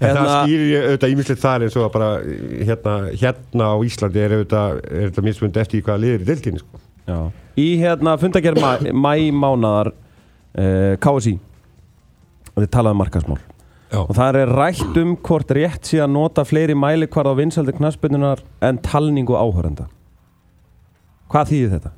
Hérna- 0.00 0.36
skýrir 0.44 0.66
ég 0.70 0.86
auðvitað 0.88 1.14
ímislegt 1.14 1.42
þar 1.44 1.66
eins 1.66 1.76
og 1.78 1.86
að 1.86 1.92
bara 1.96 2.10
hérna, 2.70 2.94
hérna 3.22 3.70
á 3.70 3.76
Íslandi 3.90 4.24
er 4.24 4.36
auðvitað, 4.38 4.80
er 4.90 5.06
þetta 5.10 5.26
mismundi 5.30 5.62
eftir 5.64 5.82
hvaða 5.86 6.02
liður 6.04 6.24
í 6.24 6.28
deildinni 6.30 6.62
sko. 6.64 6.82
Já. 7.10 7.18
Í 7.60 7.68
hérna 7.82 8.16
fundagerð 8.20 8.62
mæ, 8.62 8.90
mæ 8.94 9.14
mánaðar 9.34 9.92
uh, 9.94 10.94
KSI 11.02 11.36
og 12.54 12.62
þið 12.64 12.70
talaðu 12.74 12.96
um 12.96 13.02
markasmál 13.04 13.40
Já. 13.90 13.98
og 14.04 14.12
það 14.14 14.36
er 14.40 14.52
rætt 14.54 14.98
um 15.02 15.16
hvort 15.26 15.50
rétt 15.56 15.88
sé 15.90 15.98
að 16.04 16.12
nota 16.14 16.44
fleiri 16.46 16.76
mælikvarð 16.78 17.32
á 17.34 17.40
vinsaldi 17.40 17.72
knassbyrnunar 17.74 18.42
en 18.62 18.78
talningu 18.86 19.34
áhörenda 19.34 19.88
Hvað 21.30 21.50
þýðir 21.52 21.72
þetta? 21.76 21.90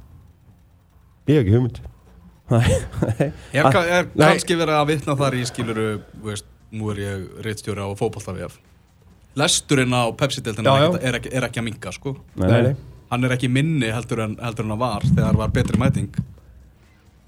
Ég 1.29 1.37
hef 1.37 1.43
ekki 1.45 1.55
hugmynd 1.57 1.81
Er, 3.53 3.69
ka- 3.73 3.85
er 3.87 4.09
Nei. 4.13 4.27
kannski 4.27 4.57
verið 4.61 4.77
að 4.77 4.89
vitna 4.93 5.15
þar 5.21 5.37
í 5.39 5.45
skiluru 5.49 5.87
veist, 6.25 6.49
Nú 6.73 6.89
er 6.93 7.01
ég 7.01 7.23
reittstjóri 7.45 7.81
á 7.85 7.89
fótballtafíaf 7.97 8.59
Lesturinn 9.41 9.93
á 9.97 10.09
Pepsi-deltina 10.17 10.75
er, 10.87 10.97
er, 11.01 11.17
ekki- 11.21 11.31
er 11.33 11.47
ekki 11.47 11.61
að 11.63 11.65
minka 11.71 11.93
sko. 11.97 12.11
Nei, 12.37 12.51
nei. 12.67 12.75
Hann 13.13 13.25
er 13.25 13.33
ekki 13.37 13.49
minni 13.49 13.89
heldur 13.93 14.21
en, 14.27 14.35
heldur 14.41 14.67
en 14.69 14.75
að 14.75 14.83
var 14.83 15.07
þegar 15.09 15.39
var 15.41 15.53
betri 15.57 15.81
mæting 15.81 16.11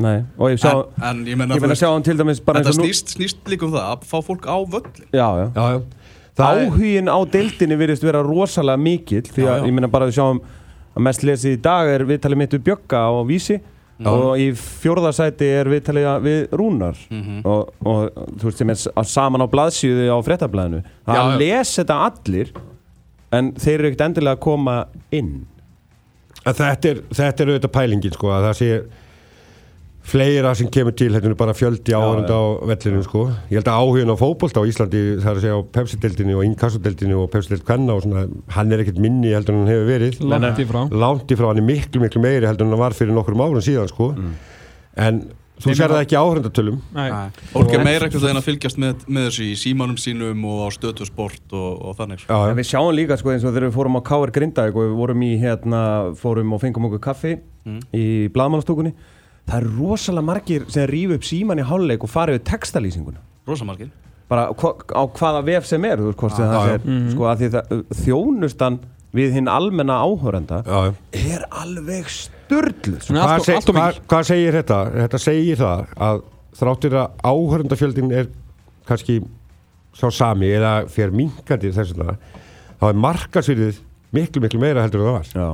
Nei. 0.02 0.24
Og 0.38 0.50
ég 0.50 0.58
sjá, 0.58 0.72
en, 0.98 1.20
en 1.20 1.26
ég 1.30 1.36
menna 1.38 1.54
að 1.54 1.76
sjá 1.78 1.86
hann 1.92 2.02
til 2.02 2.16
dæmis 2.18 2.40
bara 2.42 2.58
Þetta 2.64 2.72
eins 2.72 2.78
og 2.78 2.82
nú 2.82 2.88
snýst, 2.90 3.12
snýst 3.14 3.50
líka 3.52 3.66
um 3.68 3.74
það 3.76 3.84
að 3.92 4.06
fá 4.10 4.16
fólk 4.26 4.48
á 4.50 4.56
völlin 4.66 5.06
Já, 5.14 5.28
já 5.38 5.46
Já, 5.54 5.66
já. 5.70 5.82
Það 6.34 6.62
Áhugin 6.64 7.06
á 7.14 7.18
deildinni 7.30 7.76
virðist 7.78 8.02
vera 8.02 8.24
rosalega 8.26 8.80
mikill 8.82 9.22
því 9.28 9.44
Já, 9.44 9.52
að 9.52 9.60
já. 9.62 9.66
ég 9.70 9.76
meina 9.76 9.90
bara 9.92 10.08
að 10.08 10.10
við 10.10 10.16
sjáum 10.18 10.40
að 10.94 11.04
mest 11.06 11.22
lesið 11.26 11.54
í 11.54 11.60
dag 11.62 11.92
er 11.94 12.04
viðtalið 12.10 12.40
mitt 12.42 12.56
við 12.58 12.64
Bjögga 12.66 13.04
á 13.06 13.10
Vísi 13.28 13.60
og 14.10 14.34
í 14.42 14.48
fjórðarsæti 14.58 15.46
er 15.60 15.70
viðtalið 15.70 16.08
við 16.26 16.40
Rúnar 16.58 16.98
Mhm. 17.14 17.36
og, 17.46 17.70
og 17.86 18.10
þú 18.40 18.48
veist 18.50 18.58
sem 18.64 18.70
er 18.74 19.06
saman 19.06 19.42
á 19.42 19.48
blaðsíðu 19.54 20.08
á 20.10 20.18
fréttablaðinu 20.26 20.80
það 21.06 21.14
Já, 21.14 21.22
já. 21.22 21.38
les 21.38 21.76
þetta 21.78 22.00
allir 22.10 22.50
en 23.38 23.52
þeir 23.54 23.74
eru 23.78 23.88
ekkert 23.92 24.04
endilega 24.08 24.34
að 24.34 24.42
koma 24.42 24.74
inn 25.14 25.30
að 26.44 26.58
þetta, 26.58 26.90
er, 26.90 27.00
þetta 27.14 27.42
er 27.46 27.52
auðvitað 27.54 27.74
pælingin 27.78 28.12
sko, 28.18 28.34
að 28.34 28.48
það 28.50 28.58
sé 28.58 28.70
fleira 30.04 30.50
sem 30.56 30.68
kemur 30.72 30.92
til, 30.96 31.10
þetta 31.14 31.30
er 31.30 31.36
bara 31.38 31.54
fjöldi 31.56 31.94
áhörund 31.96 32.28
á 32.28 32.40
vellinu 32.68 33.02
sko. 33.06 33.22
Ég 33.48 33.56
held 33.60 33.68
að 33.72 33.78
áhugin 33.80 34.12
á 34.12 34.16
fótbolta 34.20 34.60
á 34.60 34.68
Íslandi, 34.68 35.00
það 35.22 35.30
er 35.30 35.38
að 35.38 35.44
segja 35.46 35.56
á 35.56 35.62
Pepsi-deldinu 35.78 36.34
og 36.38 36.44
Inkasso-deldinu 36.50 37.20
og 37.22 37.30
Pepsi-deld 37.32 37.64
Kvenna 37.64 37.96
og 37.96 38.02
svona, 38.04 38.26
hann 38.56 38.74
er 38.76 38.82
ekkert 38.84 39.00
minni 39.00 39.32
heldur 39.32 39.56
en 39.56 39.62
hann 39.64 39.72
hefur 39.72 39.88
verið. 39.88 40.18
langt 40.28 40.60
í 40.60 40.66
frá 40.68 40.82
langt 40.92 41.32
í 41.32 41.38
frá 41.40 41.48
hann 41.48 41.62
er 41.62 41.68
miklu 41.70 42.02
miklu 42.04 42.20
meiri 42.24 42.46
heldur 42.50 42.68
en 42.68 42.74
hann 42.76 42.82
var 42.84 42.92
fyrir 42.98 43.16
nokkrum 43.16 43.40
árum 43.46 43.64
síðan 43.64 43.88
sko. 43.88 44.10
en 44.96 45.22
þú 45.64 45.72
sér 45.78 45.88
það 45.94 46.02
ekki. 46.04 46.18
Fólk 47.54 47.72
er 47.72 47.84
meira 47.86 48.06
ekkert 48.10 48.28
að 48.28 48.44
fylgjast 48.44 48.78
með, 48.82 49.04
með 49.08 49.28
þessu 49.30 49.44
í 49.48 49.56
símanum 49.56 49.96
sínum 49.96 50.44
og 50.50 50.66
á 50.66 50.68
stötu 50.74 51.06
sport 51.08 51.54
og, 51.54 51.80
og 51.80 51.96
þannig 51.96 52.20
sko. 52.20 52.28
Já, 52.28 52.50
En 52.50 52.58
við 52.58 52.68
sjáum 52.68 52.92
líka 52.92 53.16
sko 53.16 53.32
eins 53.32 53.44
og 53.46 53.54
þegar 53.54 53.70
við 53.70 53.76
fórum 53.78 53.96
á 53.96 54.02
KR 54.04 54.34
Grindavík 54.34 54.74
og 54.76 54.84
við 54.84 54.96
vorum 54.98 55.22
í 55.24 55.32
hérna, 55.40 55.82
fórum 56.18 56.52
og 56.52 56.60
fengum 56.60 56.90
okkur 56.90 57.00
kaffi 57.08 57.36
Mm. 57.64 57.78
í 57.96 58.28
blaðmannastúkunni 58.28 58.90
Það 59.44 59.58
eru 59.60 59.74
rosalega 59.76 60.28
margir 60.30 60.64
sem 60.72 60.88
rífu 60.88 61.18
upp 61.18 61.26
síman 61.28 61.60
í 61.60 61.66
hálfleik 61.68 62.06
og 62.06 62.10
farið 62.12 62.38
við 62.38 62.46
textalýsinguna 62.48 63.22
Rosamargin 63.44 63.92
bara 64.30 64.48
hva, 64.56 64.72
á 64.96 65.02
hvaða 65.04 65.44
vef 65.44 65.66
sem 65.68 65.84
er 65.84 66.00
þú 66.00 66.12
veist 66.16 66.38
það 66.38 66.54
já. 66.54 66.74
er 66.74 67.08
sko 67.12 67.26
að 67.28 67.42
því 67.42 67.50
það 67.54 67.82
þjónustan 68.00 68.78
við 69.14 69.36
hinn 69.36 69.50
almenna 69.52 70.00
áhörenda 70.02 70.62
já, 70.64 70.78
já. 70.88 70.94
er 71.20 71.44
alveg 71.52 72.08
störluð 72.10 73.02
sko. 73.04 73.14
Hvað, 73.14 73.34
allt, 73.34 73.46
seg, 73.46 73.68
hvað, 73.68 73.90
mikil 73.92 74.08
hvað 74.10 74.28
segir 74.30 74.58
þetta? 74.58 74.80
Þetta 74.96 75.20
segir 75.22 75.60
það 75.60 75.84
að 76.08 76.22
þráttir 76.58 76.98
að 77.02 77.22
áhörndafjöldin 77.30 78.14
er 78.14 78.30
kannski 78.88 79.20
sá 79.94 80.08
sami 80.10 80.50
eða 80.56 80.74
fyrir 80.90 81.14
minkandi 81.14 81.70
þess 81.74 81.94
vegna 81.94 82.16
þá 82.80 82.88
er 82.88 83.00
markasvirðið 83.04 83.80
miklu 84.14 84.42
miklu 84.42 84.60
meira 84.62 84.84
heldur 84.84 85.04
en 85.04 85.08
það 85.08 85.16
var 85.18 85.28
já, 85.34 85.48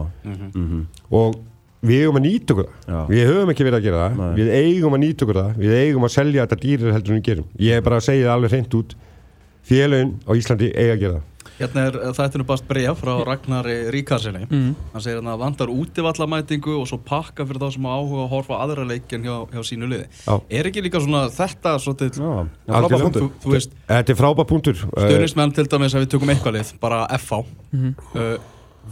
og 1.20 1.38
við 1.80 2.02
eigum 2.04 2.18
að 2.20 2.26
nýta 2.28 2.52
okkur 2.54 2.66
það 2.68 2.92
Já. 2.92 3.00
við 3.08 3.22
höfum 3.30 3.50
ekki 3.54 3.64
verið 3.68 3.78
að 3.80 3.86
gera 3.88 4.00
það 4.04 4.18
Nei. 4.20 4.34
við 4.40 4.50
eigum 4.60 4.96
að 4.98 5.02
nýta 5.06 5.24
okkur 5.26 5.38
það 5.40 5.56
við 5.64 5.74
eigum 5.80 6.04
að 6.04 6.14
selja 6.16 6.44
þetta 6.46 6.60
dýrir 6.66 6.92
heldur 6.96 7.14
en 7.14 7.20
við 7.20 7.26
gerum 7.30 7.48
ég 7.58 7.76
er 7.80 7.86
bara 7.86 7.96
að 8.00 8.06
segja 8.10 8.26
það 8.28 8.34
alveg 8.36 8.50
hreint 8.56 8.74
út 8.80 8.94
félagin 9.70 10.14
á 10.28 10.30
Íslandi 10.36 10.70
eiga 10.76 10.94
að 10.96 11.02
gera 11.06 11.18
það 11.20 11.26
Hérna 11.60 11.82
er 11.90 11.96
þættinu 12.16 12.44
bast 12.48 12.64
breyja 12.68 12.92
frá 12.96 13.10
Ragnari 13.26 13.74
Ríkarsinni 13.92 14.46
Mm. 14.48 14.70
Hann 14.94 15.02
segir 15.04 15.18
hérna 15.18 15.34
að 15.34 15.42
vantar 15.42 15.68
útivallamætingu 15.72 16.76
og 16.80 16.86
svo 16.88 16.96
pakka 17.04 17.44
fyrir 17.44 17.60
þá 17.60 17.72
sem 17.74 17.84
á 17.84 17.92
áhuga 17.92 18.22
að 18.24 18.30
horfa 18.32 18.60
aðra 18.64 18.86
leikin 18.88 19.24
hjá, 19.24 19.34
hjá 19.52 19.60
sínu 19.68 19.88
liði 19.90 20.06
Já. 20.24 20.38
Er 20.48 20.68
ekki 20.70 20.80
líka 20.86 21.00
svona 21.04 21.26
þetta 21.28 21.74
svolítið 21.84 22.16
já, 22.16 22.30
já, 22.48 22.72
frábær 22.72 23.04
punktur. 23.04 23.28
þú, 23.44 23.52
veist, 23.52 23.76
þetta 23.88 24.14
er 24.14 24.20
frábæð 24.22 24.48
punktur 24.54 24.76
Eh, 24.80 25.04
stuðnismenn 25.04 25.52
til 25.54 25.66
dæmis 25.68 25.94
ef 25.94 26.00
við 26.06 26.10
tökum 26.14 26.32
eitthvað 26.32 26.56
lið, 26.60 26.72
bara 26.80 27.02
FH 27.18 27.44
Mhm. 27.72 27.94
uh, 28.14 28.38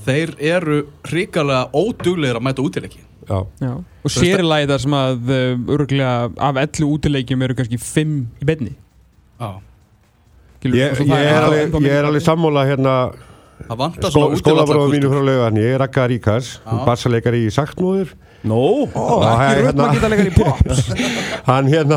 Þeir 0.09 0.35
eru 0.55 0.81
hrikalega 1.09 1.69
óduglegir 1.77 2.39
að 2.39 2.45
mæta 2.49 2.65
útileiki. 2.65 3.01
Já, 3.29 3.39
Já. 3.61 3.73
Og 4.07 4.13
sérilæði 4.13 4.69
þar 4.71 4.83
sem 4.85 4.95
að 4.97 5.33
uh, 5.35 5.73
örgulega 5.77 6.13
af 6.49 6.61
11 6.65 6.87
útileikjum 6.89 7.43
eru 7.45 7.57
kannski 7.59 7.81
5 7.83 8.15
í 8.41 8.49
beinni. 8.49 8.75
Já. 9.39 9.51
Ég, 10.65 10.75
ég, 10.75 11.11
er 11.15 11.45
alveg, 11.47 11.75
ég 11.85 11.93
er 11.95 12.07
alveg 12.09 12.25
sammála 12.25 12.65
hérna 12.67 12.95
skó, 13.69 14.09
svona 14.11 14.39
skólabróðum 14.41 14.95
mínu 14.97 15.11
frá 15.13 15.21
laugarni, 15.23 15.63
ég 15.63 15.77
er 15.77 15.83
Raka 15.85 16.07
Ríkars. 16.11 16.49
Já. 16.65 16.81
bassaleikari 16.87 17.45
í 17.47 17.53
Saktmóður 17.55 18.17
Nó, 18.49 18.59
Ó, 18.95 19.23
Já, 19.23 19.31
ekki 19.35 19.63
hérna- 19.63 19.63
röddmagítarleikar 19.67 20.29
í 20.31 20.35
pops. 20.37 20.83
Hann 21.49 21.67
hérna 21.71 21.97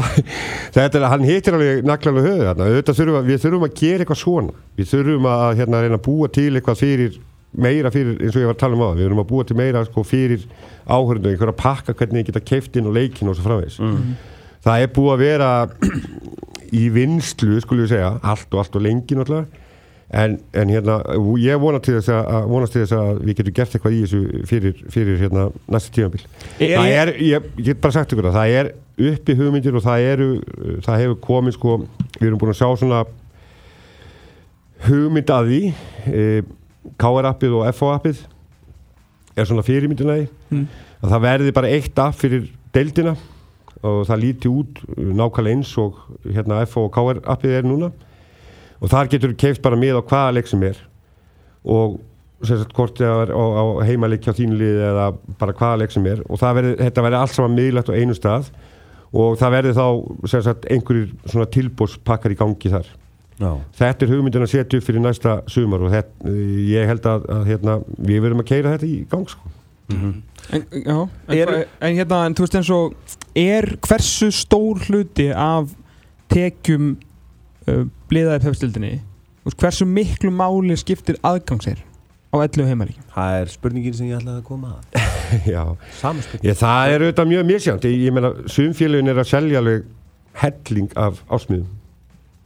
þetta 0.73 0.97
er, 0.97 1.03
hann 1.11 1.25
hittir 1.25 1.53
alveg 1.53 1.83
naglalega 1.85 2.23
höfuð 2.27 2.45
hérna. 2.47 2.65
Auðvitað 2.69 2.97
þurfum, 2.97 3.17
að- 3.19 3.27
við 3.29 3.41
þurfum 3.43 3.65
að 3.67 3.75
gera 3.81 4.05
eitthvað 4.05 4.19
svona. 4.23 4.55
Við 4.79 4.89
þurfum 4.93 5.27
að 5.31 5.43
hérna, 5.61 5.81
reyna 5.85 5.99
að 5.99 6.05
búa 6.07 6.29
til 6.33 6.47
eitthvað 6.57 6.79
fyrir 6.81 7.19
meira 7.57 7.91
fyrir, 7.91 8.15
eins 8.21 8.35
og 8.35 8.41
ég 8.43 8.47
var 8.51 8.55
að 8.55 8.61
tala 8.63 8.77
um 8.77 8.83
á 8.85 8.89
við 8.95 9.05
þurfum 9.07 9.23
að 9.25 9.29
búa 9.31 9.43
til 9.49 9.57
meira 9.59 9.81
sko, 9.87 10.03
fyrir 10.07 10.45
áhörundu 10.87 11.31
einhverja 11.33 11.57
pakka 11.59 11.93
hvernig 11.99 12.21
þið 12.23 12.29
geta 12.31 12.43
keift 12.51 12.77
inn 12.79 12.87
og 12.87 12.95
leikin 12.95 13.27
og 13.31 13.35
svo 13.35 13.43
framvegs 13.47 13.79
það 14.63 14.83
er 14.85 14.93
búið 14.95 15.11
að 15.15 15.23
vera 15.25 15.49
í 16.81 16.85
vinslu 16.95 17.57
skulum 17.63 17.83
við 17.83 17.91
segja, 17.97 18.13
allt 18.23 18.53
og 18.55 18.61
allt 18.61 18.75
og 18.79 18.85
lengi 18.85 19.17
náttúrulega. 19.17 19.47
En, 20.11 20.33
en 20.59 20.67
hérna, 20.67 20.97
ég 21.39 21.59
vonast 21.59 21.85
til 21.87 21.93
þess 21.97 22.09
að, 22.11 22.25
að 22.35 22.47
vonast 22.51 22.73
til 22.75 22.81
þess 22.83 22.95
að 22.97 23.19
við 23.23 23.37
getum 23.39 23.53
gert 23.55 23.75
eitthvað 23.77 23.93
í 23.95 23.99
þessu 24.03 24.41
fyrir, 24.49 24.79
fyrir 24.91 25.19
hérna 25.21 25.45
næsta 25.71 25.93
tímabil. 25.95 26.23
Er- 26.59 26.73
það 26.77 26.95
er, 27.01 27.11
ég, 27.23 27.45
ég 27.59 27.67
get 27.69 27.79
bara 27.83 27.95
sagt 27.95 28.11
ykkur 28.15 28.27
það 28.27 28.35
það 28.39 28.55
er 28.59 28.71
uppi 29.11 29.35
hugmyndir 29.39 29.77
og 29.79 29.85
það 29.85 30.07
eru 30.13 30.27
það 30.83 30.99
hefur 31.05 31.19
komið 31.27 31.55
sko 31.55 31.77
við 32.19 32.27
erum 32.27 32.41
búin 32.41 32.51
að 32.51 32.59
sjá 32.59 32.67
svona 32.81 32.99
hugmynd 34.87 35.31
að 35.35 35.51
því 35.51 35.61
e, 36.85 36.93
KR-appið 37.01 37.57
og 37.57 37.67
FO-appið 37.75 38.23
er 39.37 39.47
svona 39.47 39.65
fyrirmyndina 39.65 40.17
í 40.23 40.27
Mm. 40.51 40.67
að 41.01 41.13
það 41.13 41.21
verði 41.23 41.51
bara 41.55 41.69
eitt 41.71 41.99
app 41.99 42.15
fyrir 42.19 42.49
deildina 42.75 43.15
og 43.81 44.05
það 44.05 44.21
líti 44.21 44.49
út 44.51 44.81
uh, 44.83 45.11
nákvæmlega 45.15 45.55
eins 45.55 45.71
og 45.79 45.95
hérna 46.25 46.65
FO 46.67 46.85
og 46.89 46.93
KR 46.93 47.21
appið 47.23 47.57
er 47.57 47.63
núna. 47.63 47.91
Og 48.81 48.89
þar 48.89 49.09
getur 49.09 49.33
keift 49.37 49.61
bara 49.61 49.79
með 49.79 50.01
á 50.01 50.03
hvaða 50.03 50.35
leik 50.35 50.47
sem 50.47 50.63
er 50.63 50.77
og 51.61 51.99
sagt 52.41 52.73
hvort 52.73 52.97
það 52.97 53.27
er 53.27 53.31
á, 53.37 53.43
á 53.53 53.63
heimaleik 53.85 54.23
hjá 54.25 54.33
þínu 54.33 54.57
liði 54.57 54.85
eða 54.89 55.07
bara 55.37 55.53
hvaða 55.53 55.81
leik 55.83 55.91
sem 55.93 56.05
er. 56.09 56.23
Og 56.25 56.41
verði, 56.41 56.75
þetta 56.79 57.03
verði 57.05 57.19
allt 57.19 57.35
saman 57.35 57.57
miðlægt 57.57 57.91
á 57.93 57.97
einu 57.97 58.15
stað 58.17 58.49
og 59.11 59.37
það 59.37 59.53
verði 59.57 59.73
þá 59.77 59.85
sagt 60.31 60.65
einhverjir 60.71 61.11
svona 61.27 61.49
tilbúspakkar 61.53 62.33
í 62.33 62.39
gangi 62.39 62.73
þar 62.73 62.89
já, 63.41 63.51
þetta 63.81 64.05
er 64.05 64.11
hugmyndin 64.13 64.45
að 64.45 64.51
setja 64.53 64.79
upp 64.81 64.85
fyrir 64.87 65.03
næsta 65.03 65.35
sumar 65.51 65.83
og 65.87 65.93
þetta, 65.95 66.35
ég 66.71 66.89
held 66.91 67.07
að, 67.09 67.27
að 67.35 67.49
hérna, 67.49 67.75
við 67.97 68.23
verðum 68.27 68.43
að 68.45 68.49
keira 68.53 68.73
þetta 68.75 68.89
í 68.91 68.99
gang 69.11 69.27
sko. 69.31 69.51
en, 69.91 70.65
já, 70.71 70.97
en, 71.01 71.37
Er- 71.37 71.53
en 71.81 71.95
hérna, 71.97 72.21
en 72.29 72.35
þú 72.37 72.45
veist 72.45 72.59
eins 72.61 72.69
og 72.75 73.15
er 73.41 73.71
hversu 73.83 74.29
stór 74.35 74.79
hluti 74.87 75.27
af 75.35 75.71
tekjum 76.31 76.93
uh, 77.67 77.85
bliðaði 78.11 78.45
pefstildinni 78.45 78.93
hversu 79.57 79.87
miklu 79.89 80.29
máli 80.31 80.77
skiptir 80.79 81.17
aðgangsir 81.25 81.81
á 82.31 82.35
11 82.39 82.69
heimaríkjum 82.69 83.07
það 83.15 83.37
er 83.41 83.51
spurningin 83.51 83.95
sem 83.97 84.07
ég 84.07 84.21
ætlaði 84.21 84.39
að 84.39 84.47
koma 84.47 84.75
að. 84.77 85.09
Já, 85.55 85.63
ég, 86.45 86.55
það 86.59 86.93
er 86.93 87.03
auðvitað 87.07 87.29
mjög 87.33 87.45
misjánt 87.49 87.87
ég, 87.89 87.97
ég 88.05 88.15
meina, 88.15 88.31
sumfélagin 88.51 89.11
er 89.11 89.19
að 89.23 89.29
selja 89.33 89.59
alveg 89.59 89.89
helling 90.43 90.91
af 90.99 91.19
ásmiðum 91.27 91.67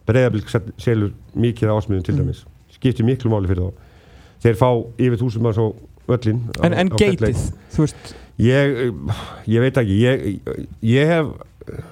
breyðabilk 0.05 0.51
selur 0.81 1.11
mikið 1.35 1.71
af 1.71 1.81
ásmiðum 1.81 2.05
til 2.05 2.15
dæmis, 2.19 2.43
skiptir 2.75 3.05
miklu 3.07 3.31
máli 3.33 3.49
fyrir 3.49 3.65
þá. 3.69 3.73
Þeir 4.45 4.57
fá 4.59 4.69
yfir 5.01 5.17
þúsund 5.21 5.45
manns 5.45 5.57
á 5.61 5.65
öllin 6.15 6.41
á, 6.53 6.61
en, 6.67 6.73
en 6.77 6.91
á 6.93 6.95
geitið, 7.01 7.39
þú 7.73 7.85
veist 7.85 8.15
ég, 8.37 8.75
ég 9.49 9.63
veit 9.63 9.79
ekki 9.81 9.95
ég, 10.03 10.25
ég 10.85 11.09
hef 11.09 11.31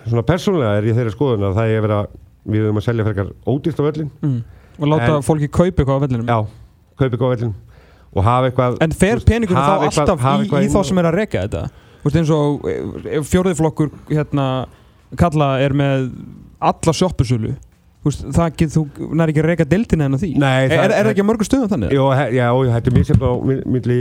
svona 0.06 0.26
persónulega 0.28 0.76
er 0.78 0.90
ég 0.92 0.98
þeirra 1.00 1.14
skoðun 1.16 1.48
að 1.48 1.56
það 1.58 1.72
er 1.74 1.82
verið 1.88 1.98
að 1.98 2.12
við 2.54 2.66
höfum 2.68 2.82
að 2.82 2.86
selja 2.86 3.06
frekar 3.08 3.32
ódýrt 3.50 3.80
á 3.82 3.84
öllin 3.90 4.12
mm, 4.22 4.38
og 4.78 4.92
láta 4.92 5.10
En- 5.16 5.26
fólki 5.26 5.48
kaupa 5.50 5.72
eitthvað 5.82 5.98
á 5.98 6.04
vellinum. 6.04 6.28
Já, 6.30 6.38
kaupa 7.00 7.10
eitthvað 7.10 7.26
á 7.26 7.36
öllin 7.40 7.56
og 8.14 8.28
hafa 8.28 8.52
eitthvað 8.52 8.78
En 8.86 8.94
fer 8.94 9.24
peningur 9.26 9.58
þá 9.58 9.64
eitthvað- 9.64 10.00
alltaf 10.04 10.20
hafa 10.28 10.36
í, 10.38 10.46
eitthvað 10.46 10.68
í 10.68 10.72
þá 10.76 10.80
sem 10.92 11.02
er 11.02 11.10
að 11.10 11.18
reka 11.18 11.44
þetta? 11.48 11.64
Þú 12.04 12.10
veist 12.12 12.20
eins 12.20 12.34
og 12.36 12.68
ef 13.18 13.30
fjórðiflokkur 13.32 13.94
hérna 14.12 14.48
kalla 15.18 15.48
er 15.64 15.74
með 15.74 16.10
alla 16.62 16.94
sjoppusölu. 16.94 17.56
Þú 17.56 17.73
veist, 18.10 18.24
það 18.36 18.56
get, 18.60 18.70
þú 18.74 18.82
nær 19.16 19.32
ekki 19.32 19.42
að 19.44 19.46
reka 19.48 19.66
deildina 19.72 20.06
en 20.10 20.16
að 20.18 20.24
því 20.26 20.30
Nei, 20.44 20.64
er, 20.66 20.70
það- 20.74 20.84
er, 20.84 20.92
er 20.98 21.06
það 21.08 21.12
ekki 21.14 21.24
að 21.24 21.28
mörgum 21.30 21.48
stöðum 21.48 21.70
þannig? 21.74 21.94
Jó, 21.96 22.04
he- 22.20 22.32
já, 22.36 22.48
og 22.52 22.66
þetta 22.74 22.92
er 22.92 22.96
misjafn 22.98 23.24
á 23.24 23.32
mi- 23.48 23.64
milli 23.76 23.98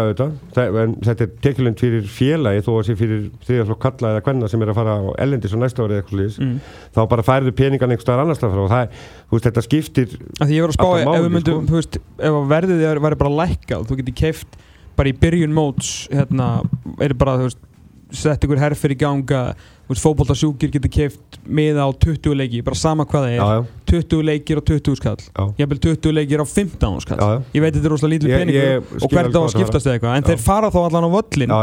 auðvitað, 0.00 0.34
það, 0.54 0.78
en 0.84 0.94
þetta 1.08 1.26
er 1.26 1.32
tekjulend 1.46 1.80
fyrir 1.82 2.04
félagi 2.18 2.62
þó 2.66 2.70
að 2.76 2.84
sé 2.90 2.96
fyrir 3.00 3.24
þriðaflokk 3.48 3.80
kalla 3.86 4.12
eða 4.14 4.24
kvenna 4.28 4.48
sem 4.52 4.62
er 4.62 4.70
að 4.70 4.78
fara 4.80 4.94
á 4.98 5.02
ellendis 5.26 5.54
á 5.54 5.58
næsta 5.58 5.82
ári 5.82 5.96
eða 5.96 6.02
eitthvað 6.04 6.16
slíðis, 6.20 6.38
Mm. 6.40 6.60
þá 6.94 7.00
bara 7.10 7.22
færðu 7.26 7.52
peningan 7.58 7.90
einhver 7.90 8.04
staðar 8.06 8.22
annars 8.24 8.38
frá 8.38 8.62
og 8.64 8.70
það, 8.70 8.88
þú 9.30 9.34
veist, 9.34 9.46
þetta 9.50 9.66
skiptir 9.66 10.06
Því 10.40 10.54
ég 10.54 10.62
var 10.62 10.70
að 10.70 10.78
spá 10.78 10.88
ef 11.00 11.06
máli, 11.10 11.30
myndum, 11.34 11.66
sko. 11.66 11.74
veist, 11.74 11.98
ef 12.18 12.38
verðið 12.54 12.84
er- 12.90 13.00
væri 13.00 13.18
bara 13.18 13.30
lækkað, 13.40 13.86
þú 13.90 13.96
getur 14.00 14.14
keift 14.14 14.46
bara 14.96 15.08
í 15.08 15.12
byrjun 15.18 15.52
móts, 15.52 16.08
hérna, 16.12 16.62
er 17.00 17.14
bara, 17.14 17.36
þú 17.38 17.48
veist, 17.50 17.58
sett 18.12 18.40
ykkur 18.42 18.58
herfer 18.58 18.90
í 18.90 18.98
ganga, 18.98 19.54
fótboltasjúkir 19.98 20.70
getur 20.70 20.90
keift 20.94 21.38
miða 21.50 21.82
á 21.82 21.90
20 21.90 22.36
leiki, 22.38 22.62
bara 22.62 22.78
sama 22.78 23.04
hvað 23.04 23.26
það 23.26 23.32
er, 23.32 23.40
já, 23.40 23.46
já, 23.50 23.66
20 23.90 24.22
leikir 24.28 24.60
á 24.60 24.62
20 24.70 24.96
skall, 25.00 25.16
já, 25.26 25.44
jafnvel 25.58 25.80
20 25.88 26.14
leikir 26.14 26.38
á 26.38 26.46
15 26.46 27.00
skall. 27.02 27.42
Ég 27.50 27.64
veit 27.64 27.74
þetta 27.74 27.88
er 27.88 27.94
rosalega 27.96 28.14
lítið 28.14 28.30
Ég- 28.30 28.38
peningur 28.38 28.62
ég 28.62 29.02
og 29.02 29.10
hvert 29.10 29.34
á 29.34 29.40
að 29.40 29.52
skiptast 29.56 29.86
eða 29.86 29.98
eitthvað. 29.98 30.16
En 30.16 30.28
þeir 30.28 30.38
fara 30.38 30.70
þá 30.70 30.80
allan 30.86 31.08
á 31.08 31.10
völlin 31.16 31.56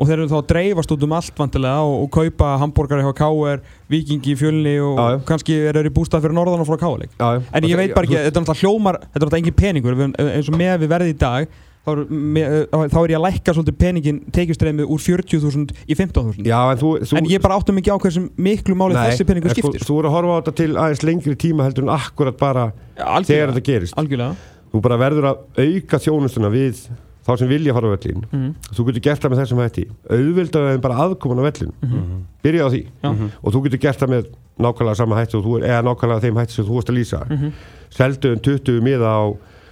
og 0.00 0.08
þeir 0.08 0.16
eru 0.16 0.28
þá 0.30 0.36
að 0.38 0.46
dreifast 0.48 0.92
út 0.94 1.02
um 1.04 1.12
allt 1.12 1.36
vantilega 1.36 1.80
og, 1.84 1.96
og 2.04 2.10
kaupa 2.14 2.52
hambúrgari 2.62 3.04
hjá 3.04 3.12
KR, 3.18 3.60
Vikingi 3.92 4.32
í 4.32 4.38
fjölni 4.38 4.76
og 4.80 4.96
Já, 4.96 5.18
kannski 5.28 5.58
er 5.60 5.76
þeir 5.76 5.90
í 5.90 5.92
bústað 5.92 6.24
fyrir 6.24 6.36
norðan 6.38 6.62
og 6.64 6.70
frá 6.70 6.78
já. 6.80 7.42
en 7.52 7.68
ég 7.68 7.76
veit 7.76 7.92
bara 7.94 8.08
ekki, 8.08 8.16
þetta 8.16 8.40
er 8.40 8.44
náttúrulega 8.44 8.62
hljómar 8.62 9.00
þetta 9.00 9.20
er 9.20 9.26
náttúrulega 9.26 9.42
engin 9.42 9.58
peningur, 9.60 9.98
eins 10.16 10.48
og 10.48 10.56
með 10.56 10.78
við 10.80 10.92
verði 10.94 11.12
í 11.12 11.18
dag 11.20 11.58
þá 11.80 11.90
er, 11.94 12.00
með, 12.10 12.54
þá 12.92 12.98
er 13.00 13.10
ég 13.14 13.18
að 13.18 13.24
lækka 13.24 13.54
svolítið 13.56 13.76
peningin 13.80 14.18
tekjustreymið 14.36 14.90
úr 14.92 15.00
40.000 15.00 15.74
í 15.88 15.96
15.000 15.96 16.44
Já, 16.50 16.58
en 16.74 16.80
þú, 16.82 16.90
þú 17.08 17.16
en 17.20 17.28
ég 17.32 17.40
bara 17.44 17.56
áttum 17.60 17.80
ekki 17.80 17.90
á 17.92 17.96
hversum 18.02 18.26
miklu 18.36 18.76
máli 18.76 18.94
Nei, 18.98 19.02
þessi 19.10 19.26
peningur 19.30 19.50
en 19.50 19.56
sko, 19.56 19.70
skiptir 19.72 19.86
Þú 19.88 19.96
voru 19.96 20.10
að 20.10 20.16
horfa 20.18 20.32
á 20.32 20.38
þetta 20.42 20.54
til 20.60 20.70
aðeins 20.76 21.04
lengri 21.08 21.36
tíma 21.40 21.64
heldur 21.68 21.86
en 21.88 21.94
akkurat 21.96 22.36
bara 22.40 22.66
þegar 22.96 23.14
algjörlega, 23.16 23.52
þetta 23.54 23.66
gerist 23.70 23.96
algjörlega. 23.96 24.34
Þú 24.70 24.82
bara 24.86 24.98
verður 25.00 25.30
að 25.30 25.64
auka 25.64 25.98
þjónustuna 26.04 26.50
við 26.52 26.84
þá 27.26 27.32
sem 27.40 27.48
vilja 27.50 27.74
fara 27.76 27.88
á 27.88 27.92
vellin 27.96 28.22
Mm. 28.30 28.52
Þú 28.76 28.84
getur 28.90 29.02
gert 29.08 29.20
það 29.24 29.32
með 29.32 29.40
þessum 29.42 29.60
hætti 29.64 29.82
auðvildaði 30.10 30.70
þeim 30.74 30.82
bara 30.84 31.00
aðkoman 31.04 31.40
á 31.40 31.44
vellin 31.48 31.72
Mhm. 31.82 32.20
Byrja 32.44 32.64
á 32.64 32.68
því 32.72 32.80
Já. 33.04 33.10
og 33.42 33.52
þú 33.54 33.62
getur 33.66 33.80
gert 33.82 34.00
það 34.00 34.12
með 34.14 34.28
nákvæmlega 34.60 34.96
sama 35.00 35.16
hætti 35.18 35.40
þú, 35.40 35.56
eða 35.64 35.82
nákvæmlega 35.88 36.22
þeim 36.24 36.38
hætti 36.40 36.52
sem 36.56 36.64
þú 36.64 36.76
varst 36.78 36.90
að 36.92 36.98
lýsa 37.00 37.20
Mhm. 37.30 37.52
Seldu 37.90 38.32
um 38.32 38.38
20 38.40 38.80
miða 38.80 39.08
á 39.10 39.22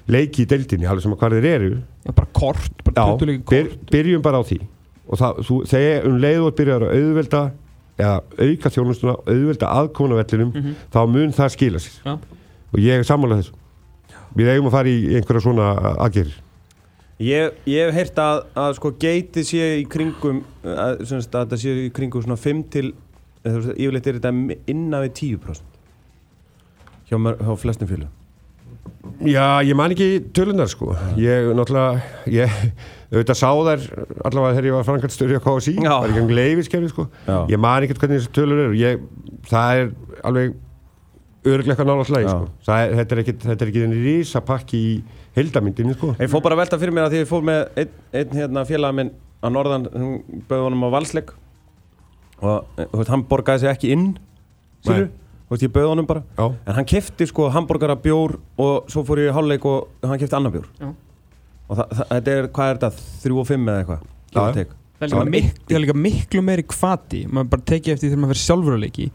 leiki 0.08 0.44
í 0.44 0.48
deildinni 0.48 0.88
alveg 0.88 1.04
sem 1.04 1.14
að 1.14 1.20
hvað 1.22 1.36
þeir 1.38 1.48
eru. 1.52 1.70
Já, 2.06 2.10
bara 2.16 2.32
kort, 2.40 2.82
bara 2.86 2.96
Já, 2.96 3.14
20 3.20 3.30
leiki 3.30 3.44
byr, 3.52 3.70
kort. 3.70 3.86
byrjum 3.92 4.24
bara 4.24 4.40
á 4.40 4.42
því. 4.48 4.58
Og 5.08 5.20
það, 5.22 5.40
þú, 5.48 5.60
þegar 5.70 6.08
um 6.08 6.18
leið 6.24 6.42
og 6.48 6.58
byrjar 6.58 6.84
að 6.88 6.98
auðvelda 6.98 7.44
eða 7.98 8.16
auka 8.48 8.72
þjónustuna, 8.74 9.14
auðvelda 9.26 9.70
aðkomuna 9.82 10.18
vellinum, 10.20 10.52
þá 10.94 11.00
mun 11.10 11.32
það 11.34 11.54
skila 11.56 11.80
sér. 11.82 11.96
Já. 12.04 12.18
og 12.68 12.78
ég 12.84 13.00
er 13.00 13.08
sammálað 13.08 13.40
þessu. 13.42 13.56
Við 14.38 14.52
eigum 14.52 14.68
að 14.68 14.76
fara 14.76 14.92
í 14.92 15.16
einhverja 15.18 15.40
svona 15.42 15.70
aðgerir 16.04 16.36
Ég, 17.18 17.56
ég 17.66 17.88
hef 17.88 17.96
heyrt 17.96 18.18
að, 18.22 18.44
að 18.54 18.74
sko 18.76 18.92
geiti 19.02 19.42
sé 19.42 19.64
í 19.80 19.86
kringum 19.90 20.44
að, 20.62 21.00
semst, 21.08 21.32
að 21.34 21.48
þetta 21.48 21.56
sé 21.58 21.72
í 21.88 21.88
kringum 21.90 22.22
svona 22.22 22.36
5 22.38 22.60
til 22.70 22.84
eða, 22.92 23.48
þú 23.48 23.62
veist, 23.64 23.72
yfirleitt 23.74 24.06
er 24.06 24.18
þetta 24.20 24.30
innan 24.70 25.02
við 25.08 25.14
10% 25.40 25.80
hjá, 27.10 27.16
hjá 27.18 27.50
flestum 27.58 27.90
félum 27.90 28.12
Já, 29.26 29.58
ég 29.66 29.74
man 29.74 29.90
ekki 29.94 30.08
tölunar 30.36 30.68
sko 30.70 30.92
ég 31.18 31.48
náttúrulega 31.58 32.02
ég, 32.30 32.52
auðvitað 33.10 33.38
sá 33.40 33.48
þær 33.50 33.86
allavega 34.28 34.52
þegar 34.52 34.68
ég 34.68 34.76
var 34.76 34.86
framkvæmstöri 34.86 35.38
á 35.38 35.42
KSI 35.42 35.74
var 35.82 36.06
ekki 36.12 36.22
um 36.22 36.32
leifiskerfi 36.38 36.90
sko 36.92 37.08
Já. 37.26 37.36
ég 37.50 37.58
man 37.62 37.86
ekki 37.86 37.96
hvernig 37.98 38.20
þessi 38.22 38.34
tölur 38.38 38.62
eru 38.68 38.78
ég, 38.78 39.02
það 39.50 39.82
er 39.82 39.90
alveg 40.28 40.56
eitthvað 41.48 41.88
nála 41.88 42.04
Já. 42.04 42.28
sko. 42.28 42.48
Er, 42.74 42.94
þetta 43.00 43.16
er 43.16 43.22
ekki 43.24 43.34
þetta 43.42 43.58
er 43.64 43.72
ekki 43.72 43.84
þenni 43.84 44.04
rísa 44.04 44.42
pakki 44.44 44.78
í 44.78 44.94
heildamyndinni 45.38 45.96
sko 45.96 46.12
Ég 46.18 46.30
fór 46.30 46.44
bara 46.44 46.58
velta 46.60 46.78
fyrir 46.78 46.94
mér 46.94 47.08
að 47.08 47.16
því 47.16 47.22
ég 47.24 47.30
fór 47.30 47.46
með 47.46 47.60
einn, 47.82 47.92
einn 48.20 48.38
hérna, 48.42 48.64
félag 48.68 48.96
minn 48.98 49.12
á 49.42 49.46
norðan 49.50 49.86
hún 49.94 50.42
bauði 50.50 50.64
honum 50.66 50.86
á 50.86 50.94
valsleik 50.94 51.34
og 52.38 52.78
eh, 52.78 52.86
veist, 52.92 53.10
hann 53.10 53.24
borgaði 53.26 53.64
sig 53.64 53.72
ekki 53.72 53.92
inn 53.94 54.06
síru, 54.86 55.08
Nei. 55.08 55.14
Þú 55.48 55.54
veist, 55.54 55.64
ég 55.64 55.72
bauði 55.74 55.90
honum 55.92 56.08
bara 56.08 56.22
Já. 56.36 56.44
en 56.68 56.74
hann 56.78 56.88
kefti 56.88 57.28
sko 57.30 57.48
hambúrgara 57.54 57.96
bjór 58.04 58.36
og 58.60 58.90
svo 58.92 59.04
fór 59.08 59.22
ég 59.24 59.30
í 59.32 59.36
hálfleik 59.36 59.64
og 59.68 59.88
hann 60.04 60.20
kefti 60.20 60.36
annar 60.36 60.52
bjór 60.52 60.66
Já. 60.76 60.90
og 61.68 61.78
það, 61.80 61.94
það, 61.96 62.10
þetta 62.12 62.34
er, 62.34 62.50
hvað 62.58 62.72
er 62.74 62.82
þetta, 62.82 63.06
3 63.24 63.38
og 63.42 63.48
5 63.48 63.64
eða 63.72 63.78
eitthvað 63.84 64.04
give 64.28 64.44
Já. 64.44 64.52
take. 64.58 64.76
Það 64.98 65.06
er, 65.06 65.14
líka 65.14 65.30
mik 65.32 65.50
það 65.64 65.76
er 65.78 65.84
líka 65.84 65.98
miklu 66.04 66.44
meiri 66.44 66.66
kvati 66.66 67.22
maður 67.30 67.50
bara 67.54 67.66
tekið 67.70 67.94
eftir 67.94 68.08
því 68.08 68.12
þegar 68.12 68.22
maður 68.24 68.34
fyrir 68.34 68.44
sjálfur 68.44 68.76
að 68.76 68.84
leiki 68.84 69.08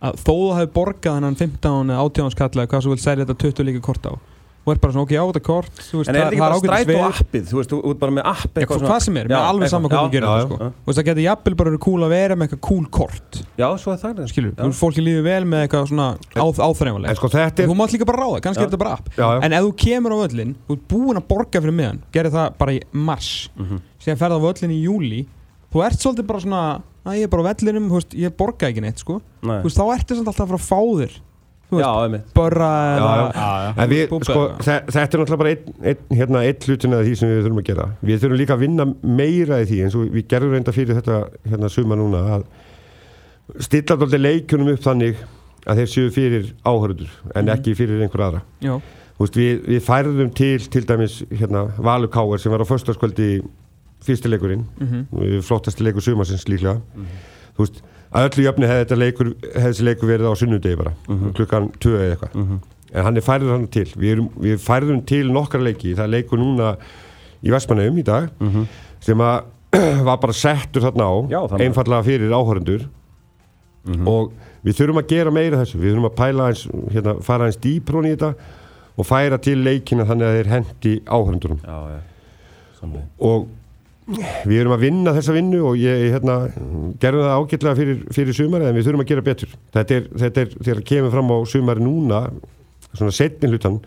að 0.00 0.20
þó 0.20 0.30
þú 0.32 0.36
hefur 0.56 0.72
borgað 0.74 1.16
hennan 1.18 1.38
15 1.38 1.94
eða 1.94 2.04
18 2.08 2.34
skall 2.34 2.50
eða 2.56 2.70
hvað 2.72 2.84
svo 2.84 2.94
vil 2.94 3.02
selja 3.04 3.26
þetta 3.28 3.38
20 3.46 3.68
líka 3.68 3.82
kort 3.84 4.08
á 4.10 4.12
og 4.60 4.72
er 4.74 4.78
bara 4.82 4.92
svona 4.92 5.06
ok, 5.06 5.12
á 5.16 5.24
þetta 5.30 5.40
kort 5.46 5.78
þú 5.80 5.98
veist, 6.00 6.08
En 6.10 6.14
er 6.14 6.20
þetta 6.20 6.30
ekki 6.30 6.40
bara 6.44 6.58
stræt 6.60 6.90
og 6.92 7.04
appið, 7.20 7.44
þú 7.50 7.56
veist, 7.60 7.70
þú 7.72 7.78
ert 7.90 8.00
bara 8.02 8.12
með 8.16 8.26
app 8.30 8.58
Já, 8.60 8.66
hvað 8.68 9.00
sem 9.06 9.16
er, 9.16 9.28
með 9.30 9.44
alveg 9.50 9.70
saman 9.72 9.90
hvað 9.90 10.02
þú 10.04 10.10
gerir 10.12 10.26
já, 10.28 10.34
já. 10.36 10.44
sko. 10.44 10.58
Þú 10.60 10.90
veist, 10.90 10.98
það 11.00 11.06
getur 11.08 11.24
jafnvel 11.24 11.54
bara 11.60 11.70
verið 11.70 11.82
cool 11.86 12.04
að 12.04 12.12
vera 12.12 12.36
með 12.36 12.44
eitthvað 12.50 12.62
cool 12.68 12.86
kort 12.98 13.40
Já, 13.56 13.66
svo 13.80 13.94
er 13.94 14.00
það 14.04 14.20
skilur, 14.30 14.52
Já. 14.52 14.60
þú 14.60 14.68
veist, 14.68 14.80
fólki 14.84 15.04
líður 15.06 15.24
vel 15.30 15.44
með 15.48 15.64
eitthvað 15.64 15.88
svona 15.90 16.08
áþ, 16.36 16.60
áþreifanlega 16.68 17.10
en 17.14 17.20
sko 17.20 17.30
er 17.40 17.56
þú 17.70 17.78
mátt 17.80 17.94
líka 17.96 18.08
bara 18.12 18.20
ráða, 18.26 18.42
kannski 18.44 18.60
Já. 18.60 18.66
er 18.66 18.70
þetta 18.70 18.82
bara 18.84 18.94
app 19.00 19.08
já, 19.16 19.24
já. 19.24 19.40
en 19.48 19.52
ef 19.56 19.64
þú 19.64 19.72
kemur 19.86 20.12
á 20.12 20.18
völlin, 20.20 20.52
þú 20.68 20.76
ert 20.76 20.86
búinn 20.92 21.20
að 21.22 21.26
borga 21.32 21.64
fyrir 21.64 21.76
miðan 21.80 22.02
gerir 22.12 22.30
það 22.36 22.52
bara 22.60 22.72
í 22.76 22.80
mars 22.92 23.32
Mhm. 23.56 23.80
síðan 24.04 24.20
ferða 24.20 24.36
á 24.36 24.44
völlin 24.44 24.76
í 24.76 24.80
júli 24.84 25.22
þú 25.72 25.84
ert 25.86 26.00
svolítið 26.04 26.26
bara 26.26 26.40
svona 26.44 26.62
að 27.06 27.16
ég 27.16 27.24
er 27.24 27.32
bara 27.32 27.42
á 27.42 27.48
vellinum, 27.48 27.88
þú 27.88 27.96
veist, 27.96 28.14
ég 28.18 28.36
borga 28.36 28.68
ekki 28.68 28.82
neitt 28.84 28.98
sko. 29.00 29.20
Nei. 29.42 29.60
þú 29.62 29.68
veist, 29.70 29.78
þá 29.80 29.86
ertu 29.96 30.16
samt 30.18 30.28
alltaf 30.28 30.44
að 30.44 30.50
fara 30.50 30.60
að 30.60 30.68
fá 30.68 30.80
þér 31.00 31.14
Búbba 34.10 34.26
sko, 34.26 34.44
þetta 34.64 35.00
er 35.00 35.20
náttúrulega 35.22 35.38
bara 35.38 35.50
einn 35.54 35.74
ein, 35.92 36.00
hérna, 36.18 36.42
ein 36.46 36.56
hlutin 36.66 36.94
af 36.96 37.04
því 37.06 37.14
sem 37.20 37.28
við 37.30 37.42
þurfum 37.46 37.60
að 37.62 37.68
gera. 37.70 37.86
Við 38.02 38.22
þurfum 38.24 38.40
líka 38.40 38.56
að 38.56 38.64
vinna 38.64 38.86
meira 39.02 39.60
í 39.62 39.68
því 39.70 39.78
eins 39.86 39.94
og 40.00 40.08
við 40.14 40.26
gerðum 40.32 40.54
reynda 40.56 40.74
fyrir 40.74 40.98
þetta 41.00 41.20
hérna 41.52 41.70
suma 41.70 41.98
núna 42.00 42.22
að 42.38 42.46
stilla 43.66 43.96
alltaf 43.96 44.18
leikjunum 44.20 44.72
upp 44.74 44.82
þannig 44.84 45.22
að 45.66 45.82
þeir 45.82 45.90
séu 45.94 46.10
fyrir 46.14 46.50
áhörður 46.64 47.10
en 47.34 47.44
Mhm. 47.44 47.54
ekki 47.54 47.74
fyrir 47.76 48.02
einhver 48.02 48.22
aðra. 48.26 48.42
Veist, 49.20 49.34
við, 49.36 49.66
við 49.68 49.82
færðum 49.84 50.30
til 50.34 50.58
til 50.72 50.84
dæmis 50.88 51.18
hérna, 51.28 51.66
Valur 51.76 52.08
Káar 52.08 52.40
sem 52.40 52.50
var 52.52 52.62
á 52.64 52.70
föstaskvöldi 52.70 53.42
fyrstileikurinn, 54.00 54.64
mhm, 54.80 55.06
mm 55.12 55.42
flottasti 55.44 55.84
leikur 55.84 56.00
sumarsins 56.00 56.46
líklega. 56.48 56.80
Þú 57.56 57.66
veist, 57.66 57.82
að 58.10 58.26
öllu 58.28 58.44
jöfni 58.46 58.68
hefði 58.70 58.84
þetta 58.84 58.98
leikur, 59.00 59.30
hefði 59.46 59.64
þessi 59.68 59.86
leikur 59.86 60.10
verið 60.10 60.30
á 60.30 60.34
sunnudegi 60.40 60.78
bara, 60.80 60.92
klukkan 61.38 61.70
2 61.82 61.94
eða 61.96 62.10
eitthvað. 62.16 62.36
En 62.90 63.06
hann 63.06 63.16
er 63.20 63.22
færður 63.22 63.52
hann 63.54 63.66
til. 63.70 63.86
Við, 63.94 64.12
erum, 64.16 64.28
við 64.42 64.56
færðum 64.64 65.02
til 65.06 65.24
nokkra 65.30 65.60
leiki. 65.62 65.92
Það 65.94 66.06
er 66.08 66.14
leikur 66.16 66.40
núna 66.42 66.72
í 67.46 67.52
Vestmannaum 67.54 67.98
í 68.02 68.06
dag 68.06 68.30
sem 69.00 69.20
að 69.22 69.44
var 70.08 70.16
bara 70.18 70.34
settur 70.34 70.82
þarna 70.82 71.06
á, 71.06 71.14
Já, 71.30 71.40
einfallega 71.62 72.02
fyrir 72.08 72.32
áhörundur 72.34 72.88
og 74.10 74.32
við 74.66 74.74
þurfum 74.80 74.98
að 75.00 75.06
gera 75.14 75.30
meira 75.32 75.60
þessu. 75.62 75.78
Við 75.78 75.94
þurfum 75.94 76.08
að 76.10 76.16
pæla 76.18 76.48
eins, 76.50 76.64
hérna, 76.90 77.14
fara 77.24 77.46
eins 77.46 77.60
dýprón 77.62 78.08
í 78.10 78.16
þetta 78.16 78.32
og 79.00 79.06
færa 79.06 79.38
til 79.40 79.60
leikina 79.64 80.04
þannig 80.08 80.26
að 80.26 80.36
þeir 80.36 80.50
hendi 80.56 80.94
áhörundunum 81.06 81.60
Já, 81.62 82.00
Samlega 82.80 83.06
og 83.30 83.46
við 84.18 84.58
erum 84.58 84.74
að 84.74 84.84
vinna 84.86 85.14
þessa 85.16 85.34
vinnu 85.36 85.62
og 85.70 85.80
ég 85.80 86.06
hérna, 86.14 86.36
gerðum 87.02 87.26
það 87.26 87.38
ágætlega 87.38 87.78
fyrir, 87.78 88.04
fyrir 88.16 88.36
sumari 88.36 88.68
en 88.68 88.76
við 88.76 88.88
þurfum 88.88 89.04
að 89.04 89.10
gera 89.12 89.26
betur 89.30 89.56
þetta 89.76 89.96
er, 89.96 90.12
þetta 90.24 90.44
er 90.44 90.54
þegar 90.58 90.84
kemur 90.92 91.14
fram 91.14 91.34
á 91.34 91.38
sumari 91.50 91.84
núna 91.84 92.22
svona 92.90 93.14
setni 93.14 93.50
hlutan 93.50 93.80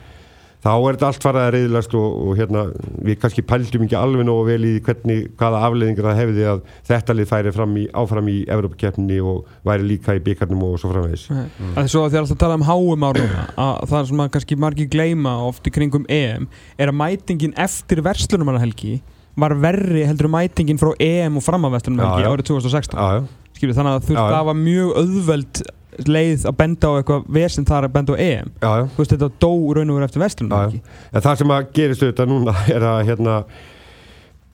þá 0.64 0.72
er 0.72 0.96
þetta 0.96 1.08
allt 1.10 1.26
farað 1.26 1.46
að 1.46 1.54
reyðlast 1.58 1.96
og, 2.00 2.20
og 2.24 2.38
hérna, 2.40 2.62
við 3.04 3.18
kannski 3.20 3.44
pældum 3.48 3.84
ekki 3.86 3.98
alveg 4.00 4.28
nógu 4.28 4.46
vel 4.48 4.68
í 4.68 4.74
hvernig, 4.86 5.26
hvaða 5.40 5.64
afleðingar 5.68 6.08
það 6.08 6.20
hefði 6.22 6.46
að 6.54 6.62
þetta 6.88 7.16
lið 7.18 7.30
færi 7.34 7.54
fram 7.58 7.74
í, 7.80 7.86
áfram 8.04 8.30
í 8.32 8.38
Evrópakeppninni 8.56 9.20
og 9.28 9.50
væri 9.68 9.90
líka 9.90 10.16
í 10.16 10.22
byggarnum 10.24 10.64
og 10.70 10.78
svo 10.80 10.94
framvegis 10.94 11.26
mm. 11.34 11.74
að 11.82 11.90
svo 11.92 12.06
að 12.06 12.16
er 12.16 12.24
alltaf 12.24 12.40
tala 12.46 12.60
um 12.60 12.68
háum 12.68 13.08
ár 13.10 13.20
núna 13.20 13.48
að 13.66 13.84
það 13.92 14.08
sem 14.12 14.24
kannski 14.38 14.60
margir 14.64 14.92
gleyma 14.94 15.36
oft 15.50 15.68
í 15.68 15.74
kringum 15.76 16.08
EM 16.12 16.48
er 16.78 16.94
að 16.94 17.00
mætingin 17.02 17.58
eftir 17.60 18.04
verslunumannahelgi 18.06 19.02
var 19.40 19.56
verri 19.58 20.04
heldur 20.08 20.30
en 20.30 20.36
mætingin 20.36 20.82
frá 20.82 20.92
EM 21.02 21.40
og 21.40 21.46
fram 21.46 21.66
að 21.68 21.78
verslunumannahelgi 21.78 22.26
Já, 22.26 22.28
já. 22.28 22.34
árið 22.34 22.50
2016 22.52 23.00
Já, 23.00 23.08
já, 23.18 23.24
Skilur, 23.54 23.78
þannig 23.78 23.96
að 23.96 24.04
þú 24.04 24.14
veist, 24.14 24.34
það 24.34 24.50
var 24.50 24.60
mjög 24.60 25.00
auðveld 25.02 25.64
leið 26.10 26.46
að 26.50 26.58
benda 26.58 26.90
á 26.90 26.94
eitthvað 26.98 27.26
vesinn 27.38 27.68
þar 27.70 27.88
að 27.88 27.94
benda 27.94 28.16
á 28.16 28.18
EM. 28.18 28.52
Já, 28.64 28.70
já. 28.82 28.86
Þú 28.90 29.02
veist, 29.04 29.14
þetta 29.14 29.30
dó 29.44 29.52
raun 29.78 29.94
og 29.94 30.00
verið 30.00 30.08
eftir 30.26 30.54
ekki? 30.58 30.82
En 31.14 31.26
það 31.26 31.40
sem 31.42 31.54
að 31.54 31.72
gerist 31.78 32.06
auðvitað 32.06 32.32
núna 32.32 32.56
er 32.76 32.86
að 32.90 33.02
hérna 33.10 33.40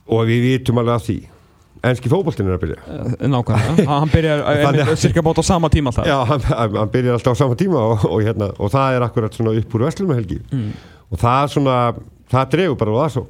og 0.10 0.24
við 0.28 0.46
vitum 0.48 0.82
alveg 0.82 1.00
af 1.00 1.06
því. 1.08 1.18
Enski 1.90 2.12
fótboltinn 2.12 2.50
er 2.50 2.58
að 2.58 2.64
byrja. 2.66 2.78
Eh, 2.92 3.28
nákvæmlega, 3.32 3.88
hann 3.88 4.12
byrjar 4.12 4.42
að- 4.84 4.96
cirka 5.00 5.24
bót 5.24 5.40
á 5.40 5.44
sama 5.48 5.70
tíma 5.72 5.94
alltaf 5.94 6.10
Já, 6.10 6.18
hann, 6.28 6.44
hann 6.76 6.92
byrjar 6.92 7.16
alltaf 7.16 7.38
á 7.38 7.40
sama 7.40 7.56
tíma 7.56 7.80
og, 7.80 8.04
og, 8.10 8.20
hérna, 8.26 8.50
og 8.60 8.74
það 8.74 8.98
er 8.98 9.06
akkurat 9.08 9.40
upp 9.40 9.76
úr 9.78 9.86
Vestlumhelgi 9.88 10.42
mm. 10.52 10.72
og 11.08 11.22
það 11.22 11.54
svona, 11.56 11.78
það 12.34 12.52
dregur 12.52 12.82
bara 12.82 12.92
á 12.92 13.00
það 13.00 13.14
svo 13.16 13.24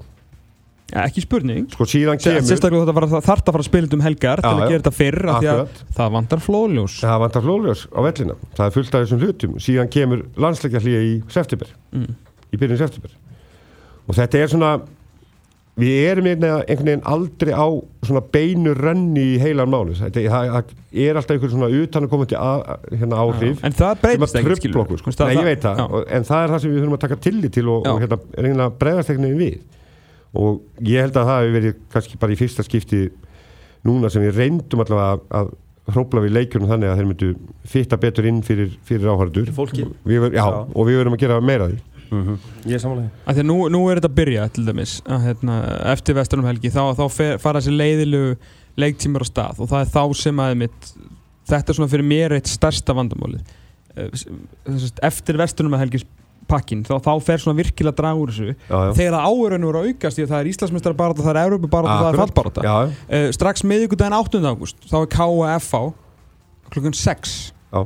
ja, 0.89 1.05
ekki 1.05 1.23
spurning. 1.25 1.67
Sko 1.73 1.87
síðan 1.89 2.21
kemur 2.21 2.45
sérstaklega 2.49 2.85
þetta 2.85 2.95
var 2.99 3.07
það 3.13 3.25
þarf 3.29 3.43
að 3.43 3.53
fara 3.55 3.63
að 3.65 3.69
spila 3.69 3.89
um 3.97 4.05
helgar 4.05 4.43
til 4.43 4.49
Já, 4.49 4.53
að 4.55 4.61
já. 4.63 4.69
gera 4.69 4.81
þetta 4.83 4.95
fyrr 4.99 5.19
af 5.33 5.39
því 5.43 5.51
að 5.53 5.81
það 5.99 6.13
vantar 6.17 6.43
flóljós 6.45 6.99
það 7.03 7.23
vantar 7.25 7.45
flóljós 7.47 7.83
á 7.89 7.99
vellina. 8.05 8.37
Það 8.57 8.65
er 8.69 8.75
fullt 8.77 8.93
af 8.95 9.03
þessum 9.05 9.23
hlutum. 9.25 9.57
Síðan 9.63 9.91
kemur 9.95 10.23
landsleikja 10.37 10.83
í 11.09 11.11
september. 11.31 11.73
Mm. 11.95 12.15
í 12.49 12.57
byrjun 12.57 12.81
september. 12.81 13.11
Og 14.09 14.17
þetta 14.17 14.41
er 14.41 14.49
svona 14.49 14.71
við 15.79 16.07
erum 16.09 16.27
einhvern 16.27 16.49
einhvern 16.67 16.89
veginn 16.89 17.03
aldrei 17.07 17.51
á 17.55 17.67
svona 18.03 18.21
beinu 18.33 18.73
renni 18.75 19.23
í 19.35 19.39
heilan 19.41 19.71
þetta 20.01 20.23
það, 20.33 20.49
það 20.55 20.73
er 21.05 21.19
alltaf 21.19 21.35
einhvern 21.35 21.53
svona 21.53 21.69
utanakomandi 21.79 22.39
að- 22.39 22.65
hérna 22.99 23.21
áhrif 23.23 23.63
en 23.63 23.77
það 23.77 24.01
að 24.25 24.39
ekki 24.41 24.59
skilur 24.59 24.99
sko. 24.99 25.13
Nei, 25.19 25.55
það, 25.63 25.83
og, 25.85 26.05
en 26.17 26.27
það 26.27 26.43
er 26.43 26.53
það 26.53 26.63
sem 26.63 26.73
við 26.73 26.81
þurfum 26.81 26.97
að 26.97 27.03
taka 27.05 27.19
tillit 27.27 27.53
til 27.55 27.67
og, 27.69 27.87
og 27.87 28.01
hérna, 28.03 28.19
reyna 28.37 28.67
að 28.67 28.79
bregðast 28.83 29.13
einhvern 29.13 29.29
veginn 29.29 29.43
við 29.45 29.78
og 30.37 30.61
ég 30.85 31.01
held 31.01 31.17
að 31.17 31.25
það 31.31 31.39
hefur 31.41 31.55
verið 31.57 31.79
kannski 31.93 32.19
bara 32.21 32.35
í 32.35 32.39
fyrsta 32.39 32.63
skipti 32.67 32.99
núna 33.87 34.09
sem 34.13 34.21
við 34.21 34.35
reyndum 34.37 34.83
allavega 34.83 35.11
að, 35.15 35.21
að 35.39 35.51
hrópla 35.95 36.21
við 36.21 36.35
leikjunum 36.35 36.69
þannig 36.69 36.91
að 36.91 36.99
þeir 36.99 37.07
myndu 37.09 37.29
fitta 37.71 37.97
betur 37.97 38.27
inn 38.29 38.41
fyrir, 38.45 38.73
fyrir 38.85 39.09
áhörður 39.09 39.49
og 40.75 40.85
við 40.85 40.99
verum 40.99 41.15
að 41.15 41.23
gera 41.23 41.39
meira 41.41 41.65
af 41.69 41.71
því. 41.73 41.79
Ég 42.65 42.73
er 42.73 42.81
samanlega 42.81 43.09
Af 43.29 43.35
því 43.37 43.41
að 43.43 43.47
nú, 43.49 43.55
nú 43.69 43.79
er 43.89 43.99
þetta 43.99 44.09
að 44.09 44.15
byrja 44.17 44.45
til 44.53 44.63
dæmis 44.65 44.93
að, 45.05 45.25
hérna, 45.27 45.57
eftir 45.93 46.17
vestunum 46.17 46.47
helgi 46.49 46.71
þá, 46.73 46.81
þá 46.97 47.03
fer, 47.13 47.35
fara 47.41 47.61
þessi 47.61 47.73
leiðilegu 47.77 48.31
leiktímar 48.81 49.25
á 49.25 49.27
stað 49.29 49.59
og 49.61 49.69
það 49.69 49.83
er 49.85 49.91
þá 49.93 50.03
sem 50.21 50.41
að 50.45 50.55
mitt, 50.63 50.89
þetta 51.49 51.69
er 51.73 51.77
svona 51.79 51.91
fyrir 51.91 52.07
mér 52.09 52.33
eitt 52.37 52.49
stærsta 52.49 52.95
vandamálið. 52.97 53.43
Eh, 53.95 54.09
s- 54.17 54.25
sem 54.25 54.79
sagt, 54.87 55.01
eftir 55.05 55.37
vestunum 55.41 55.77
helgis 55.77 56.05
pakkin 56.49 56.81
þá, 56.87 56.95
þá 57.05 57.11
fer 57.29 57.43
svona 57.43 57.59
virkilega 57.61 57.93
að 57.93 57.99
draga 58.01 58.23
úr 58.23 58.33
þessu. 58.33 58.55
Já, 58.57 58.75
já. 58.89 58.91
þegar 58.99 59.15
það 59.17 59.29
áurinu 59.29 59.69
eru 59.71 59.83
að 59.83 59.89
aukast 59.93 60.23
það 60.23 60.39
er 60.41 60.51
Íslandsmeistara 60.53 60.99
barata, 60.99 61.25
það 61.25 61.35
er 61.35 61.45
Európa 61.45 61.71
barata, 61.77 61.99
það 62.01 62.09
er 62.11 62.19
fallbarata 62.23 62.75
uh, 62.89 63.29
strax 63.37 63.63
miðvikudaginn 63.69 64.17
8. 64.19 64.43
ágúst 64.49 64.89
þá 64.89 64.99
er 65.03 65.09
KFA 65.15 65.81
klukkan 66.73 66.93
6 66.93 67.37
já. 67.73 67.81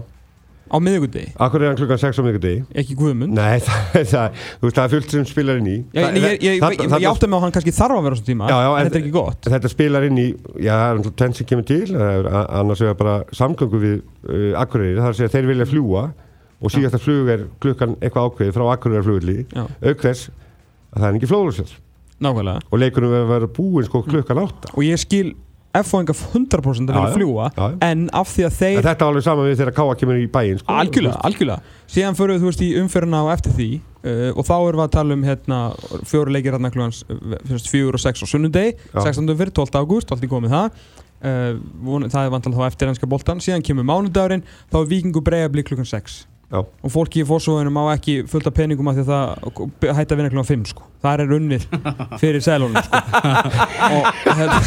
á 0.74 0.78
miðvikudegi, 0.82 1.34
Akkur 1.43 1.61
er 1.64 1.70
hann 1.72 1.78
klukkan 1.80 1.99
6 2.01 2.20
á 2.20 2.24
miðgudegi 2.26 2.64
ekki 2.82 2.95
Guðmund. 2.97 3.36
Nei, 3.38 3.59
það, 3.68 4.07
það, 4.09 4.39
veist, 4.64 4.78
það 4.78 4.84
er 4.88 4.93
fullt 4.95 5.14
sem 5.14 5.28
spilar 5.30 5.59
inn 5.61 5.70
í. 5.70 5.76
Ég, 5.93 6.01
ég, 6.01 6.16
ég, 6.18 6.26
ég, 6.34 6.57
ég, 6.57 6.64
Það- 6.64 6.78
það- 6.95 7.07
átti 7.11 7.30
á 7.30 7.36
að 7.38 7.45
hann 7.45 7.55
kannski 7.57 7.76
þarf 7.78 7.99
að 7.99 8.07
vera 8.07 8.16
á 8.16 8.18
þessum 8.18 8.30
tíma 8.32 8.49
Já, 8.49 8.55
já, 8.57 8.70
en 8.72 8.80
en- 8.80 8.88
þetta 8.89 8.99
er 8.99 9.03
ekki 9.03 9.14
gott. 9.16 9.49
Þetta 9.53 9.72
spilar 9.76 10.07
inn 10.09 10.20
í, 10.24 10.28
já, 10.66 10.74
það 10.74 11.03
er 11.05 11.16
tvenn 11.22 11.38
sem 11.38 11.49
kemur 11.51 11.68
til, 11.70 11.82
það 11.93 12.11
er 12.18 12.30
annars 12.64 12.84
vegar 12.84 12.99
bara 13.03 13.16
samgöngu 13.38 13.82
við 13.84 13.95
uh, 14.01 14.61
Akureyri, 14.64 14.97
það 14.99 15.07
er 15.07 15.14
að 15.14 15.20
segja 15.22 15.32
að 15.32 15.38
þeir 15.38 15.51
vilja 15.53 15.70
fljúa 15.72 16.05
og 16.64 16.72
síðasta 16.74 16.99
flug 17.03 17.32
er 17.34 17.47
klukkan 17.64 17.97
eitthvað 17.99 18.30
ákveðið 18.30 18.53
frá 18.57 18.66
Akureyri 18.74 19.07
flugulli, 19.07 19.39
Já, 19.51 19.66
auk 19.68 20.05
þess 20.07 20.30
að 20.93 21.01
það 21.01 21.09
er 21.09 21.18
ekki 21.22 21.32
nákvæmlega 22.24 22.61
og 22.70 22.80
leikunum 22.80 23.11
verður 23.14 23.26
að 23.26 23.34
vera 23.34 23.49
búinn 23.57 23.88
sko 23.88 24.03
klukkan 24.05 24.43
átta. 24.43 24.72
og 24.74 24.86
ég 24.86 25.01
skil 25.01 25.34
F-fóinga 25.74 26.14
100% 26.14 26.91
að 26.91 26.93
vilja 26.93 27.09
já. 27.09 27.14
fljúa 27.16 27.45
Já, 27.49 27.64
já. 27.72 27.78
en 27.89 28.03
af 28.14 28.30
því 28.30 28.43
að 28.45 28.51
En 28.51 28.57
þeir 28.59 28.84
þetta 28.86 28.93
er 28.93 29.07
alveg 29.09 29.24
saman 29.26 29.47
við 29.47 29.55
þegar 29.57 29.76
Káa 29.80 29.95
kemur 29.97 30.20
í 30.22 30.28
bæinn 30.30 30.59
sko. 30.61 30.74
algjörlega, 30.74 31.22
algjörlega 31.26 31.61
síðan 31.89 32.18
fyrir 32.20 32.41
þú 32.43 32.49
veist 32.51 32.61
í 32.61 32.68
umferðina 32.78 33.22
á 33.26 33.34
eftir 33.34 33.55
því 33.57 33.70
uh, 33.82 34.30
og 34.38 34.45
þá 34.45 34.53
erum 34.59 34.78
við 34.78 34.86
að 34.86 34.91
tala 34.93 35.18
um 35.18 35.24
hérna, 35.26 35.59
fjóru 36.05 36.36
leikir 36.36 36.53
hérna 36.53 36.72
klugans 36.74 37.01
fjóru 37.66 37.97
og 37.97 38.03
sex 38.05 38.22
á 38.22 38.26
sunnudegi, 38.30 38.76
Já. 38.93 39.01
16. 39.01 39.34
fyrir 39.41 39.53
12. 39.57 39.74
ágúst, 39.82 40.14
12. 40.14 40.30
komið 40.30 40.53
það 40.53 40.70
uh, 41.26 42.05
það 42.05 42.22
er 42.22 42.36
vantilega 42.38 42.61
þá 42.61 42.70
eftir 42.70 42.93
ennska 42.93 43.09
boltan 43.09 43.41
síðan 43.41 43.66
kemur 43.66 43.89
mánudagurinn, 43.89 44.45
þá 44.70 44.78
er 44.84 44.91
vikingu 44.93 45.26
breyðabli 45.26 45.66
klukkan 45.66 45.89
6 45.89 46.28
Já. 46.54 46.60
og 46.62 46.91
fólki 46.93 47.24
í 47.24 47.26
fórsóðinu 47.26 47.72
má 47.74 47.82
ekki 47.95 48.20
fullt 48.30 48.45
af 48.45 48.54
peningum 48.54 48.89
af 48.91 48.97
því 48.99 49.04
að 49.04 49.08
það 49.10 49.95
hætti 49.97 50.14
að 50.14 50.20
vinna 50.20 50.30
klukkan 50.30 50.49
5 50.51 50.66
sko. 50.70 50.84
það 51.01 51.24
er 51.24 51.34
unnið 51.38 51.66
fyrir 52.22 52.43
sælunum 52.45 52.78
sko. 52.86 52.99
og 53.95 54.04
hérna, 54.38 54.60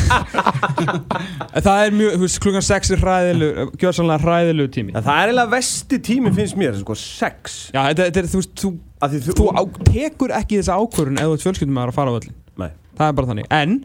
það 1.62 1.84
er 1.84 1.94
mjög, 2.00 2.16
þú 2.16 2.24
veist, 2.24 2.40
klukkan 2.42 2.66
6 2.66 2.92
er 2.96 3.04
hræðilu, 3.04 3.50
gjörsanlega 3.78 4.24
hræðilu 4.24 4.68
tími 4.74 4.96
það 4.96 5.12
er 5.14 5.30
eiginlega 5.30 5.54
vesti 5.54 6.00
tími 6.10 6.34
finnst 6.34 6.58
mér, 6.58 6.80
sko, 6.82 6.98
sex 6.98 7.58
Já, 7.70 7.84
þetta, 7.92 8.08
þetta 8.08 8.24
er, 8.24 8.30
þú 8.34 8.42
veist, 8.42 8.56
þú, 8.64 8.72
Af 8.96 9.12
því 9.12 9.18
þú 9.36 9.46
á, 9.52 9.62
tekur 9.92 10.32
ekki 10.32 10.58
þessa 10.58 10.80
ákvörun 10.80 11.20
ef 11.20 11.28
þú 11.28 11.36
ert 11.36 11.46
fjölskyldum 11.46 11.80
að 11.84 11.94
fara 11.94 12.10
á 12.10 12.16
völlin 12.16 12.36
Nei. 12.56 12.70
Það 12.96 13.10
er 13.10 13.16
bara 13.20 13.30
þannig, 13.30 13.48
en 13.52 13.78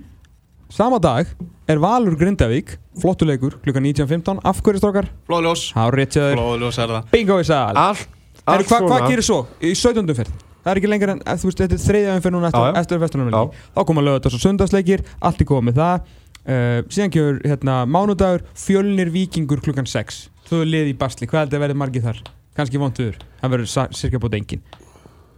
sama 0.71 0.99
dag 1.03 1.27
er 1.67 1.79
Valur 1.81 2.15
Grindavík 2.19 2.77
flottuleikur 3.01 3.57
klukkan 3.63 3.83
19.15 3.83 4.39
af 4.47 4.61
hverju 4.63 4.79
strókar? 4.79 5.09
Flóðljós 5.27 5.71
Há 5.75 5.83
réttjöður, 5.91 6.37
Flóðljós 6.39 6.79
er 6.79 6.93
það. 6.95 7.11
Bingo 7.11 7.37
í 7.41 7.47
sal 7.47 7.75
Allt, 7.79 8.07
allt 8.45 8.69
Hvað 8.69 8.87
hva 8.87 8.99
gerir 9.07 9.25
svo? 9.25 9.41
Í 9.59 9.73
17. 9.75 10.05
umferð? 10.05 10.31
Það 10.61 10.71
er 10.71 10.79
ekki 10.81 10.91
lengur 10.91 11.11
en, 11.15 11.21
þú 11.25 11.49
veist, 11.49 11.61
þetta 11.63 11.77
er 11.77 11.83
þriðja 11.85 12.17
umferð 12.19 12.35
núna 12.37 12.51
eftir, 12.51 12.79
eftir 12.81 13.01
vestunum 13.01 13.31
Já. 13.33 13.41
Þá 13.75 13.81
koma 13.89 14.03
lögðast 14.05 14.37
og 14.37 14.43
sundagsleikir, 14.43 15.03
allt 15.19 15.41
er 15.41 15.49
komið 15.49 15.67
með 15.71 15.79
það. 15.81 16.11
Uh, 16.41 16.77
Síðan 16.89 17.13
kemur 17.15 17.41
hérna, 17.45 17.79
mánudagur, 17.89 18.45
fjölnir 18.57 19.11
vikingur 19.13 19.61
klukkan 19.61 19.89
6 19.89 20.23
Þú 20.49 20.61
er 20.63 20.71
lið 20.71 20.93
í 20.93 20.95
basli, 20.97 21.27
hvað 21.29 21.45
heldur 21.45 21.59
að 21.59 21.65
verði 21.67 21.79
margið 21.81 22.07
þar? 22.07 22.21
Kanski 22.57 22.81
vontuður, 22.81 23.19
það 23.41 23.53
verður 23.55 23.91
cirka 23.99 24.21
búið 24.21 24.39
engin 24.39 24.63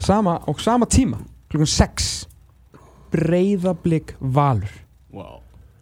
Sama, 0.03 0.37
og 0.47 0.63
sama 0.63 0.87
tíma, 0.87 1.19
klukkan 1.51 1.71
6 1.71 2.13
Breiðablик 3.11 4.15
Valur 4.19 4.82
wow. 5.13 5.39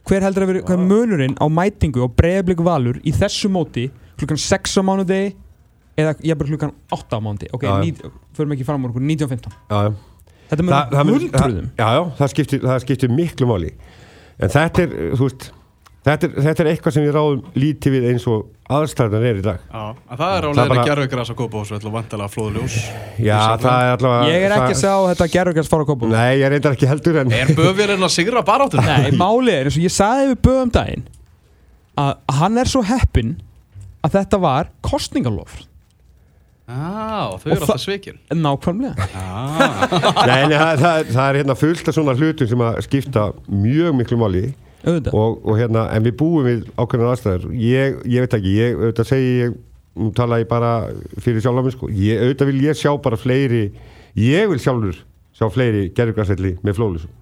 Hver 0.10 0.26
heldur 0.26 0.44
að 0.46 0.50
vera, 0.52 0.62
hvað 0.66 0.80
er 0.80 0.88
munurinn 0.90 1.36
á 1.38 1.46
mætingu 1.48 2.02
og 2.06 2.16
Breiðablik 2.18 2.62
Valur 2.66 2.98
í 3.06 3.12
þessu 3.14 3.52
móti 3.54 3.88
klukkan 4.20 4.40
6 4.42 4.78
á 4.78 4.84
mánudegi 4.86 5.34
eða 6.02 6.16
jafnvel 6.26 6.50
klukkan 6.54 6.72
8 6.96 7.18
á 7.18 7.20
mánuði 7.22 7.52
ok, 7.54 7.66
ní, 7.84 7.92
förum 8.38 8.56
ekki 8.56 8.66
fram 8.68 8.88
úr 8.90 8.96
19.15 8.98 9.52
Já, 9.70 9.78
já. 9.88 9.92
Þetta 10.52 10.64
Þa- 10.64 10.68
með 10.68 10.96
það 10.98 11.06
mun- 11.08 11.16
hundruðum. 11.22 11.68
Það- 11.72 11.80
Já, 11.80 11.88
já, 11.96 12.02
það 12.20 12.32
skiptir, 12.34 12.60
það 12.66 12.80
skiptir 12.84 13.12
miklu 13.16 13.48
máli. 13.48 13.70
En 14.42 14.50
þetta 14.52 14.82
er, 14.84 14.96
þú 15.16 15.28
veist 15.30 15.46
Þetta 16.02 16.26
er, 16.26 16.32
þetta 16.42 16.64
er 16.64 16.68
eitthvað 16.72 16.94
sem 16.96 17.04
við 17.06 17.12
ráðum 17.14 17.42
lítið 17.62 17.94
við 17.94 18.06
eins 18.10 18.24
og 18.32 18.48
aðstæðan 18.74 19.26
er 19.30 19.38
í 19.38 19.44
dag. 19.46 19.60
Já, 19.70 19.82
en 20.10 20.18
það 20.18 20.32
er 20.38 20.46
leiðinni 20.48 20.72
bara- 20.72 20.86
gerðugras 20.88 21.30
að 21.30 21.38
kópa 21.38 21.60
og 21.60 21.68
svo 21.70 21.78
ætla 21.78 21.92
vantilega 21.94 22.32
flóðljós 22.34 22.78
Já, 23.22 23.38
það 23.62 23.82
er 23.86 23.92
allavega 23.98 24.32
Ég 24.32 24.46
er 24.48 24.56
ekki 24.56 24.64
að 24.64 24.72
það- 24.72 24.82
sjá 24.82 24.96
þetta 25.12 25.28
gerðugast 25.36 25.70
fara 25.76 25.86
á 25.86 25.90
kópum 25.92 26.10
Nei, 26.16 26.32
ég 26.42 26.50
reyndar 26.56 26.74
ekki 26.78 26.90
heldur 26.90 27.20
en 27.22 27.32
Er 27.38 27.52
böfirinn 27.54 28.02
að 28.08 28.14
sigra 28.16 28.42
baráttur? 28.48 28.82
Nei, 28.82 29.12
málið 29.14 29.54
er 29.60 29.70
eins 29.70 29.78
og 29.78 29.86
ég 29.86 29.94
saði 29.94 30.32
við 30.32 30.40
böðum 30.50 30.72
daginn 30.80 31.06
að 32.02 32.16
hann 32.40 32.58
er 32.58 32.66
svo 32.72 32.82
heppinn 32.88 33.36
að 34.02 34.16
þetta 34.18 34.40
var 34.42 34.72
kostningalof 34.82 35.60
Já, 36.72 37.36
þau 37.36 37.46
eru 37.52 37.60
alltaf 37.66 37.82
svikin. 37.84 38.16
Nákvæmlega. 38.32 38.96
Já, 39.12 40.26
Nei, 40.30 40.48
nei, 40.48 40.56
það, 40.56 40.78
það, 40.80 41.10
það 41.12 41.26
er 41.26 41.38
hérna 41.42 41.56
fullt 41.60 41.90
af 41.92 41.96
svona 41.98 42.14
hlutum 42.16 42.48
sem 42.48 42.62
að 42.64 42.78
skipta 42.86 43.24
mjög 43.52 43.98
miklu 43.98 44.18
máli 44.22 44.44
og, 44.88 45.42
og 45.46 45.60
hérna, 45.60 45.88
en 45.96 46.08
við 46.08 46.16
búum 46.20 46.48
við 46.48 46.64
ákveðnar 46.76 47.14
aðstæður. 47.14 47.52
Ég, 47.54 48.00
ég 48.10 48.26
veit 48.26 48.36
ekki, 48.40 48.56
ég 48.58 48.80
auðvitað 48.80 49.10
segi 49.12 49.32
ég, 49.44 49.56
nú 50.02 50.12
tala 50.16 50.42
ég 50.42 50.50
bara 50.50 50.74
fyrir 51.22 51.44
sjálf 51.44 51.72
sko, 51.76 51.90
ég, 51.92 52.22
auðvitað 52.24 52.52
vil 52.52 52.62
ég 52.66 52.80
sjá 52.80 52.92
bara 53.04 53.20
fleiri, 53.20 53.66
ég 54.18 54.52
vil 54.52 54.62
sjálfur 54.62 55.02
sjá 55.36 55.50
fleiri 55.52 55.90
gerðugraselli 55.96 56.56
með 56.62 56.78
flóðlýsum 56.80 57.18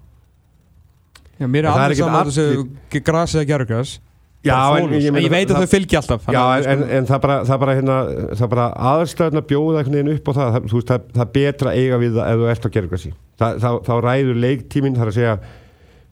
Já, 1.40 1.48
mér 1.48 1.64
er 1.66 1.72
alveg 1.72 2.00
saman 2.02 2.20
að 2.20 2.30
þessu 2.36 3.02
gras 3.06 3.34
eða 3.36 3.48
gerðugras 3.48 3.96
Já, 4.40 4.56
en 4.80 4.88
en 4.88 5.16
ég, 5.20 5.28
veit 5.32 5.50
að 5.52 5.58
þau 5.60 5.68
fylgja 5.68 6.00
alltaf 6.00 6.28
Já, 6.32 6.40
að 6.40 6.66
en, 6.72 6.82
sko- 6.82 6.92
en 6.96 7.08
það 7.10 7.18
bara, 7.24 7.34
það 7.44 7.58
bara, 7.62 7.72
hérna, 7.76 7.96
það 8.40 8.50
bara 8.54 8.66
aðstæðna 8.90 9.42
bjóða 9.50 9.82
einhvern 9.82 9.96
veginn 9.98 10.12
upp 10.14 10.30
á 10.30 10.32
það, 10.38 10.52
það, 10.54 10.68
veist, 10.72 10.92
það, 11.16 11.26
betra 11.34 11.72
að 11.72 11.80
eiga 11.80 11.98
við 12.00 12.14
það 12.16 12.30
ef 12.30 12.40
þú 12.40 12.48
ert 12.54 12.64
á 12.64 12.70
þá, 13.60 13.68
þá 13.84 13.92
ræður 14.04 14.40
leiktíminn, 14.44 14.96
það 14.96 15.04
er 15.04 15.12
að 15.12 15.18
segja 15.18 15.34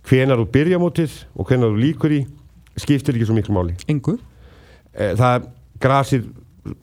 hvenar 0.08 0.40
þú 0.42 0.48
byrja 0.56 0.80
mótið 0.82 1.14
og 1.36 1.48
hvenar 1.50 1.72
þú 1.74 1.80
líkur 1.84 2.14
í 2.16 2.20
skiptir 2.78 3.16
ekki 3.18 3.28
svo 3.28 3.36
miklu 3.36 3.54
máli. 3.56 3.76
Engu? 3.90 4.16
Eh, 4.94 5.14
það, 5.18 5.48
grasið 5.82 6.28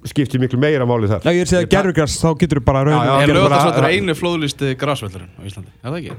skiptir 0.10 0.42
miklu 0.42 0.60
meira 0.62 0.86
máli 0.90 1.10
þar. 1.12 1.26
Já, 1.26 1.32
ég 1.36 1.44
er 1.44 1.50
að 1.50 1.52
segja 1.54 1.72
gerðugras, 1.76 2.16
þá 2.22 2.30
getur 2.42 2.62
þú 2.62 2.66
bara 2.68 2.82
Já, 2.86 2.90
já, 2.90 2.96
raunum 2.96 3.24
er 3.26 3.36
lögðarsvöldur 3.40 3.88
einu 3.92 4.16
flóðlýsti 4.18 4.72
grasvöldurinn 4.82 5.36
á 5.38 5.42
Íslandi? 5.46 5.74
Er 5.82 5.92
það 5.92 6.00
ekki? 6.02 6.18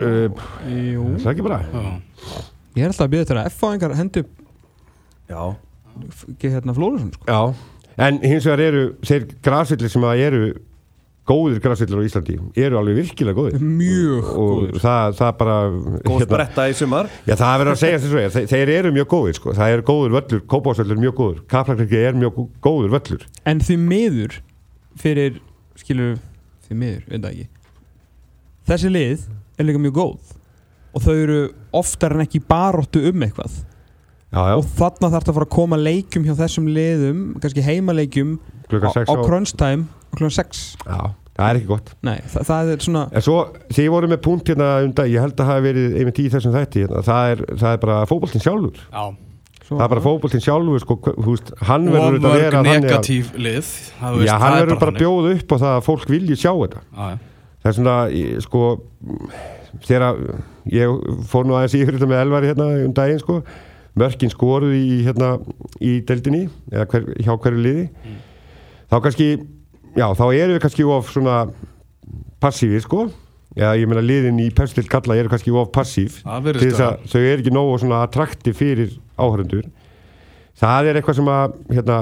uh, 0.00 0.44
Jú. 0.70 1.06
Það 1.16 1.26
er 1.26 1.34
ekki 1.34 1.46
bara? 1.48 1.60
Já, 1.70 2.44
Ég 2.78 2.84
er 2.86 2.92
alltaf 2.92 3.06
að 3.08 3.12
byrja 3.14 3.26
þetta 3.26 3.40
að 3.42 3.50
F-fáingar 3.50 3.96
hendi 3.98 4.22
upp 4.22 4.36
Já. 5.30 5.42
Ekki 6.30 6.50
hérna 6.54 6.74
Flóðursson 6.76 7.12
sko. 7.14 7.26
Já, 7.26 7.40
en 8.06 8.20
hins 8.22 8.46
vegar 8.46 8.62
eru 8.64 8.82
þeir 9.06 9.26
grasvillir 9.44 9.90
sem 9.92 10.06
að 10.06 10.22
eru 10.28 10.42
góðir 11.30 11.60
grasvillir 11.62 12.00
á 12.02 12.06
Íslandi 12.08 12.36
eru 12.64 12.78
alveg 12.80 12.96
virkilega 13.00 13.38
góðir. 13.38 13.60
Mjög 13.62 14.30
og 14.34 14.50
góður 14.50 14.80
það, 14.82 15.14
það 15.20 15.32
bara 15.40 15.56
Góð 16.10 16.24
spretta 16.26 16.66
í 16.66 16.74
sumar. 16.80 17.10
Já, 17.28 17.34
það 17.38 17.54
verður 17.62 17.72
að 17.76 17.80
segja 17.84 18.00
þess 18.02 18.16
að 18.20 18.34
þeir, 18.36 18.48
þeir 18.54 18.72
eru 18.78 18.92
mjög 18.98 19.08
góðir 19.14 19.38
sko. 19.38 19.54
það 19.60 19.74
eru 19.76 19.86
góður 19.90 20.16
völlur, 20.18 20.42
kópásvöllur 20.54 20.96
er 20.98 21.02
mjög 21.06 21.16
góður 21.20 21.40
Kaplakriki 21.54 22.02
er 22.10 22.18
mjög 22.18 22.34
gó- 22.40 22.50
góður 22.66 22.92
völlur. 22.98 23.24
En 23.46 23.62
því 23.64 23.78
miður 23.86 24.36
fyrir, 25.00 25.40
skilur 25.80 26.18
því 26.68 26.78
miður, 26.82 27.02
veit 27.08 27.20
það 27.22 27.30
ekki 27.32 27.48
Þessi 28.70 28.90
lið 28.92 29.24
er 29.58 29.66
líka 29.66 29.80
mjög 29.82 29.96
góð. 29.98 30.36
Og 30.94 31.02
þau 31.04 31.14
eru 31.16 31.40
oftar 31.78 32.14
en 32.16 32.24
ekki 32.24 32.40
baróttu 32.50 33.02
um 33.10 33.22
eitthvað. 33.26 33.60
Já, 34.30 34.38
já, 34.46 34.54
og 34.60 34.66
þarna 34.78 35.08
þarf 35.10 35.24
það 35.26 35.30
að 35.32 35.36
fara 35.40 35.46
að 35.48 35.54
koma 35.56 35.76
leikjum 35.80 36.26
hjá 36.28 36.34
þessum 36.38 36.68
liðum, 36.70 37.22
kannski 37.42 37.64
heimaleikjum 37.66 38.36
á, 38.38 38.92
6 38.94 39.10
á 39.10 39.14
crunch 39.26 39.56
time 39.58 39.88
á 39.90 40.14
klukkan 40.14 40.34
6 40.36 40.60
Já, 40.86 41.00
það 41.40 41.48
er 41.54 41.58
ekki 41.60 41.70
gott. 41.70 41.90
Nei, 42.06 42.18
það, 42.34 42.44
það 42.50 42.70
er 42.74 42.84
svona 42.84 43.02
En 43.16 43.24
svo, 43.26 43.38
þið 43.72 43.88
voru 43.96 44.10
með 44.12 44.20
punkt 44.28 44.52
hérna 44.52 44.68
undan, 44.84 45.08
ég 45.10 45.24
held 45.24 45.34
að 45.34 45.40
það 45.40 45.50
hafi 45.54 45.66
verið 45.70 45.98
einmitt 46.02 46.20
í 46.20 46.28
þessum 46.36 46.54
þætti 46.58 46.84
hérna, 46.84 47.02
það, 47.08 47.32
er, 47.34 47.42
það 47.64 47.74
er 47.76 47.82
bara 47.86 47.98
fótboltinn 48.10 48.44
sjálfur. 48.44 48.80
Já. 48.92 49.04
svo, 49.70 49.78
það 49.78 49.84
er 49.86 49.92
bara 49.94 50.04
fótboltinn 50.06 50.44
sjálfur 50.44 50.84
sko, 50.84 50.98
veist, 51.30 51.52
hann 51.70 51.88
Og 51.88 51.94
verður 51.94 52.06
auðvitað 52.06 52.30
að 52.30 52.34
mörg 52.34 52.44
vera 52.44 52.56
þannig 52.60 52.76
að- 52.76 52.84
negatív 52.86 53.32
lið 53.46 53.70
það, 53.70 54.00
þú 54.00 54.10
Já, 54.10 54.20
veist, 54.20 54.32
hann 54.32 54.40
það 54.52 54.58
er 54.60 54.64
verður 54.66 54.80
bara 54.84 54.96
bjóða 55.00 55.34
upp 55.38 55.50
á 55.50 55.56
það 55.64 55.74
að 55.76 55.84
fólk 55.88 56.06
vilji 56.14 56.36
sjá 56.42 56.52
þetta. 56.60 56.80
Já, 56.96 57.10
já. 57.10 57.18
það 57.62 57.70
er 57.70 57.76
svona, 57.80 57.96
ég- 58.20 58.40
sko 58.46 58.62
þegar 59.86 60.02
að- 60.08 60.42
ég 60.74 60.96
fór 61.30 61.46
nú 61.46 61.54
aðeins 61.56 61.74
í 61.78 61.82
ykkur 61.84 61.96
þetta 61.98 62.10
með 62.10 62.22
Elvari 62.24 62.50
hérna 62.50 62.66
um 62.84 62.92
daginn 62.96 63.20
sko, 63.22 63.36
mörkin 64.00 64.30
skoruð 64.32 64.74
í 64.74 65.04
hérna 65.06 65.30
í 65.80 66.00
deildinni, 66.06 66.48
eða 66.72 66.86
hver, 66.90 67.06
hjá 67.22 67.32
hverju 67.38 67.62
liði. 67.64 67.86
Þá 68.90 68.96
kannski 69.04 69.28
já, 69.96 70.06
þá 70.14 70.24
eru 70.34 70.54
við 70.56 70.62
kannski 70.64 70.86
of 70.86 71.10
svona 71.10 71.40
passífir 72.40 72.82
sko. 72.84 73.08
Já, 73.58 73.72
ég 73.74 73.88
meina 73.90 74.02
liðin 74.04 74.38
í 74.38 74.46
Pepsi 74.54 74.84
kalla 74.86 75.16
eru 75.18 75.30
kannski 75.32 75.50
of 75.50 75.72
passív 75.74 76.20
til 76.22 76.60
þess 76.70 76.82
að 76.84 77.00
þau 77.10 77.20
eru 77.20 77.40
ekki 77.42 77.50
nógu 77.50 77.78
svona 77.82 78.04
attrakti 78.06 78.52
fyrir 78.54 78.92
áhörundur 79.18 79.66
það 80.60 80.90
er 80.90 80.98
eitthvað 81.00 81.18
sem 81.18 81.30
að 81.32 81.56
hérna, 81.74 81.96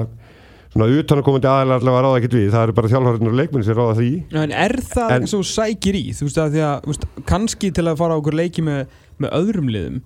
svona 0.69 0.89
utanakomandi 0.99 1.49
aðalega 1.49 1.79
allavega 1.81 2.03
ráða 2.05 2.19
ekkert 2.21 2.37
við, 2.37 2.47
það 2.53 2.65
eru 2.67 2.75
bara 2.77 2.91
þjálfhörundur 2.93 3.33
og 3.33 3.39
leikmenni 3.39 3.65
sem 3.65 3.77
ráða 3.79 3.95
því. 3.97 4.09
Já, 4.29 4.39
en 4.43 4.53
er 4.67 4.75
það 4.93 5.09
En- 5.15 5.25
eins 5.25 5.33
og 5.33 5.41
þú 5.41 5.49
sækir 5.55 5.97
í? 5.97 6.03
Þú 6.19 6.27
veist 6.29 6.41
að 6.43 6.53
því 6.53 6.63
að 6.69 6.87
veist, 6.91 7.07
kannski 7.33 7.71
til 7.79 7.87
að 7.89 7.99
fara 8.03 8.13
á 8.13 8.19
okkur 8.21 8.37
leiki 8.37 8.65
með, 8.69 8.85
með 9.17 9.35
öðrum 9.39 9.71
liðum 9.73 9.99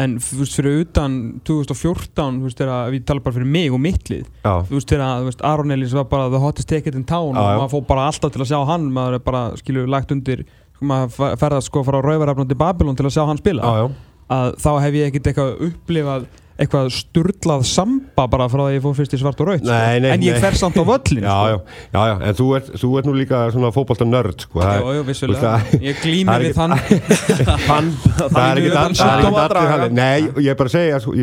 en 0.00 0.14
þú 0.22 0.38
veist 0.40 0.56
fyrir 0.56 0.78
utan 0.84 1.14
2014 1.44 2.38
þú 2.40 2.46
veist 2.48 2.60
þegar 2.62 2.90
við 2.94 3.04
tala 3.08 3.24
bara 3.24 3.36
fyrir 3.36 3.50
mig 3.56 3.74
og 3.76 3.80
mitt 3.84 4.08
lið 4.12 4.24
Já, 4.46 4.54
þú 4.68 4.78
veist 4.78 4.92
þegar 4.94 5.40
Aron 5.50 5.74
Elís 5.76 5.94
var 5.96 6.06
bara 6.10 6.30
the 6.32 6.40
hottest 6.40 6.68
ticket 6.70 6.96
in 6.98 7.04
town 7.04 7.34
Já, 7.36 7.40
og 7.42 7.60
maður 7.62 7.72
fór 7.74 7.86
bara 7.90 8.06
alltaf 8.10 8.32
til 8.34 8.42
að 8.44 8.50
sjá 8.52 8.60
hann 8.70 8.88
maður 8.96 9.18
er 9.18 9.24
bara 9.26 9.42
skilur 9.60 9.90
lagt 9.92 10.14
undir 10.14 10.44
maður 10.80 11.12
fe- 11.18 11.34
ferðast 11.42 11.68
sko 11.68 11.82
frá 11.84 11.98
Rauvarafn 12.00 12.48
til 12.48 12.56
Babylon 12.56 12.96
til 12.96 13.04
að 13.04 13.12
sjá 13.18 13.26
hann 13.28 13.36
spila. 13.42 13.60
Já, 13.62 13.82
já. 13.84 13.90
Að 14.30 14.54
þá 14.62 14.70
hef 14.86 14.94
ég 14.96 15.10
ekkert 15.10 15.26
eitthvað 15.32 15.64
upplifað 15.66 16.24
eitthvað 16.60 16.90
sturlað 16.92 17.62
samba 17.68 18.26
bara 18.30 18.46
frá 18.52 18.62
því 18.66 18.74
ég 18.76 18.82
fór 18.84 18.96
fyrst 18.98 19.14
í 19.16 19.20
svart 19.20 19.40
og 19.40 19.48
raut 19.48 19.64
Nei, 19.64 20.00
nei, 20.04 20.10
en 20.14 20.24
ég 20.26 20.36
fer 20.42 20.56
samt 20.60 20.76
á 20.76 20.84
völlin 20.84 21.24
Já, 21.30 21.36
já, 21.52 21.56
já, 21.94 22.00
já, 22.10 22.14
en 22.28 22.36
þú 22.40 22.48
ert, 22.58 22.70
þú 22.82 22.90
ert 23.00 23.08
nú 23.08 23.14
líka 23.16 23.40
svona 23.54 23.72
fótbolta 23.74 24.08
nörd, 24.08 24.44
sko 24.44 24.64
Jú, 24.64 24.92
jú, 24.98 25.06
vissulega. 25.08 25.54
Ég 25.80 26.02
glými 26.04 26.28
það 26.28 26.36
er 26.36 26.44
við 26.44 26.52
ekki- 26.52 26.58
þann 26.60 27.90
það 28.34 28.38
er 28.44 28.62
ekki 28.62 28.74
er 28.76 29.72
þannig. 29.72 29.96
Nei, 29.96 30.28
ég 30.44 30.52
er 30.52 30.60
bara 30.60 30.70
að 30.70 30.76
segja, 30.76 31.02
sko, 31.02 31.16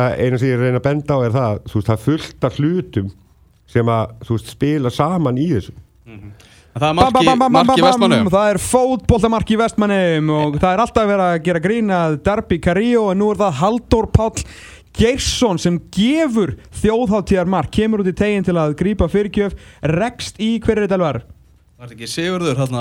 að 0.00 0.20
eina 0.26 0.42
sem 0.42 0.52
ég 0.52 0.62
reyna 0.64 0.82
að 0.82 0.86
benda 0.90 1.16
á 1.16 1.18
er 1.26 1.34
það 1.38 1.64
þú 1.70 1.80
veist, 1.80 1.90
það 1.90 2.06
fullt 2.08 2.48
af 2.50 2.60
hlutum 2.60 3.10
sem 3.70 3.94
að, 3.94 4.14
þú 4.26 4.36
veist, 4.36 4.54
spila 4.58 4.92
saman 4.94 5.38
í 5.40 5.50
þessu. 5.54 5.76
En 6.70 6.78
það 6.78 6.86
er 6.86 6.94
bam, 6.94 6.98
marki, 7.00 7.26
bam, 7.26 7.38
bam, 7.40 7.52
marki 7.52 7.82
bam, 7.82 7.88
vestmannu. 7.88 8.18
bam. 8.20 8.32
Það 8.34 8.50
er 8.52 8.58
fótboltamark 8.62 9.48
í 9.50 9.56
vestmannum 9.58 10.28
og 10.36 10.58
það 10.62 10.74
er 10.76 10.82
alltaf 10.84 11.08
verið 11.10 11.24
að 11.26 11.40
gera 11.48 11.62
grína 11.64 11.98
Darby 12.28 12.60
Carrillo 12.62 13.08
en 13.10 13.18
nú 13.18 13.30
er 13.32 13.40
það 13.40 13.56
Halldór 13.58 14.06
Páll 14.14 14.44
Geirsson 14.98 15.60
sem 15.60 15.76
gefur 15.94 16.56
þjóðháttíðarmark, 16.80 17.70
kemur 17.74 18.02
út 18.02 18.10
í 18.10 18.16
teginn 18.16 18.46
til 18.46 18.56
að 18.58 18.74
grípa 18.80 19.08
fyrirgjöf, 19.10 19.54
rekst 19.86 20.40
í 20.42 20.56
hverju 20.62 20.86
þetta 20.86 20.98
alvar? 20.98 21.20
Það 21.80 21.86
er 21.86 21.92
ekki 21.94 22.08
Sigurður, 22.12 22.58
hérna 22.60 22.80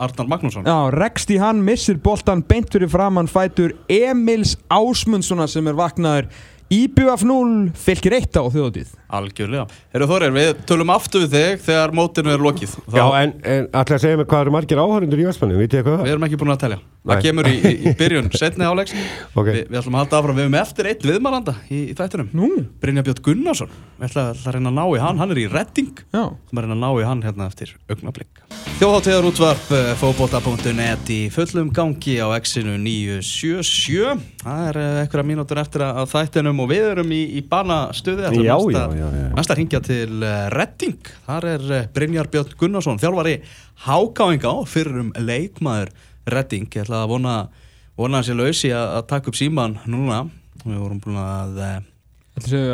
Arnar 0.00 0.28
Magnússon. 0.32 0.64
Já, 0.64 0.76
rekst 0.94 1.28
í 1.34 1.36
hann, 1.36 1.58
missir 1.66 1.98
boltan 2.00 2.40
beint 2.48 2.70
fyrir 2.72 2.88
framann 2.88 3.28
fætur 3.28 3.74
Emils 3.92 4.54
Ásmundssona 4.72 5.44
sem 5.52 5.68
er 5.68 5.76
vaknaður 5.76 6.30
IBF 6.68 7.22
0, 7.24 7.70
fylgir 7.80 8.12
1 8.18 8.34
á 8.36 8.44
þjóðhátíð. 8.52 8.90
Algjörlega. 9.08 9.62
Herru 9.94 10.06
Þórir, 10.10 10.32
við 10.36 10.50
tölum 10.68 10.90
aftur 10.92 11.22
við 11.24 11.32
þig 11.32 11.62
þegar 11.64 11.94
mótinu 11.96 12.34
er 12.34 12.42
lokið. 12.44 12.74
Þá, 12.84 12.96
Já, 12.98 13.04
en, 13.22 13.32
en 13.40 13.68
alltaf 13.72 13.96
að 13.96 14.02
segja 14.04 14.18
mig 14.20 14.28
hvað 14.28 14.42
eru 14.44 14.52
margir 14.52 14.82
áhörundur 14.82 15.22
í 15.22 15.24
Vestmannu, 15.30 15.56
vitið 15.62 15.78
þið 15.80 15.86
hvað 15.86 15.96
Við 15.96 16.04
það? 16.04 16.12
erum 16.12 16.26
ekki 16.28 16.40
búin 16.42 16.52
að 16.52 16.60
telja. 16.66 16.78
Það 17.08 17.22
kemur 17.24 17.48
í, 17.48 17.54
í, 17.56 17.72
í 17.88 17.92
byrjun 17.96 18.28
setni 18.42 18.66
áleiks. 18.68 18.92
Ok. 19.32 19.48
Vi, 19.48 19.62
við 19.70 19.78
ætlum 19.80 19.96
að 19.96 20.02
halda 20.04 20.18
áfram. 20.20 20.36
Við 20.36 20.44
erum 20.44 20.58
eftir 20.60 20.88
eitt 20.90 21.06
viðmælanda 21.08 21.54
í, 21.72 21.78
í 21.88 21.94
þættinum. 21.96 22.28
Nú, 22.36 22.48
Brynja 22.82 23.04
Björn 23.06 23.22
Gunnarsson. 23.30 23.72
Við 23.96 24.10
ætlum 24.10 24.26
að, 24.28 24.42
að 24.44 24.58
reyna 24.58 24.68
að 24.68 24.76
ná 24.76 24.84
í 24.84 25.00
hann. 25.06 25.22
Hann 25.22 25.32
er 25.32 25.40
í 25.40 25.46
redding. 25.48 25.94
já. 26.12 26.24
Það 26.52 26.60
er 26.60 26.68
að 26.68 26.82
ná 26.84 26.88
í 27.00 27.06
hann 27.08 27.24
hérna 27.24 27.48
eftir 27.48 27.72
augnablík. 27.88 28.42
Þjóðháttíðar 28.78 29.30
útvarp 29.30 29.72
fókbóta.net 30.02 31.08
í 31.16 31.20
fullum 31.32 31.72
gangi 31.74 32.18
á 32.20 32.28
X-inu 32.36 32.76
977. 32.84 34.37
Það 34.38 34.60
er 34.68 34.76
eh, 34.78 34.98
einhverja 35.02 35.26
mínútur 35.26 35.58
eftir 35.58 35.82
að 35.82 36.04
þættinum 36.12 36.60
og 36.62 36.68
við 36.70 36.84
erum 36.92 37.10
í, 37.16 37.20
í 37.38 37.42
banastuði. 37.50 38.28
Ætlum 38.28 38.44
Já, 38.46 38.54
næst 38.54 38.70
já, 38.76 38.82
að- 38.84 38.96
já, 39.00 39.06
já. 39.18 39.26
Næst 39.34 39.50
að 39.54 39.58
ringja 39.58 39.80
til 39.88 40.12
uh, 40.22 40.34
Redding. 40.54 41.10
Þar 41.26 41.46
er 41.54 41.64
uh, 41.72 41.80
Brynjar 41.96 42.30
Björn 42.32 42.54
Gunnarsson, 42.60 43.00
þjálfari 43.02 43.34
hákáinga 43.88 44.52
og 44.60 44.68
fyrir 44.70 45.00
um 45.02 45.10
leikmaður 45.18 45.90
Redding. 46.30 46.68
Ég 46.70 46.86
ætla 46.86 47.02
að 47.02 47.12
vona, 47.16 47.34
vona 47.98 48.20
hans 48.20 48.30
ég 48.30 48.38
lausi 48.38 48.70
að, 48.70 48.86
að 49.00 49.06
taka 49.10 49.32
upp 49.32 49.40
síman 49.40 49.78
núna. 49.90 50.22
Við 50.64 50.78
vorum 50.84 51.02
búin 51.02 51.18
að... 51.22 51.62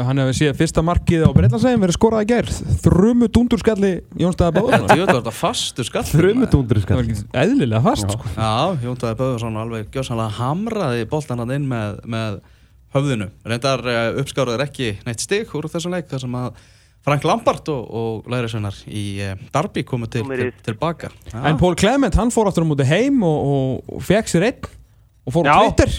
Hann 0.05 0.21
hefði 0.21 0.35
séð 0.39 0.59
fyrsta 0.59 0.83
markið 0.85 1.25
á 1.25 1.31
Breitlandsæðin 1.35 1.83
verið 1.83 1.97
skorað 1.97 2.25
í 2.25 2.29
gær 2.31 2.51
þrumu 2.85 3.29
dundurskalli 3.33 3.93
Jónstæða 4.21 4.55
Báðarsson 4.59 4.89
Þetta 4.91 4.97
er 4.97 5.13
þetta 5.19 5.35
fastur 5.35 5.89
skall. 5.89 6.05
Var 6.15 7.01
ekki 7.01 7.17
eðlilega 7.45 7.83
fast 7.85 8.15
sko. 8.15 8.33
Já, 8.35 8.53
Jóndaði 8.85 9.19
Böðursson 9.21 9.59
alveg 9.63 9.89
gjössanlega 9.95 10.37
hamraði 10.39 11.09
boltan 11.11 11.43
hann 11.43 11.55
inn 11.57 11.67
með, 11.71 11.99
með 12.15 12.39
höfðinu. 12.95 13.29
Reyndar 13.49 13.85
uh, 13.89 14.21
uppskáruður 14.23 14.65
ekki 14.67 14.95
neitt 15.09 15.25
stig 15.25 15.53
úr 15.57 15.69
þessum 15.73 15.95
leik 15.97 16.09
þar 16.11 16.25
sem 16.25 16.39
að 16.39 16.63
Frank 17.05 17.27
Lampard 17.29 17.69
og, 17.69 17.85
og 18.01 18.31
lærisveinar 18.33 18.79
í 18.89 19.05
uh, 19.25 19.35
Darby 19.53 19.85
komu 19.89 20.09
til, 20.13 20.25
til, 20.31 20.51
tilbaka. 20.65 21.11
Já. 21.33 21.39
en 21.51 21.61
Pól 21.61 21.77
Clement 21.77 22.17
hann 22.21 22.33
fór 22.35 22.49
aftur 22.49 22.65
á 22.65 22.69
móti 22.71 22.87
heim 22.89 23.23
og, 23.27 23.53
og, 23.55 23.95
og 23.99 24.05
fekk 24.05 24.33
sér 24.33 24.49
einn 24.49 24.69
og 25.25 25.37
fór 25.37 25.49
á 25.49 25.53
Já. 25.53 25.57
Twitter 25.61 25.97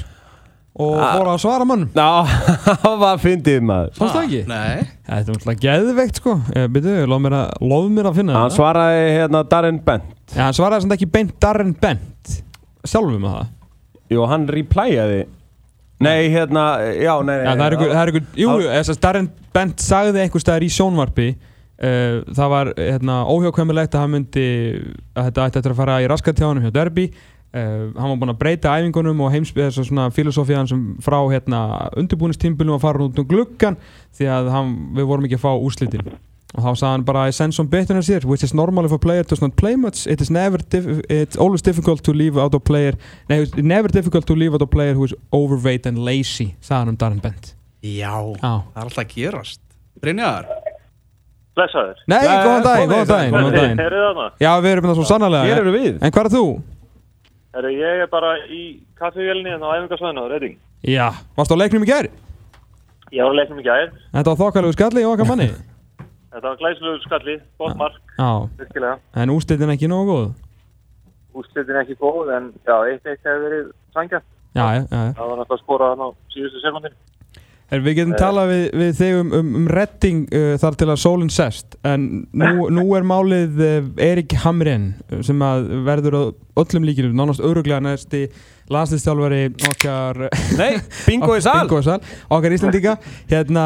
og 0.76 0.96
Ah. 1.00 1.14
fór 1.16 1.30
að 1.32 1.38
svara 1.44 1.66
mönnum. 1.70 1.90
Já, 1.96 2.26
það 2.84 2.98
var 3.00 3.22
fyndið 3.24 3.62
maður. 3.64 3.94
Fannst 3.96 4.16
það 4.18 4.26
ekki? 4.28 4.42
Nei, 4.50 4.88
Þetta 5.06 5.20
er 5.22 5.38
náttúrulega 5.38 5.64
geðveikt 5.66 6.20
sko. 6.22 6.34
Eh, 6.56 6.68
Byrju, 6.76 7.06
lof 7.08 7.22
mér 7.24 7.36
að, 7.38 7.54
lof 7.72 7.88
mér 7.96 8.10
að 8.10 8.18
finna 8.20 8.34
Hann 8.36 8.50
það 8.50 8.58
svaraði 8.58 9.06
hérna 9.16 9.44
Darren 9.54 9.80
Bent. 9.86 10.12
Já, 10.36 10.42
hann 10.44 10.58
svaraði 10.58 10.86
samt 10.88 10.96
ekki 10.98 11.08
beint 11.16 11.34
Darren 11.46 11.74
Bent. 11.82 12.36
Sjálfum 12.86 13.22
með 13.24 13.36
það? 13.38 13.48
Jú, 14.16 14.26
hann 14.30 14.48
replyaði. 14.52 15.24
Nei, 16.06 16.28
hérna, 16.30 16.64
já, 17.00 17.14
nei, 17.24 17.36
nei 17.40 17.46
Já, 17.48 17.52
það 17.56 17.66
er 17.70 17.74
ykkur, 17.78 17.92
það 17.96 18.02
er 18.02 18.10
ykkur 18.12 18.26
Jú, 18.44 18.56
þess 18.68 18.92
að 18.92 18.98
Darren 19.06 19.30
Bent 19.56 19.80
sagði 19.86 20.20
einhver 20.26 20.42
staðar 20.44 20.66
í 20.66 20.72
sjónvarpi 20.76 21.28
uh, 21.32 22.18
Það 22.36 22.50
var 22.52 22.72
hérna, 22.76 23.16
óhjákvæmilegt 23.32 23.96
að 23.96 24.04
hann 24.04 24.12
myndi 24.18 24.44
að 25.16 25.30
þetta 25.30 25.46
ætti 25.48 25.62
að 25.72 25.78
fara 25.80 25.96
í 26.04 26.10
raskatjáðanum 26.12 26.68
hjá 26.68 26.74
Derby 26.76 27.06
Uh, 27.56 27.94
hann 27.96 28.10
var 28.12 28.18
búinn 28.20 28.34
að 28.34 28.40
breyta 28.42 28.72
æfingunum 28.76 29.22
og 29.24 29.30
heims 29.32 29.54
þess 29.56 29.80
svona 29.88 30.10
filosófíðan 30.12 30.68
sem 30.68 30.80
frá 31.00 31.16
hérna 31.32 31.60
undirbúinistímbilum 31.96 32.76
að 32.76 32.82
fara 32.84 33.06
út 33.06 33.22
um 33.22 33.28
gluggan 33.30 33.78
því 34.18 34.28
að 34.28 34.50
hann, 34.52 34.74
við 34.98 35.08
vorum 35.08 35.28
ekki 35.30 35.38
að 35.38 35.46
fá 35.46 35.54
úrslitin 35.56 36.04
og 36.56 36.60
þá 36.66 36.68
sagði 36.74 36.90
hann 36.90 37.06
bara 37.08 37.24
I 37.30 37.36
sense 37.38 37.56
some 37.56 37.72
bitterness 37.72 38.12
here 38.12 38.28
which 38.28 38.44
is 38.44 38.52
normal 38.52 38.84
if 38.90 38.92
a 38.92 39.00
player 39.00 39.24
does 39.24 39.40
not 39.40 39.56
play 39.56 39.78
much 39.80 40.04
it 40.04 40.20
is 40.20 40.28
never 40.28 40.60
it's 41.08 41.40
always 41.40 41.64
difficult 41.64 42.04
to 42.04 42.12
leave 42.12 42.36
out 42.36 42.54
a 42.56 42.60
player 42.60 43.00
nei, 43.32 43.40
it's 43.46 43.56
never 43.56 43.88
difficult 43.88 44.28
to 44.28 44.36
leave 44.36 44.54
out 44.54 44.62
a 44.62 44.68
player 44.68 44.94
who 44.94 45.08
is 45.08 45.16
overweight 45.32 45.88
and 45.88 46.04
lazy 46.04 46.58
sagði 46.60 46.82
hann 46.82 46.94
um 46.98 47.00
Darren 47.00 47.24
Bent 47.24 47.54
já, 47.80 48.12
Já. 48.20 48.52
það 48.76 48.76
er 48.76 48.88
alltaf 48.90 49.04
að 49.06 49.12
gerast. 49.16 49.62
Brynjar, 50.04 50.48
Blessaður. 51.56 52.00
Nei, 52.12 52.20
góðan 52.20 52.64
daginn, 52.66 52.90
komið, 52.92 53.12
góðan 53.32 53.80
þarna? 53.80 54.32
Já, 54.44 54.50
við 54.60 54.74
erum 54.74 54.88
það 54.90 54.98
svo 54.98 55.06
sannarlega 55.08 55.48
Hér 55.48 55.62
eru 55.62 55.72
við 55.72 55.92
En 56.04 56.12
hvað 56.12 56.26
er 56.28 56.34
þú? 56.34 56.48
Herru, 57.56 57.70
ég 57.72 58.02
er 58.04 58.10
bara 58.12 58.34
í 58.52 58.62
kaffevélni 59.00 59.48
hérna 59.54 59.70
á 59.72 59.76
æfingarsvæðinu 59.80 60.24
á 60.24 60.32
Redding. 60.34 60.56
Já, 60.84 61.08
varstu 61.38 61.56
á 61.56 61.62
leiknum 61.62 61.86
í 61.86 61.88
gær? 61.88 62.10
Ég 63.16 63.22
var 63.24 63.32
að 63.32 63.38
leiknum 63.40 63.62
í 63.62 63.66
gær. 63.66 63.94
Þetta 64.12 64.32
var 64.34 64.40
þokkalegu 64.42 64.76
skalli 64.76 65.04
í 65.06 65.08
okkar 65.08 65.30
manni 65.30 65.48
Þetta 66.36 66.50
var 66.50 66.58
glæslugur 66.60 67.00
skalli, 67.06 67.36
gott 67.62 67.78
mark, 67.80 68.00
Já, 68.20 68.28
virkilega. 68.60 68.98
en 69.16 69.32
úrslitin 69.32 69.72
ekki 69.72 69.88
nógu 69.88 70.10
góð 70.12 70.26
Úrslitin 71.40 71.80
ekki 71.80 71.96
góð, 72.02 72.34
en 72.36 72.50
já, 72.68 72.76
eitt 72.92 73.08
eitt 73.08 73.24
hefur 73.24 73.46
verið 73.46 73.70
sangja. 73.96 74.20
Já, 74.56 74.66
já, 74.76 74.82
já 74.92 75.00
Það 75.16 75.32
var 75.32 75.40
náttúrulega 75.40 75.56
að 75.56 75.64
skora 75.64 75.90
hann 75.94 76.04
á 76.04 76.10
síðustu 76.36 76.62
sekundin. 76.64 76.98
Er, 77.74 77.82
Við 77.82 77.96
getum 77.98 78.14
talað 78.20 78.52
við, 78.52 78.64
við 78.78 78.90
þig 79.00 79.16
um, 79.18 79.30
um, 79.34 79.48
um 79.58 79.70
redding 79.74 80.26
uh, 80.30 80.52
þar 80.62 80.76
til 80.78 80.88
að 80.92 81.00
sólinn 81.02 81.32
sest. 81.34 81.78
En 81.88 82.04
nú, 82.30 82.68
nú 82.78 82.84
er 82.98 83.08
málið 83.08 83.62
uh, 83.66 83.88
Erik 84.06 84.36
Hamren 84.44 84.92
uh, 85.10 85.24
sem 85.26 85.42
að 85.42 85.72
verður 85.88 86.18
á 86.18 86.24
öllum 86.62 86.86
líkinum 86.86 87.16
Nánast 87.18 87.42
öruglega 87.44 87.82
næsti 87.84 88.28
landslistjálfari 88.72 89.50
okkar 89.70 90.22
Nei, 90.58 90.78
bingo 91.08 91.34
í 91.40 91.42
sal. 91.44 91.66
Bingo 91.66 91.82
í 91.82 91.86
sal 91.86 91.98
Okkar 92.34 92.56
Íslandíka 92.56 92.96
Hérna, 93.30 93.66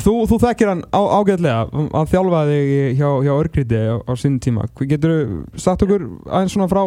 þú, 0.00 0.14
þú 0.30 0.38
þekkir 0.46 0.72
hann 0.72 0.86
á, 0.94 1.02
ágætlega 1.18 1.84
að 1.98 2.14
þjálfa 2.14 2.46
þig 2.48 2.72
hjá, 3.02 3.08
hjá 3.26 3.32
Örgríti 3.34 3.82
á, 3.90 3.96
á 4.02 4.12
sinn 4.18 4.38
tíma. 4.42 4.70
Getur 4.80 5.18
þú 5.18 5.66
sagt 5.66 5.84
okkur 5.86 6.06
aðeins 6.30 6.56
svona 6.56 6.70
frá 6.70 6.82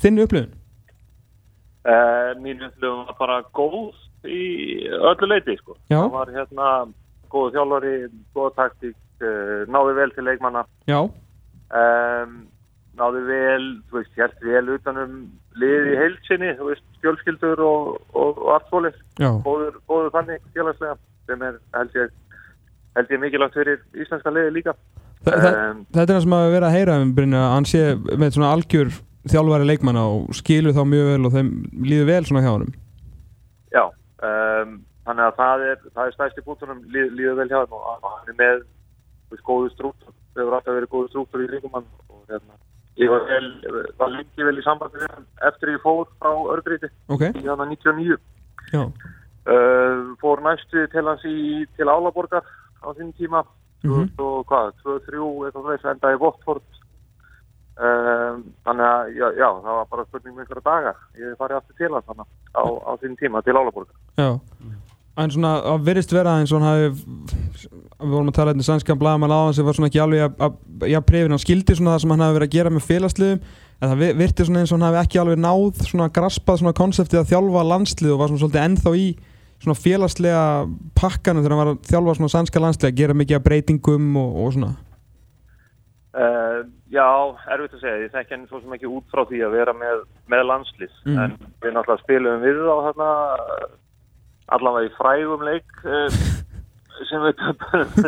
þinni 0.00 0.24
upplifun? 0.24 0.52
Uh, 1.88 2.34
mín 2.42 2.60
upplifun 2.64 3.06
var 3.08 3.16
bara 3.20 3.40
góð 3.56 4.07
í 4.26 4.42
öllu 4.88 5.30
leiti, 5.30 5.56
sko. 5.60 5.76
Það 5.90 6.12
var 6.14 6.32
hérna 6.34 6.68
góð 7.32 7.56
þjálfari, 7.56 7.94
góð 8.36 8.52
taktík, 8.56 8.96
uh, 9.22 9.64
náði 9.70 9.96
vel 9.98 10.12
til 10.16 10.26
leikmanna. 10.26 10.64
Um, 10.88 12.38
náði 12.98 13.24
vel, 13.28 13.64
þú 13.90 14.00
veist, 14.00 14.14
helt 14.18 14.38
vel 14.42 14.64
utanum 14.74 15.18
liði 15.58 15.92
í 15.94 15.98
heilsinni, 16.02 16.54
þú 16.58 16.70
veist, 16.70 16.86
fjölskyldur 17.02 17.60
og, 17.62 17.98
og, 18.14 18.38
og 18.38 18.54
allt 18.56 19.02
já, 19.18 19.30
Góður, 19.44 19.76
góður 19.90 20.14
þannig 20.14 20.46
félagslega, 20.54 20.96
sem 21.28 21.44
er, 21.46 21.58
held 21.76 21.98
ég, 21.98 22.14
held 22.96 23.12
ég 23.14 23.22
mikilvægt 23.22 23.58
fyrir 23.58 23.84
íslenska 23.94 24.32
liði 24.34 24.56
líka. 24.60 24.74
Þa, 25.26 25.34
Um, 25.38 25.80
þetta 25.92 26.02
er 26.04 26.14
það 26.14 26.24
sem 26.24 26.34
að 26.36 26.52
vera 26.52 26.68
að 26.68 26.74
heyra 26.76 26.96
um 27.02 27.08
Brynja, 27.12 27.40
hann 27.52 27.64
sé 27.66 27.80
með 27.98 28.36
svona 28.36 28.52
algjör 28.54 28.92
þjálfari 29.28 29.66
leikmanna 29.66 30.04
og 30.08 30.36
skilur 30.38 30.76
þá 30.76 30.84
mjög 30.88 31.08
vel 31.10 31.26
og 31.26 31.34
þeim 31.34 31.48
líður 31.84 32.06
vel 32.08 32.20
svona 32.28 32.42
hjá 32.44 32.50
honum 32.52 32.70
já, 33.74 33.82
um, 34.22 34.72
þannig 35.06 35.24
að 35.28 35.36
það 35.40 35.64
er, 35.70 35.82
það 35.94 36.06
er 36.06 36.16
stæsti 36.16 36.44
bútunum 36.46 36.80
líð, 36.92 37.12
líður 37.18 37.38
vel 37.40 37.48
hjá 37.52 37.60
þeim 37.64 37.76
og 37.78 38.06
hann 38.06 38.32
er 38.32 38.38
með, 38.38 38.64
veist, 39.30 39.44
góðu 39.46 39.70
strúktur, 39.74 40.14
þau 40.34 40.42
hefur 40.42 40.56
alltaf 40.58 40.74
verið 40.78 40.92
góðu 40.94 41.08
strúktur 41.12 41.44
í 41.44 41.60
hann 41.62 41.86
og 42.08 42.24
hérna, 42.28 42.58
ég 42.98 43.12
var 43.12 43.28
vel, 43.30 43.52
var 43.98 44.10
lengi 44.14 44.48
vel 44.48 44.58
í 44.58 44.66
sambandi 44.66 44.98
við 45.02 45.14
hann 45.14 45.28
eftir 45.50 45.74
ég 45.74 45.84
fór 45.84 46.08
frá 46.18 46.32
Örgríti 46.56 46.90
Ok, 47.08 47.22
í 47.34 47.46
hann 47.46 47.68
99. 47.68 48.18
já, 48.72 48.84
Uh, 49.48 50.10
fór 50.20 50.42
næstu 50.44 50.82
til 50.92 51.06
hans 51.08 51.22
í, 51.24 51.64
til 51.78 51.88
Álaborgar 51.88 52.44
á 52.84 52.88
þinn 52.92 53.14
tíma 53.16 53.40
Mhm. 53.80 54.10
2000 54.12 54.20
og 54.20 54.46
hvað, 54.50 54.72
2-3 54.82 55.46
eitthvað 55.46 55.68
þess 55.70 55.86
enda 55.88 56.10
í 56.12 56.18
Votford 56.20 56.77
um, 57.78 58.42
þannig 58.66 58.86
að 58.88 59.12
já, 59.18 59.26
já, 59.38 59.48
það 59.62 59.76
var 59.78 59.86
bara 59.92 60.04
spurning 60.08 60.34
með 60.36 60.44
einhverja 60.44 60.66
daga. 60.68 60.92
Ég 61.22 61.36
farið 61.38 61.60
aftur 61.60 61.78
til 61.78 61.92
hans 61.94 62.08
þannig 62.08 62.28
á, 62.58 62.64
á 62.66 62.92
þinn 63.02 63.16
tíma 63.20 63.42
til 63.46 63.54
Álaborgar. 63.58 63.94
Já. 64.18 64.30
En 65.18 65.32
svona, 65.34 65.52
það 65.64 65.86
virðist 65.88 66.12
vera 66.14 66.36
eins 66.38 66.52
og 66.54 66.60
hann 66.62 66.68
hafi 66.68 66.90
við 67.98 68.12
vorum 68.12 68.28
að 68.30 68.36
tala 68.36 68.52
um 68.54 68.60
sænskan 68.62 68.98
blaðamann 69.00 69.32
á 69.34 69.38
hann 69.48 69.54
sem 69.56 69.66
var 69.66 69.74
svona 69.74 69.88
ekki 69.90 70.02
alveg 70.04 70.20
að- 70.28 70.44
að 70.46 70.90
já, 70.92 71.00
prefin, 71.02 71.32
hann 71.34 71.42
skildi 71.42 71.74
svona 71.74 71.96
það 71.96 72.00
sem 72.04 72.10
hann 72.14 72.22
hafi 72.22 72.36
verið 72.38 72.48
að 72.48 72.54
gera 72.58 72.70
með 72.70 72.86
félagsliðum. 72.86 73.40
En 73.80 73.88
það 73.92 73.98
vi- 73.98 74.12
virti 74.20 74.44
svona 74.46 74.60
eins 74.62 74.72
og 74.72 74.78
hann 74.78 74.86
hafi 74.94 75.00
ekki 75.06 75.18
alveg 75.22 75.38
náð 75.42 75.82
svona 75.88 76.06
graspað 76.14 76.58
svona 76.62 76.72
konseptið 76.78 77.18
að 77.22 77.30
þjálfa 77.32 77.64
landslið 77.72 78.12
og 78.14 78.18
var 78.18 78.28
svona 78.30 78.42
svolítið 78.44 78.64
ennþá 78.68 78.92
í 78.98 79.08
svona 79.58 79.74
félagslega 79.74 80.42
pakkanum 80.94 81.42
þegar 81.42 81.54
hann 81.56 81.62
var 81.66 81.72
að 81.74 81.82
þjálfa 81.90 82.14
svona 82.20 82.34
sænska 82.36 82.62
landslið 82.62 82.90
að 82.92 82.98
gera 83.02 83.14
mikið 83.18 83.36
af 83.40 83.42
breytingum 83.48 84.16
og, 84.22 84.36
og 84.46 84.52
svona 84.54 84.70
uh, 86.14 86.62
Já, 86.92 87.08
erfitt 87.52 87.74
að 87.76 87.82
segja. 87.84 88.00
Ég 88.06 88.14
þekki 88.14 88.34
henni 88.36 88.48
svo 88.48 88.60
sem 88.62 88.72
ekki 88.78 88.88
út 88.88 89.06
frá 89.12 89.24
því 89.28 89.42
að 89.44 89.56
vera 89.58 89.74
með, 89.76 90.02
með 90.32 90.46
landslið. 90.48 90.94
Mhm. 91.04 91.18
en 91.24 91.54
við 91.62 91.76
náttúrulega 91.76 92.04
spilum 92.04 92.42
við 92.46 92.60
á 92.64 92.76
þarna 92.88 93.08
allavega 94.56 94.88
í 94.88 94.92
frægum 94.96 95.42
leik 95.44 95.80
uh, 95.84 96.20
sem 97.08 97.20
við 97.22 97.34
ekki 97.34 97.48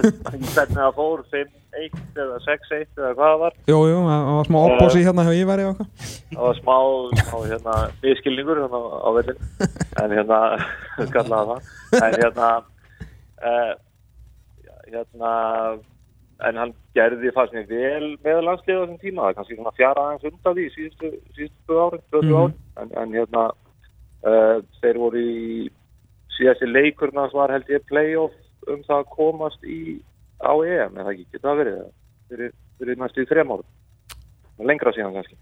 hvernig 0.54 0.78
það 0.78 0.94
fór 0.96 1.20
5-1 1.30 1.98
eða 2.24 2.38
6-1 2.46 2.86
eða 2.96 3.10
hvað 3.18 3.28
það 3.28 3.42
var. 3.44 3.58
Jú, 3.70 3.76
jú, 3.90 3.98
það 4.08 4.30
var 4.38 4.48
smá 4.48 4.58
opbósi 4.64 5.04
hérna 5.04 5.26
hjá 5.28 5.34
Ívari 5.42 5.66
og 5.68 5.76
eitthvað. 5.84 6.08
það 6.32 6.42
var 6.46 6.58
smá, 6.62 6.78
smá 7.20 7.36
hérna, 7.52 7.76
miskilningur 8.02 8.62
hérna 8.64 8.80
á 8.80 9.08
vellin 9.18 9.44
en 10.00 10.16
hérna, 10.16 10.40
kallaði 11.14 11.52
það. 11.52 11.70
En 12.00 12.18
hérna 12.24 12.50
uh, 13.44 13.72
hérna 14.90 15.32
en 16.48 16.56
hann 16.56 16.72
gerði 16.96 17.32
fannst 17.36 17.52
mér 17.56 17.66
vel 17.70 18.06
með 18.24 18.40
landsliða 18.46 18.80
á 18.80 18.82
þessum 18.84 19.00
tíma, 19.02 19.22
það 19.22 19.30
er 19.32 19.36
kannski 19.38 19.56
svona 19.58 19.74
fjara 19.76 20.04
aðeins 20.06 20.28
undan 20.30 20.56
því 20.58 20.66
síðustu, 20.76 21.10
síðustu 21.36 21.80
árin, 21.84 22.04
20 22.12 22.30
Mhm. 22.30 22.36
árin 22.40 22.54
en, 22.80 22.90
en 23.02 23.12
hérna 23.18 23.44
uh, 24.24 24.56
þeir 24.80 24.98
voru 25.02 25.20
í 25.20 25.68
síðasti 26.38 26.66
leikurnas 26.70 27.32
var 27.36 27.52
held 27.52 27.68
ég 27.68 27.84
playoff 27.90 28.32
um 28.68 28.82
það 28.88 28.98
að 29.04 29.10
komast 29.16 29.64
í 29.64 30.00
á 30.40 30.52
EM, 30.64 30.96
eða 30.96 31.12
ekki, 31.12 31.26
getur 31.32 31.48
það 31.50 31.60
verið 31.62 31.78
það? 31.80 31.92
fyrir, 32.30 32.52
fyrir 32.78 32.96
næstu 33.00 33.22
í 33.24 33.28
þrem 33.28 33.52
árum 33.56 34.66
lengra 34.70 34.92
síðan 34.92 35.14
kannski 35.18 35.36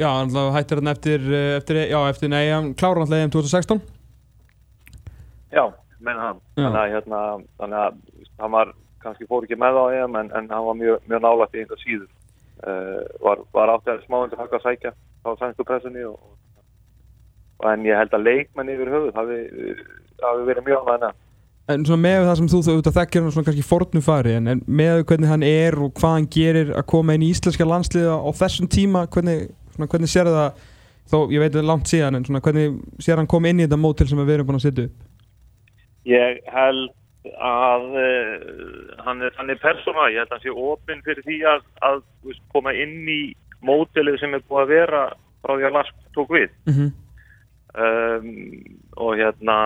Já, 0.00 0.08
hann 0.08 0.30
hættir 0.54 0.78
hann 0.80 0.88
eftir, 0.88 1.20
eh, 1.20 1.56
eftir, 1.58 1.76
já, 1.90 1.98
eftir, 2.08 2.30
hann 2.32 2.70
klára 2.74 3.02
alltaf 3.04 3.18
EM 3.18 3.30
2016. 3.30 3.80
Já, 5.52 5.66
menn 6.00 6.16
hann. 6.16 6.38
Þannig 6.56 6.78
að, 6.80 6.92
hérna, 6.94 7.18
þannig 7.60 7.78
að 7.82 7.98
hann 8.40 8.54
var, 8.54 8.72
kannski 9.02 9.28
fór 9.30 9.46
ekki 9.46 9.58
með 9.60 9.78
á 9.78 9.84
EM 9.98 10.18
en, 10.20 10.30
en 10.38 10.50
hann 10.52 10.68
var 10.68 10.78
mjög, 10.78 11.02
mjög 11.10 11.24
nálægt 11.24 11.56
í 11.56 11.62
einhver 11.62 11.82
síður. 11.82 12.10
Uh, 12.62 13.02
var, 13.24 13.42
var 13.54 13.72
átti 13.74 13.90
að 13.90 14.04
smáðandi 14.06 14.38
haka 14.38 14.60
að 14.60 14.66
sækja 14.68 14.94
á 14.94 15.28
sænsku 15.40 15.66
pressunni 15.66 16.04
og, 16.06 16.18
og 17.58 17.68
en 17.72 17.86
ég 17.88 17.98
held 17.98 18.14
að 18.14 18.26
leikmenn 18.28 18.70
yfir 18.70 18.92
höfuð 18.92 19.18
hafi, 19.18 19.38
hafi 20.22 20.48
verið 20.48 20.68
mjög 20.68 20.86
ánægna. 20.86 21.12
En 21.72 21.86
svona 21.86 22.02
með 22.02 22.24
það 22.26 22.36
sem 22.38 22.50
þú 22.50 22.60
þú 22.60 22.72
auðvitað 22.74 22.96
þekkir 22.98 23.22
hann 23.22 23.34
svona 23.34 23.48
kannski 23.48 23.66
fornu 23.66 24.02
fari 24.02 24.36
en, 24.38 24.50
en 24.50 24.62
með 24.66 25.04
hvernig 25.10 25.30
hann 25.30 25.46
er 25.46 25.78
og 25.78 25.92
hvað 25.98 26.16
hann 26.16 26.30
gerir 26.34 26.72
að 26.74 26.88
koma 26.90 27.16
inn 27.16 27.26
í 27.26 27.30
íslenska 27.34 27.66
landsliða 27.66 28.16
á 28.18 28.30
þessum 28.38 28.70
tíma, 28.70 29.04
hvernig, 29.14 29.44
svona, 29.74 29.90
hvernig 29.90 30.10
sér 30.10 30.30
það 30.30 30.64
þó 31.12 31.18
ég 31.32 31.42
veit 31.42 31.52
það 31.52 31.60
er 31.62 31.68
langt 31.70 31.90
síðan 31.90 32.18
en 32.18 32.26
svona 32.26 32.42
hvernig 32.44 32.80
sér 33.02 33.20
hann 33.20 33.30
koma 33.30 33.50
inn 33.50 33.62
í 33.62 33.66
þetta 33.66 33.78
mótil 33.80 34.08
sem 34.10 34.22
við 34.22 34.34
erum 34.36 34.50
búin 34.50 34.58
að 34.58 34.66
setja 34.66 34.88
upp 34.88 35.08
Ég 36.08 36.40
held 36.50 36.90
að 37.38 37.84
uh, 37.94 39.02
hann, 39.06 39.22
er, 39.22 39.32
hann 39.38 39.50
er 39.50 39.60
persóna, 39.62 40.08
ég 40.10 40.18
held 40.22 40.32
að 40.32 40.36
hann 40.38 40.44
sé 40.46 40.50
opinn 40.50 41.02
fyrir 41.06 41.22
því 41.26 41.38
að, 41.46 41.60
að 41.86 42.02
veist, 42.26 42.42
koma 42.52 42.72
inn 42.74 43.06
í 43.08 43.20
mótilið 43.62 44.18
sem 44.20 44.34
er 44.34 44.42
búið 44.48 44.62
að 44.64 44.72
vera 44.74 45.02
frá 45.42 45.54
því 45.56 45.66
að 45.68 45.76
Lask 45.76 45.94
tók 46.16 46.30
við. 46.34 46.50
mm 46.66 46.74
-hmm. 46.74 46.90
um, 47.78 48.28
og 48.96 49.16
hérna 49.16 49.56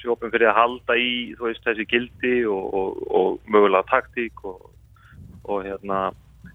sjópum 0.00 0.30
fyrir 0.30 0.48
að 0.50 0.58
halda 0.58 0.96
í 0.96 1.34
veist, 1.40 1.64
þessi 1.64 1.86
gildi 1.88 2.44
og, 2.46 2.74
og, 2.74 2.88
og 3.10 3.40
mögulega 3.48 3.82
taktík 3.90 4.44
og, 4.44 4.70
og 5.44 5.64
hérna 5.64 6.12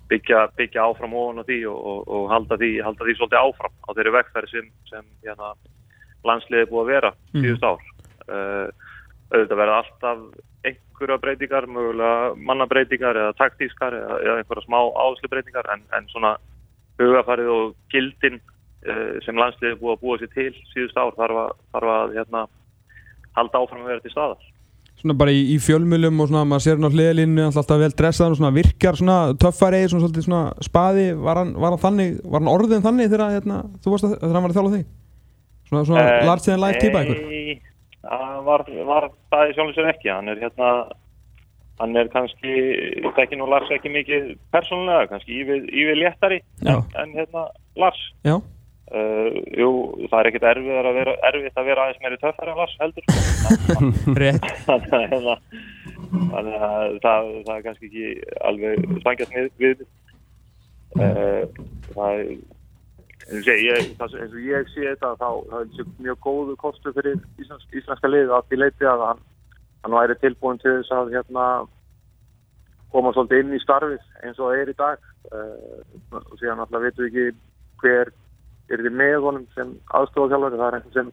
byggja, 0.10 0.48
byggja 0.58 0.84
áfram 0.86 1.14
ofan 1.14 1.42
á 1.42 1.44
því 1.46 1.60
og, 1.70 1.80
og, 1.86 2.00
og 2.08 2.30
halda, 2.32 2.58
því, 2.58 2.82
halda 2.86 3.06
því 3.06 3.16
svolítið 3.18 3.42
áfram 3.44 3.74
á 3.86 3.90
þeirri 3.94 4.14
vegferð 4.18 4.50
sem, 4.50 4.70
sem 4.90 5.06
hérna, 5.26 5.54
landsliði 6.24 6.62
er 6.62 6.72
búið 6.72 6.84
að 6.86 6.92
vera 6.94 7.12
Mhm. 7.34 7.44
síðust 7.44 7.64
ár 7.64 7.82
uh, 8.30 8.70
auðvitað 9.30 9.62
verða 9.62 9.80
alltaf 9.84 10.22
einhverja 10.68 11.18
breytingar, 11.24 11.68
mögulega 11.72 12.36
mannabreitingar 12.50 13.18
eða 13.18 13.36
taktískar 13.40 13.96
eða, 13.96 14.20
eða 14.26 14.38
einhverja 14.42 14.66
smá 14.66 14.80
áherslubreytingar 14.82 15.70
en, 15.74 15.84
en 15.96 16.08
svona 16.12 16.36
hugafarið 17.00 17.52
og 17.54 17.76
gildin 17.94 18.40
uh, 18.40 19.18
sem 19.26 19.40
landsliði 19.40 19.80
búið 19.80 19.96
að 19.96 20.04
búa 20.04 20.20
sér 20.20 20.32
til 20.36 20.52
síðust 20.74 21.00
ár 21.00 21.16
þarf 21.18 21.44
að, 21.46 21.52
þarf 21.76 21.94
að 21.96 22.16
hérna, 22.18 22.46
halda 23.40 23.64
áfram 23.64 23.86
að 23.86 23.94
vera 23.94 24.04
til 24.06 24.14
staðar. 24.16 24.48
Svona 25.00 25.16
bara 25.16 25.32
í, 25.32 25.44
í 25.54 25.58
fjölmjölum 25.64 26.20
og 26.20 26.28
svona 26.28 26.44
maður 26.44 26.66
sér 26.66 26.76
hann 26.76 26.90
á 26.92 26.96
hliðalínu 26.96 27.44
alltaf 27.48 27.78
vel 27.80 27.94
dressaðan 28.02 28.34
og 28.36 28.40
svona 28.42 28.56
virkar 28.58 28.98
svona 29.00 29.20
töffari, 29.40 29.86
svona 29.88 30.04
svolítið 30.04 30.26
svona 30.26 30.42
spaði. 30.66 31.06
Var 31.16 31.40
hann, 31.40 31.54
var 31.56 31.72
hann 31.72 31.84
þannig, 31.86 32.18
var 32.26 32.44
hann 32.44 32.52
orðin 32.52 32.84
þannig 32.84 33.14
þegar 33.14 33.38
hérna, 33.38 33.62
þú 33.80 33.94
varst 33.94 34.10
að, 34.10 34.18
þegar 34.18 34.36
hann 34.36 34.46
var 34.46 34.52
að 34.52 34.60
þjála 34.60 34.74
þig? 34.74 34.90
Svona, 35.70 35.86
svona 35.86 36.04
Eh, 36.04 36.26
large 36.28 36.50
than 36.50 36.60
life 36.60 36.82
típa 36.84 37.06
hann 37.06 37.39
var, 38.04 38.66
var 38.88 39.10
það 39.32 39.50
í 39.50 39.56
sjálfum 39.58 39.76
sér 39.78 39.90
ekki. 39.94 40.12
Hann 40.14 40.32
er 40.32 40.44
hérna, 40.44 40.70
hann 41.82 41.98
er 42.00 42.12
kannski, 42.14 42.54
ekki 43.10 43.40
nú 43.40 43.50
Lars 43.50 43.72
ekki 43.76 43.92
mikið 43.94 44.32
persónulega, 44.54 45.10
kannski 45.12 45.42
ívið 45.42 46.00
léttari 46.04 46.40
en, 46.66 46.86
en 47.00 47.18
hérna 47.18 47.50
Lars. 47.80 48.02
Já, 48.28 48.40
Uh, 48.90 49.36
jú, 49.54 49.68
það 50.10 50.16
er 50.18 50.28
ekkert 50.32 50.46
erfið 50.50 50.78
að 50.80 50.96
vera, 50.98 51.12
erfitt 51.30 51.60
að 51.62 51.68
vera 51.70 51.84
aðeins 51.86 52.00
meiri 52.02 52.16
töffari 52.18 52.50
en 52.50 52.58
Lars 52.58 52.72
heldur. 52.80 53.04
Þannig 54.66 54.96
að 54.98 55.04
hérna, 55.12 55.36
það, 57.04 57.30
það 57.46 57.52
er 57.54 57.62
kannski 57.68 57.90
ekki 57.92 58.08
alveg 58.50 58.88
stangjast 59.04 59.36
við, 59.36 59.52
við. 59.62 59.84
Uh, 60.98 61.44
það 61.92 62.08
er 62.16 62.34
eins 63.30 63.48
og 63.48 63.60
ég, 63.64 63.90
það 64.00 64.16
eins 64.24 64.34
og 64.34 64.46
ég 64.46 64.70
sé 64.74 64.86
þetta 64.88 65.10
þá 65.20 65.28
það 65.50 65.60
er 65.60 65.68
þessi 65.74 65.86
mjög 66.06 66.20
góðu 66.26 66.56
kostu 66.62 66.94
fyrir 66.96 67.20
Íslands, 67.42 67.68
íslenska 67.78 68.10
lið 68.10 68.32
að 68.34 68.48
því 68.50 68.60
leiti 68.64 68.88
að 68.90 69.04
hann, 69.08 69.20
hann 69.84 69.98
væri 69.98 70.16
tilbúin 70.24 70.62
til 70.64 70.74
þess 70.80 70.92
að 70.98 71.12
hérna 71.14 71.46
koma 72.94 73.12
svolítið 73.14 73.44
inn 73.44 73.54
í 73.54 73.62
starfið 73.62 74.00
eins 74.26 74.40
og 74.42 74.50
það 74.50 74.62
er 74.64 74.72
í 74.74 74.78
dag 74.80 75.04
uh, 75.30 76.18
og 76.24 76.36
síðan 76.42 76.64
alltaf 76.64 76.82
veitum 76.88 77.06
við 77.06 77.10
ekki 77.10 77.28
hver 77.84 78.12
er 78.70 78.84
þið 78.86 78.96
með 79.02 79.20
honum 79.28 79.46
sem 79.56 79.76
aðstofað 80.00 80.48
það 80.58 80.66
er 80.70 80.80
einhvern 80.80 80.96
sem 80.98 81.12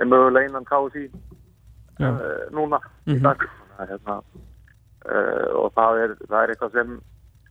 er 0.00 0.10
mögulega 0.12 0.50
innan 0.50 0.68
KSI 0.68 1.06
Já. 2.00 2.08
uh, 2.10 2.44
núna 2.56 2.80
í 3.06 3.16
Mhm. 3.16 3.22
dag 3.24 3.48
Þannig 3.80 3.80
að, 3.80 3.88
hérna, 3.94 4.14
uh, 5.08 5.48
og 5.56 5.72
það 5.72 5.98
er, 6.04 6.10
það 6.28 6.42
er 6.42 6.50
eitthvað 6.52 6.72
sem 6.76 6.90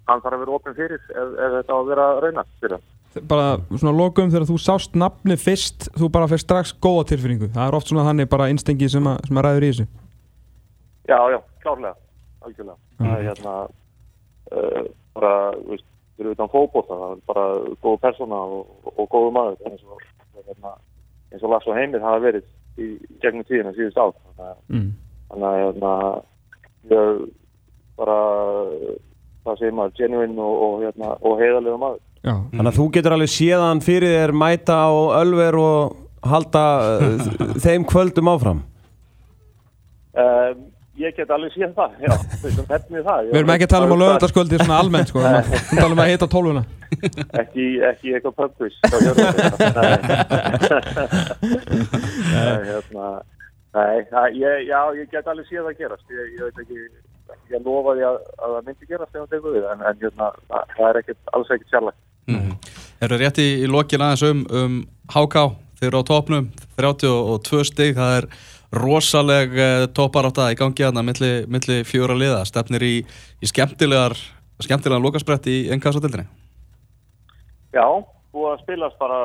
hann 0.10 0.22
þarf 0.22 0.36
að 0.38 0.40
vera 0.44 0.56
opinn 0.60 0.76
fyrir 0.78 1.02
ef, 1.10 1.32
ef 1.42 1.54
þetta 1.58 1.74
á 1.74 1.78
að 1.80 1.88
vera 1.90 2.06
rauna 2.22 2.44
fyrir 2.62 2.76
hann. 2.78 2.88
Bara 3.30 3.58
svona 3.72 3.96
lokum 3.96 4.30
þegar 4.30 4.46
þú 4.50 4.60
sást 4.62 4.94
nafni 4.98 5.38
fyrst 5.40 5.90
þú 5.98 6.12
bara 6.14 6.28
fyrst 6.30 6.46
strax 6.46 6.76
góða 6.82 7.08
tilfinningu 7.14 7.50
það 7.56 7.66
er 7.66 7.78
oft 7.80 7.90
svona 7.90 8.06
þannig 8.06 8.30
bara 8.30 8.52
instengi 8.54 8.90
sem, 8.92 9.08
sem 9.26 9.40
að 9.40 9.48
ræður 9.48 9.66
í 9.66 9.72
þessu 9.74 9.88
Já, 11.10 11.32
já, 11.32 11.40
klárlega, 11.64 11.96
algjörlega. 12.46 12.78
Það 13.00 13.14
er 13.16 13.24
hérna 13.26 13.54
uh, 14.54 14.84
bara, 15.18 15.32
þú 15.56 15.72
veist, 15.72 15.86
fyrir 16.20 16.36
utan 16.36 16.52
fótbolta, 16.54 16.98
það 17.00 17.14
er 17.16 17.24
bara 17.32 17.46
góð 17.86 17.96
persóna 18.04 18.42
og, 18.58 18.68
og, 18.92 19.06
góðu 19.10 19.32
maður 19.34 19.72
eins 19.72 19.86
og, 19.88 20.04
hérna, 20.36 20.76
eins 21.32 21.46
og 21.46 21.54
Lars 21.54 21.70
og 21.70 21.80
Heimir 21.80 22.06
hafa 22.06 22.22
verið 22.28 22.46
í 22.78 22.92
gegnum 23.24 23.48
tíðina 23.48 23.74
síðust 23.74 23.98
að, 24.04 24.14
mm. 24.70 24.92
þannig 25.32 25.48
að 25.50 25.64
hérna, 25.64 25.96
bara, 27.98 28.20
það 29.48 29.60
segir 29.64 29.78
maður, 29.80 29.98
genuine 30.04 30.46
og, 30.46 30.62
og, 30.68 30.78
hérna, 30.86 31.12
og 31.26 31.42
heiðarlega 31.42 31.82
maður. 31.88 32.06
Já, 32.20 32.34
Þannig 32.52 32.68
að 32.72 32.78
þú 32.80 32.86
getur 32.96 33.14
alveg 33.16 33.30
séðan 33.32 33.80
fyrir 33.84 34.12
þér 34.18 34.32
mæta 34.36 34.76
á 34.76 34.92
Ölver 35.22 35.56
og 35.62 35.78
halda 36.28 36.64
uh, 37.00 37.22
þeim 37.64 37.84
kvöldum 37.88 38.28
áfram. 38.32 38.60
Um, 40.20 40.56
ég 41.00 41.16
get 41.16 41.30
alveg 41.32 41.54
séð 41.56 41.72
það, 41.78 41.92
já, 42.04 42.12
það. 42.44 42.52
við 43.30 43.38
erum 43.40 43.54
ekki 43.54 43.68
að 43.70 43.72
tala 43.72 43.88
um 43.88 43.94
að 43.96 44.02
lögðarskvöldi 44.04 44.58
svona 44.60 44.80
almennt 44.84 45.08
sko, 45.14 45.20
við 45.24 45.32
að 45.38 45.46
tala 45.80 45.94
um 45.96 46.02
að 46.04 46.12
hita 46.12 46.28
tólfuna. 46.34 46.64
Ekki, 47.40 47.66
ekki 47.88 48.08
eitthvað 48.18 48.52
við 48.60 48.74
hérna 52.68 53.08
Nei, 53.70 54.02
það- 54.10 54.34
ég, 54.34 54.66
já, 54.66 54.82
ég 54.98 55.06
get 55.14 55.28
alveg 55.30 55.46
séð 55.46 55.62
það 55.70 55.78
gerast. 55.78 56.02
Ég, 56.10 56.26
ég 56.36 56.42
veit 56.42 56.58
ekki, 56.64 56.80
ég 57.54 57.62
lofa 57.66 57.94
því 57.96 58.04
að, 58.08 58.16
að 58.42 58.50
það 58.56 58.64
myndi 58.66 58.86
gerast 58.90 59.12
þegar 59.14 59.26
það 59.28 59.34
tekur 59.36 59.54
við 59.56 59.66
en, 59.70 59.80
en 59.86 59.98
hérna, 60.02 60.28
það, 60.50 60.64
er 60.90 60.96
ekkert, 61.04 61.22
alls 61.38 61.52
ekkert 61.54 61.72
sérlega 61.76 61.98
Mm. 62.38 62.56
Eru 63.08 63.20
rétt 63.20 63.42
í, 63.42 63.50
í 63.64 63.68
lokin 63.70 64.04
aðeins 64.06 64.26
um, 64.28 64.46
um 64.52 64.80
HK, 65.10 65.46
þeir 65.80 65.90
eru 65.92 66.04
á 66.04 66.10
topnum 66.10 66.50
32 66.80 67.64
stig, 67.72 67.96
það 67.98 68.18
er 68.18 68.30
rosaleg 68.80 69.56
uh, 69.58 69.86
toparátta 69.98 70.52
í 70.54 70.60
gangi 70.60 70.86
aðna 70.86 71.06
milli, 71.06 71.32
milli 71.50 71.82
fjóra 71.88 72.18
liða, 72.18 72.44
stefnir 72.46 72.86
í, 72.86 72.96
í 73.42 73.50
skemmtilegar 73.50 74.18
skemmtilegan 74.60 75.06
lokasbrett 75.06 75.48
í 75.48 75.62
ennkasatildinni 75.74 76.28
Já, 77.76 77.86
búið 78.34 78.54
að 78.54 78.62
spilast 78.64 78.98
bara 79.02 79.20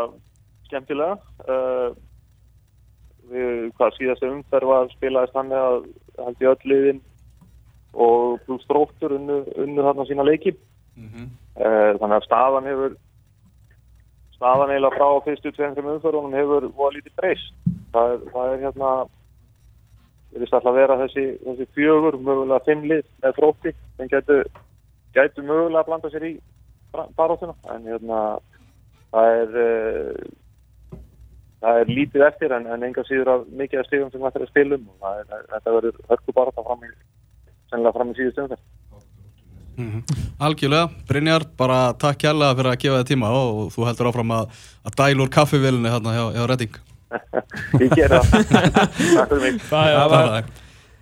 skemmtilega. 0.68 1.16
Uh, 1.48 1.94
við, 3.30 3.70
hvað 3.78 3.96
síðasta 3.98 4.28
umferð 4.28 4.70
var 4.70 4.90
spilaðist 4.92 5.38
hann 5.38 5.54
að 5.56 5.86
held 6.20 6.44
ég 6.44 6.50
öll 6.52 6.72
liðin 6.72 7.00
og 7.94 8.42
pluss 8.44 8.66
dróttur 8.68 9.16
unnu, 9.16 9.40
unnu 9.64 9.86
þarna 9.86 10.06
sína 10.08 10.26
leiki. 10.28 10.54
Uh, 10.98 11.24
þannig 11.54 12.16
að 12.18 12.26
staðan 12.26 12.70
hefur 12.70 12.96
staðan 14.34 14.72
eiginlega 14.74 14.98
frá 14.98 15.24
fyrstu 15.24 15.52
tveim 15.54 15.74
þreim 15.76 15.92
umferðunum 15.94 16.34
hefur 16.36 16.66
voða 16.76 16.96
lítið 16.96 17.14
breyst. 17.20 17.52
Það 17.94 18.14
er, 18.14 18.24
það 18.34 18.54
er 18.54 18.64
hérna 18.64 18.90
við 20.34 20.42
erum 20.42 20.56
alltaf 20.58 20.70
að 20.70 20.78
vera 20.80 20.98
þessi, 21.04 21.26
þessi 21.44 21.66
fjögur 21.76 22.18
mögulega 22.18 22.64
fimm 22.66 22.86
lið 22.90 23.04
með 23.22 23.36
frótti. 23.38 23.74
Sem 23.96 24.10
getur, 24.10 24.48
getur 25.14 25.46
mögulega 25.46 25.84
að 25.84 25.90
blanda 25.90 26.10
sér 26.12 26.26
í 26.28 26.34
baróttuna 27.16 27.54
en 27.74 27.86
hérna 27.90 28.20
það 29.14 29.38
er 29.38 29.58
uh, 29.62 30.28
það 31.64 31.80
er 31.80 31.92
lítið 31.96 32.26
eftir 32.28 32.54
en, 32.54 32.68
en 32.70 32.86
enga 32.86 33.04
síður 33.08 33.32
af 33.34 33.44
mikið 33.62 33.80
af 33.80 33.88
stigum 33.88 34.12
sem 34.12 34.22
þetta 34.26 34.40
er 34.40 34.46
að 34.46 34.52
spilum 34.52 34.88
og 34.90 34.96
það 35.06 35.20
er, 35.22 35.44
þetta 35.54 35.76
verður 35.78 36.00
hörku 36.10 36.36
barótta 36.36 36.66
fram 36.66 36.84
í, 36.84 36.90
sennilega 37.70 37.96
fram 37.96 38.12
í 38.12 38.18
síðustu 39.76 40.00
umferð. 40.00 40.32
Algjörlega, 40.48 40.88
Brynjar, 41.08 41.46
bara 41.58 41.78
takk 42.00 42.18
kærlega 42.24 42.56
fyrir 42.58 42.70
að 42.72 42.80
gefa 42.84 42.98
þið 43.02 43.08
tíma 43.12 43.30
og 43.36 43.62
þú 43.74 43.86
heldur 43.88 44.10
áfram 44.10 44.34
að, 44.38 44.58
að 44.86 44.98
dæla 45.00 45.24
úr 45.24 45.32
kaffivélinni 45.34 45.92
hérna 45.92 46.14
hjá, 46.16 46.24
hjá 46.36 46.44
Redding. 46.50 46.78
Ég 47.84 47.94
ger 47.94 48.14
það. 48.16 48.36
Takk 48.50 49.32
fyrir 49.32 49.42
mig. 49.44 49.58
Það 49.68 50.14
var 50.14 50.44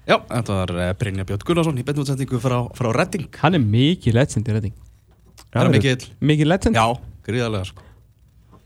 Já, 0.03 0.17
þetta 0.19 0.55
var 0.57 0.73
eh, 0.83 0.89
Brynjar 0.99 1.27
Björn 1.29 1.45
Gunnarsson 1.47 1.77
í 1.79 1.85
beinútsendingu 1.87 2.41
frá, 2.43 2.57
frá 2.75 2.89
Redding. 2.97 3.29
Hann 3.39 3.55
er 3.55 3.63
mikið 3.63 4.17
legend 4.19 4.49
í 4.51 4.57
Redding 4.57 4.75
Það 5.53 5.63
er 5.63 5.71
mikill. 5.77 6.07
Mikið 6.33 6.49
legend? 6.51 6.79
Já, 6.81 6.97
gríðarlega 7.29 7.69
sko. 7.69 7.85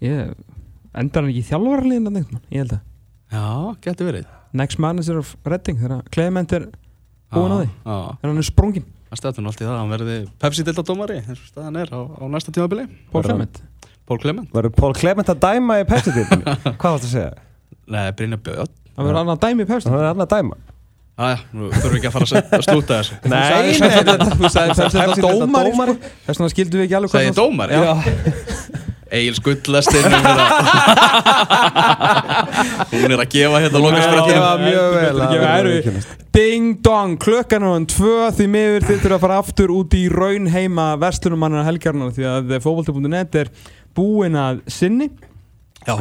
Ég, 0.07 0.32
endar 0.96 1.24
hann 1.26 1.32
ekki 1.32 1.42
í 1.42 1.48
þjálfarliðin 1.50 2.09
að 2.09 2.16
neitt, 2.16 2.34
ég 2.54 2.62
held 2.64 2.76
að 2.78 2.82
Já, 3.36 3.44
getur 3.84 4.09
verið. 4.09 4.26
Next 4.57 4.80
manager 4.80 5.20
of 5.20 5.34
Redding 5.44 5.80
þegar 5.82 6.04
Clement 6.14 6.57
er 6.57 6.68
búinn 7.34 7.52
á 7.52 7.59
því 7.59 7.68
Já, 7.68 7.96
þegar 8.16 8.30
hann 8.30 8.40
er 8.40 8.48
sprungin 8.48 8.86
það 9.17 9.23
stættum 9.25 9.49
allt 9.51 9.61
í 9.61 9.64
það 9.67 9.73
að 9.75 9.81
hann 9.81 9.95
verði 9.97 10.19
og 11.33 11.49
staðan 11.51 11.81
er 11.83 11.91
á, 11.97 12.01
á 12.07 12.25
næsta 12.37 12.53
tímabili. 12.55 12.85
Paul 13.11 13.23
Bara- 13.23 13.33
Clement 13.33 13.62
Pól 14.07 14.21
Clement. 14.23 14.47
Verður 14.55 14.71
Pól 14.79 14.93
Clement 14.95 15.31
að 15.33 15.41
dæma 15.43 15.81
í 15.83 15.85
Pepsi-dildinni? 15.89 16.45
Hvað 16.79 16.93
varst 16.95 17.07
að 17.09 17.11
segja? 17.11 17.33
Nei, 17.91 18.05
Brynjar 18.14 18.39
Björn. 18.47 18.71
Það 18.95 19.09
verður 19.09 19.19
annað 19.25 19.41
dæmi 19.43 19.64
í 19.64 19.69
Pepsi 19.73 19.91
Það 19.91 19.99
er 20.05 20.09
hann 20.12 20.23
að 20.23 20.31
dæma 20.37 20.59
Æja, 21.17 21.39
nú 21.57 21.71
þurfum 21.73 21.91
við 21.91 21.97
ekki 21.97 22.09
að 22.11 22.14
fara 22.14 22.27
að 22.27 22.55
að 22.59 22.64
slúta 22.67 22.97
þessu. 23.01 23.14
Sagði 23.25 23.71
Pepsi- 23.81 24.37
Þú 24.37 24.51
sagði 24.53 24.69
Pepsi 24.69 24.85
þetta 24.85 25.01
Pepsi 25.01 25.01
þetta 25.01 25.25
dómari 25.25 25.71
dómari. 25.73 25.95
sko. 25.97 26.11
Þess 26.27 26.39
vegna 26.43 26.51
skildum 26.53 26.77
við 26.77 26.85
ekki 26.87 26.97
alveg 26.99 27.12
Egil 29.14 29.36
skullastinn 29.38 30.07
Hún 32.90 33.12
er 33.14 33.20
að 33.22 33.28
gefa 33.30 33.61
hérna 33.62 33.78
viðurkennast. 34.64 36.14
Ding 36.34 36.80
dong, 36.84 37.14
klukkan 37.22 37.62
er 37.62 37.74
hann 37.76 37.86
tvö 37.90 38.30
því 38.34 38.46
miður 38.50 38.86
þið 38.88 39.02
þurfa 39.04 39.16
að 39.16 39.24
fara 39.24 39.40
aftur 39.44 39.72
út 39.74 39.94
í 39.96 40.02
raun 40.12 40.50
heima 40.50 40.88
verslunumannar 41.00 41.68
helgarnar 41.68 42.11
því 42.16 42.24
að 42.32 42.57
fókbalti.net 42.64 43.38
er 43.44 43.52
búinn 43.96 44.36
að 44.40 44.64
sinni. 44.70 45.09
Já, 45.86 45.94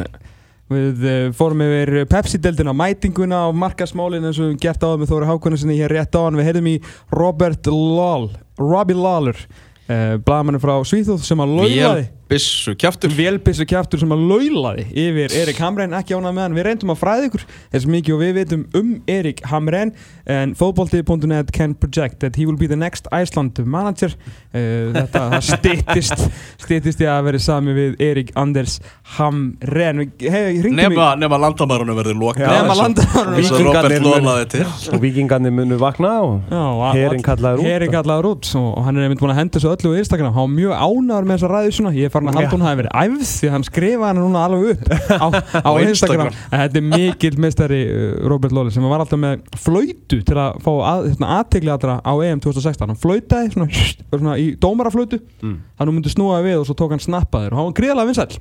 Við 0.66 1.04
uh, 1.06 1.28
fórum 1.38 1.62
yfir 1.62 2.08
Pepsi-deldina 2.10 2.74
á 2.74 2.80
mætinguna 2.80 3.44
og 3.52 3.58
markasmálin 3.62 4.26
eins 4.26 4.40
og 4.42 4.56
gert 4.58 4.82
áður 4.82 5.04
með 5.04 5.12
Þóri 5.12 5.28
Hákona 5.30 5.60
sinni 5.62 5.78
hér 5.78 5.94
rétt 5.94 6.18
á 6.18 6.26
hann 6.26 6.40
Við 6.40 6.48
heyrðum 6.50 6.70
í 6.72 6.76
Robert 7.14 7.70
Lall, 7.70 8.32
Robbie 8.58 8.98
Lawler 8.98 9.38
uh, 9.38 10.16
blaðmannu 10.26 10.62
frá 10.64 10.80
Svíþjóð 10.90 11.22
sem 11.28 11.44
að 11.46 11.54
laulaði 11.60 12.08
Vélbissu 12.26 12.74
kjaftur. 12.76 13.12
Vélbissu 13.14 13.66
kjaftur 13.70 14.02
sem 14.02 14.10
að 14.10 14.24
laulaði 14.30 14.86
yfir 14.98 15.34
Erik 15.44 15.60
Hamren, 15.62 15.94
ekki 15.94 16.16
ánað 16.18 16.34
með 16.34 16.42
hann. 16.46 16.56
Við 16.58 16.66
reyndum 16.66 16.94
að 16.96 17.00
fræða 17.02 17.28
ykkur. 17.30 17.44
Eins 17.72 17.86
mikið 17.86 18.16
og 18.16 18.22
við 18.24 18.32
veitum 18.40 18.64
um 18.80 18.92
Erik 19.14 19.44
Hamren. 19.52 19.92
En 20.26 20.56
fótbolti.net 20.58 21.52
can 21.54 21.76
project 21.78 22.20
that 22.24 22.36
he 22.40 22.48
will 22.48 22.58
be 22.58 22.68
the 22.68 22.76
next 22.76 23.08
Iceland 23.14 23.60
manager. 23.66 24.14
Uh, 24.54 24.90
Þetta 24.96 25.22
það 25.36 25.46
styttist 25.52 26.26
styttist 26.66 27.04
ég 27.04 27.12
að 27.14 27.28
vera 27.30 27.42
sami 27.46 27.76
við 27.78 28.02
Erik 28.02 28.34
Anders 28.40 28.80
Hamren. 29.20 30.02
Við 30.06 30.30
hey, 30.34 30.58
í 30.58 30.74
Nema, 30.76 31.12
nema 31.20 31.40
landamærunum 31.46 32.00
verður 32.00 32.20
lokað. 32.24 32.50
Nema 32.50 32.74
eins 32.74 33.52
og- 33.52 33.62
landamærunum. 33.70 34.32
og 34.34 34.96
Og 34.96 35.02
vikingarnir 35.04 35.54
munu 35.54 35.78
vakna 35.78 36.16
og 36.26 36.90
Herinn 36.96 37.24
kallaður 37.26 37.62
út. 37.62 37.70
Herin 37.70 37.94
kallaður 37.94 38.32
út. 38.34 38.52
Og 38.56 38.76
og 38.76 38.84
hann 38.84 38.98
er 38.98 39.06
einmitt 39.08 39.22
búin 39.22 39.32
að 39.34 39.40
henda 39.40 39.60
þessu 39.60 39.72
öllu 39.72 39.94
á 39.94 40.00
Instagram. 40.02 40.34
Hann 40.34 40.50
var 40.50 40.54
mjög 40.56 40.74
ánæður 40.76 41.28
með 41.30 41.38
þessa 41.38 41.52
ræðu 41.54 41.76
svona. 41.78 41.94
Ég 41.96 42.12
farin 42.16 42.32
að 42.32 42.40
halda 42.40 42.54
hún 42.56 42.66
hafi 42.66 42.80
verið 42.82 42.96
æfð 43.04 43.26
því 43.36 43.52
hann 43.54 43.68
skrifa 43.68 44.10
hann 44.10 44.22
núna 44.24 44.44
alveg 44.48 44.74
upp 44.74 44.90
á, 45.26 45.28
á 45.62 45.72
Instagram, 45.84 46.32
en 46.50 46.64
þetta 46.64 46.82
er 46.82 46.88
mikill 46.90 47.40
mistari 47.46 47.82
uh, 47.92 48.08
Robert 48.32 48.56
Lawler 48.56 48.74
sem 48.76 48.88
var 48.90 49.04
alltaf 49.06 49.22
með 49.22 49.46
flöytu 49.60 50.22
til 50.26 50.40
að 50.42 50.58
fá 50.66 50.72
að, 50.96 51.10
hérna, 51.12 51.32
aðtegli 51.42 51.74
allra 51.76 52.00
á 52.02 52.14
EM 52.26 52.42
2016 52.44 52.88
hann 52.94 53.02
flöytaði 53.04 53.54
svona, 53.54 53.70
svona 54.16 54.40
í 54.42 54.52
dómaraflöytu 54.64 55.22
Mm. 55.46 55.58
hann 55.78 55.90
myndi 55.94 56.10
snúa 56.10 56.40
við 56.46 56.62
og 56.62 56.66
svo 56.70 56.74
tók 56.80 56.94
hann 56.96 57.02
snappaður. 57.04 57.54
Og 57.54 57.60
hann 57.60 57.68
var 57.68 57.74
gríðalega 57.78 58.08
vinsæll 58.10 58.38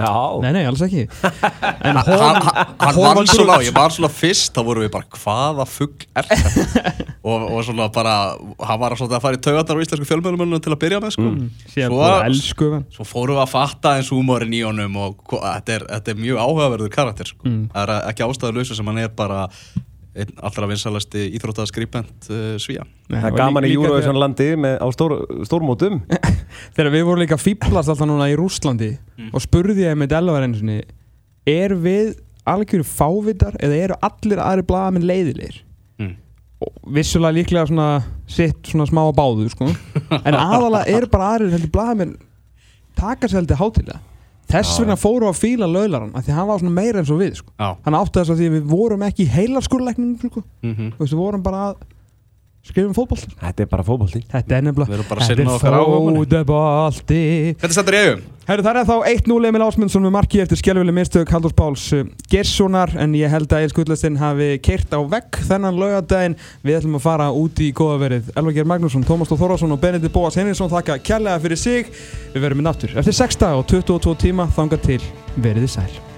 Já. 0.00 0.12
Nei 0.44 0.52
nei 0.56 0.64
alls 0.70 0.82
ekki. 0.86 1.04
En 1.90 1.96
Hann, 1.96 2.06
hann, 2.06 2.40
hann 2.80 2.94
Hon- 2.96 3.16
var 3.20 3.26
svona, 3.30 3.56
ég 3.64 3.74
var 3.76 3.92
svona 3.94 4.10
fyrst 4.12 4.52
þá 4.56 4.60
vorum 4.66 4.84
við 4.84 4.90
bara, 4.94 5.06
hvaða 5.20 5.66
fugg 5.68 6.06
er 6.16 6.28
þetta? 6.30 6.92
Og, 7.30 7.42
og 7.52 7.58
svona 7.66 7.86
bara 7.92 8.14
hann 8.64 8.78
var 8.80 8.94
svona 8.96 9.18
að 9.18 9.24
fara 9.26 9.36
í 9.36 9.40
taugarnar 9.44 9.76
á 9.76 9.82
íslensku 9.84 10.06
fjölmjölumölunum 10.08 10.62
til 10.64 10.72
að 10.72 10.78
byrja 10.80 11.00
með 11.04 11.12
sko. 11.18 11.26
Síðan 11.74 11.92
Svo- 11.92 12.00
bara 12.00 12.30
elsku 12.30 12.70
hann 12.72 12.86
svo 12.96 13.04
fórum 13.08 13.36
við 13.36 13.42
að 13.44 13.52
fatta 13.52 13.92
eins 13.98 14.08
húmórin 14.14 14.56
í 14.56 14.62
honum 14.64 14.96
og 15.04 15.20
hva- 15.28 15.42
þetta 15.58 15.74
er, 15.76 15.84
þetta 15.92 16.14
er 16.14 16.22
mjög 16.24 16.40
áhugaverður 16.46 16.92
karakter 16.96 17.28
sko. 17.34 17.44
Mm. 17.44 17.62
það 17.74 17.84
er 17.98 18.08
ekki 18.14 18.24
ástæðuleysu 18.28 18.78
sem 18.80 18.88
hann 18.92 19.02
er 19.04 19.12
bara 19.20 19.42
einn 20.16 20.32
allra 20.42 20.66
vinsalasti 20.70 21.26
íþróttaðskripent 21.38 22.30
uh, 22.32 22.56
svíja 22.58 22.82
Það 23.10 23.26
er 23.28 23.36
gaman 23.38 23.66
í 23.68 23.74
Eurovision 23.76 24.18
landi 24.18 24.48
með, 24.58 24.78
á 24.82 24.86
stór, 24.94 25.14
stórmótum 25.46 26.00
Þegar 26.74 26.90
við 26.94 27.04
vorum 27.06 27.22
líka 27.22 27.38
fýblast 27.38 27.92
alltaf 27.92 28.08
núna 28.10 28.26
í 28.32 28.36
Rúslandi 28.38 28.92
Mm. 29.20 29.34
og 29.36 29.42
spurði 29.44 29.84
ég 29.84 29.96
með 30.00 30.14
Delvar 30.14 30.42
einu 30.46 30.56
sinni 30.56 30.78
er 31.50 31.74
við 31.76 32.14
algjöru 32.48 32.86
fávitar 32.88 33.52
eða 33.60 33.76
eru 33.84 33.98
allir 34.06 34.40
aðri 34.40 34.64
blaðamenn 34.70 35.04
leiðilegir 35.10 35.58
Mm. 36.00 36.14
vissulega 36.96 37.36
líklega 37.36 37.66
svona 37.68 37.88
sitt 38.26 38.64
svona 38.72 38.88
smá 38.88 39.02
báðu 39.12 39.46
sko. 39.52 39.68
en 40.26 40.34
aðalega 40.40 40.88
eru 40.96 41.10
bara 41.12 41.34
aðrir 41.34 41.52
heldur 41.54 41.70
blaðamenn 41.76 42.16
taka 42.96 43.28
sér 43.28 43.42
heldur 43.42 43.60
hátilega 43.60 44.00
þess 44.50 44.80
vegna 44.80 44.96
fóru 44.98 45.28
að 45.30 45.38
fíla 45.40 45.68
löglaran 45.70 46.12
því 46.16 46.32
að 46.32 46.38
hann 46.40 46.50
var 46.50 46.66
meira 46.80 47.00
eins 47.02 47.12
og 47.14 47.20
við 47.22 47.38
sko. 47.40 47.52
Hann 47.58 47.98
átti 48.00 48.20
þess 48.20 48.34
að 48.34 48.42
því 48.42 48.50
við 48.56 48.68
vorum 48.70 49.06
ekki 49.06 49.24
í 49.26 49.32
heilarskurleikningum 49.36 50.30
sko. 50.32 50.42
mm 50.62 50.74
-hmm. 50.74 50.92
Við 50.98 51.16
vorum 51.18 51.42
bara 51.42 51.70
að 51.70 51.76
skrifa 52.66 52.88
um 52.90 52.96
fótboll 52.96 53.22
Þetta 53.40 53.64
er 53.64 53.70
bara 53.70 53.84
fótbolti. 53.86 54.20
Þetta 54.30 54.58
er 54.58 54.66
nefnilega 54.66 54.90
Við 54.90 54.98
erum 54.98 55.08
bara 55.08 55.24
að 55.24 55.30
sinna 55.32 55.54
okkar 55.56 55.78
áhugamáli. 55.80 56.26
fótbolti. 56.50 57.22
Þetta 57.62 57.74
stendur 57.76 57.96
í 57.96 58.02
eigum 58.04 58.28
Herru, 58.50 58.64
það 58.66 58.78
er 58.80 58.86
þá 58.88 58.96
1-0 59.06 59.46
Emil 59.46 59.62
Ásmundsson 59.62 60.02
með 60.02 60.12
marki 60.16 60.40
eftir 60.42 60.58
skjálfileg 60.58 60.96
mistök 60.96 61.30
Halldórs 61.30 61.54
Páls 61.54 61.84
uh, 61.94 62.00
Gerssonar 62.32 62.90
en 62.98 63.14
ég 63.14 63.30
held 63.30 63.52
að 63.54 63.62
Eils 63.62 63.76
Gullastinn 63.76 64.18
hafi 64.18 64.48
keirt 64.64 64.90
á 64.90 64.98
vegg 65.06 65.38
þennan 65.46 65.78
laugadaginn 65.78 66.34
við 66.66 66.80
ætlum 66.80 66.98
að 66.98 67.06
fara 67.06 67.30
út 67.30 67.62
í 67.62 67.70
góða 67.70 68.00
verið. 68.02 68.34
Elvar 68.34 68.58
Geir 68.58 68.66
Magnússon, 68.72 69.06
Tómas 69.06 69.30
Þór 69.30 69.44
Þórásson 69.44 69.78
og 69.78 69.82
Benedikt 69.86 70.16
Bóas 70.16 70.40
Henriksson 70.40 70.72
þakka 70.72 70.98
kærlega 70.98 71.38
fyrir 71.46 71.62
sig. 71.62 71.94
Við 72.34 72.48
verum 72.48 72.64
með 72.64 72.72
náttur 72.72 72.98
eftir 72.98 73.20
6 73.22 73.42
dag 73.44 73.62
og 73.62 73.68
22 73.70 74.18
tíma. 74.26 74.50
Þanga 74.58 74.82
til 74.82 75.02
veriði 75.38 75.70
sæl 75.78 76.09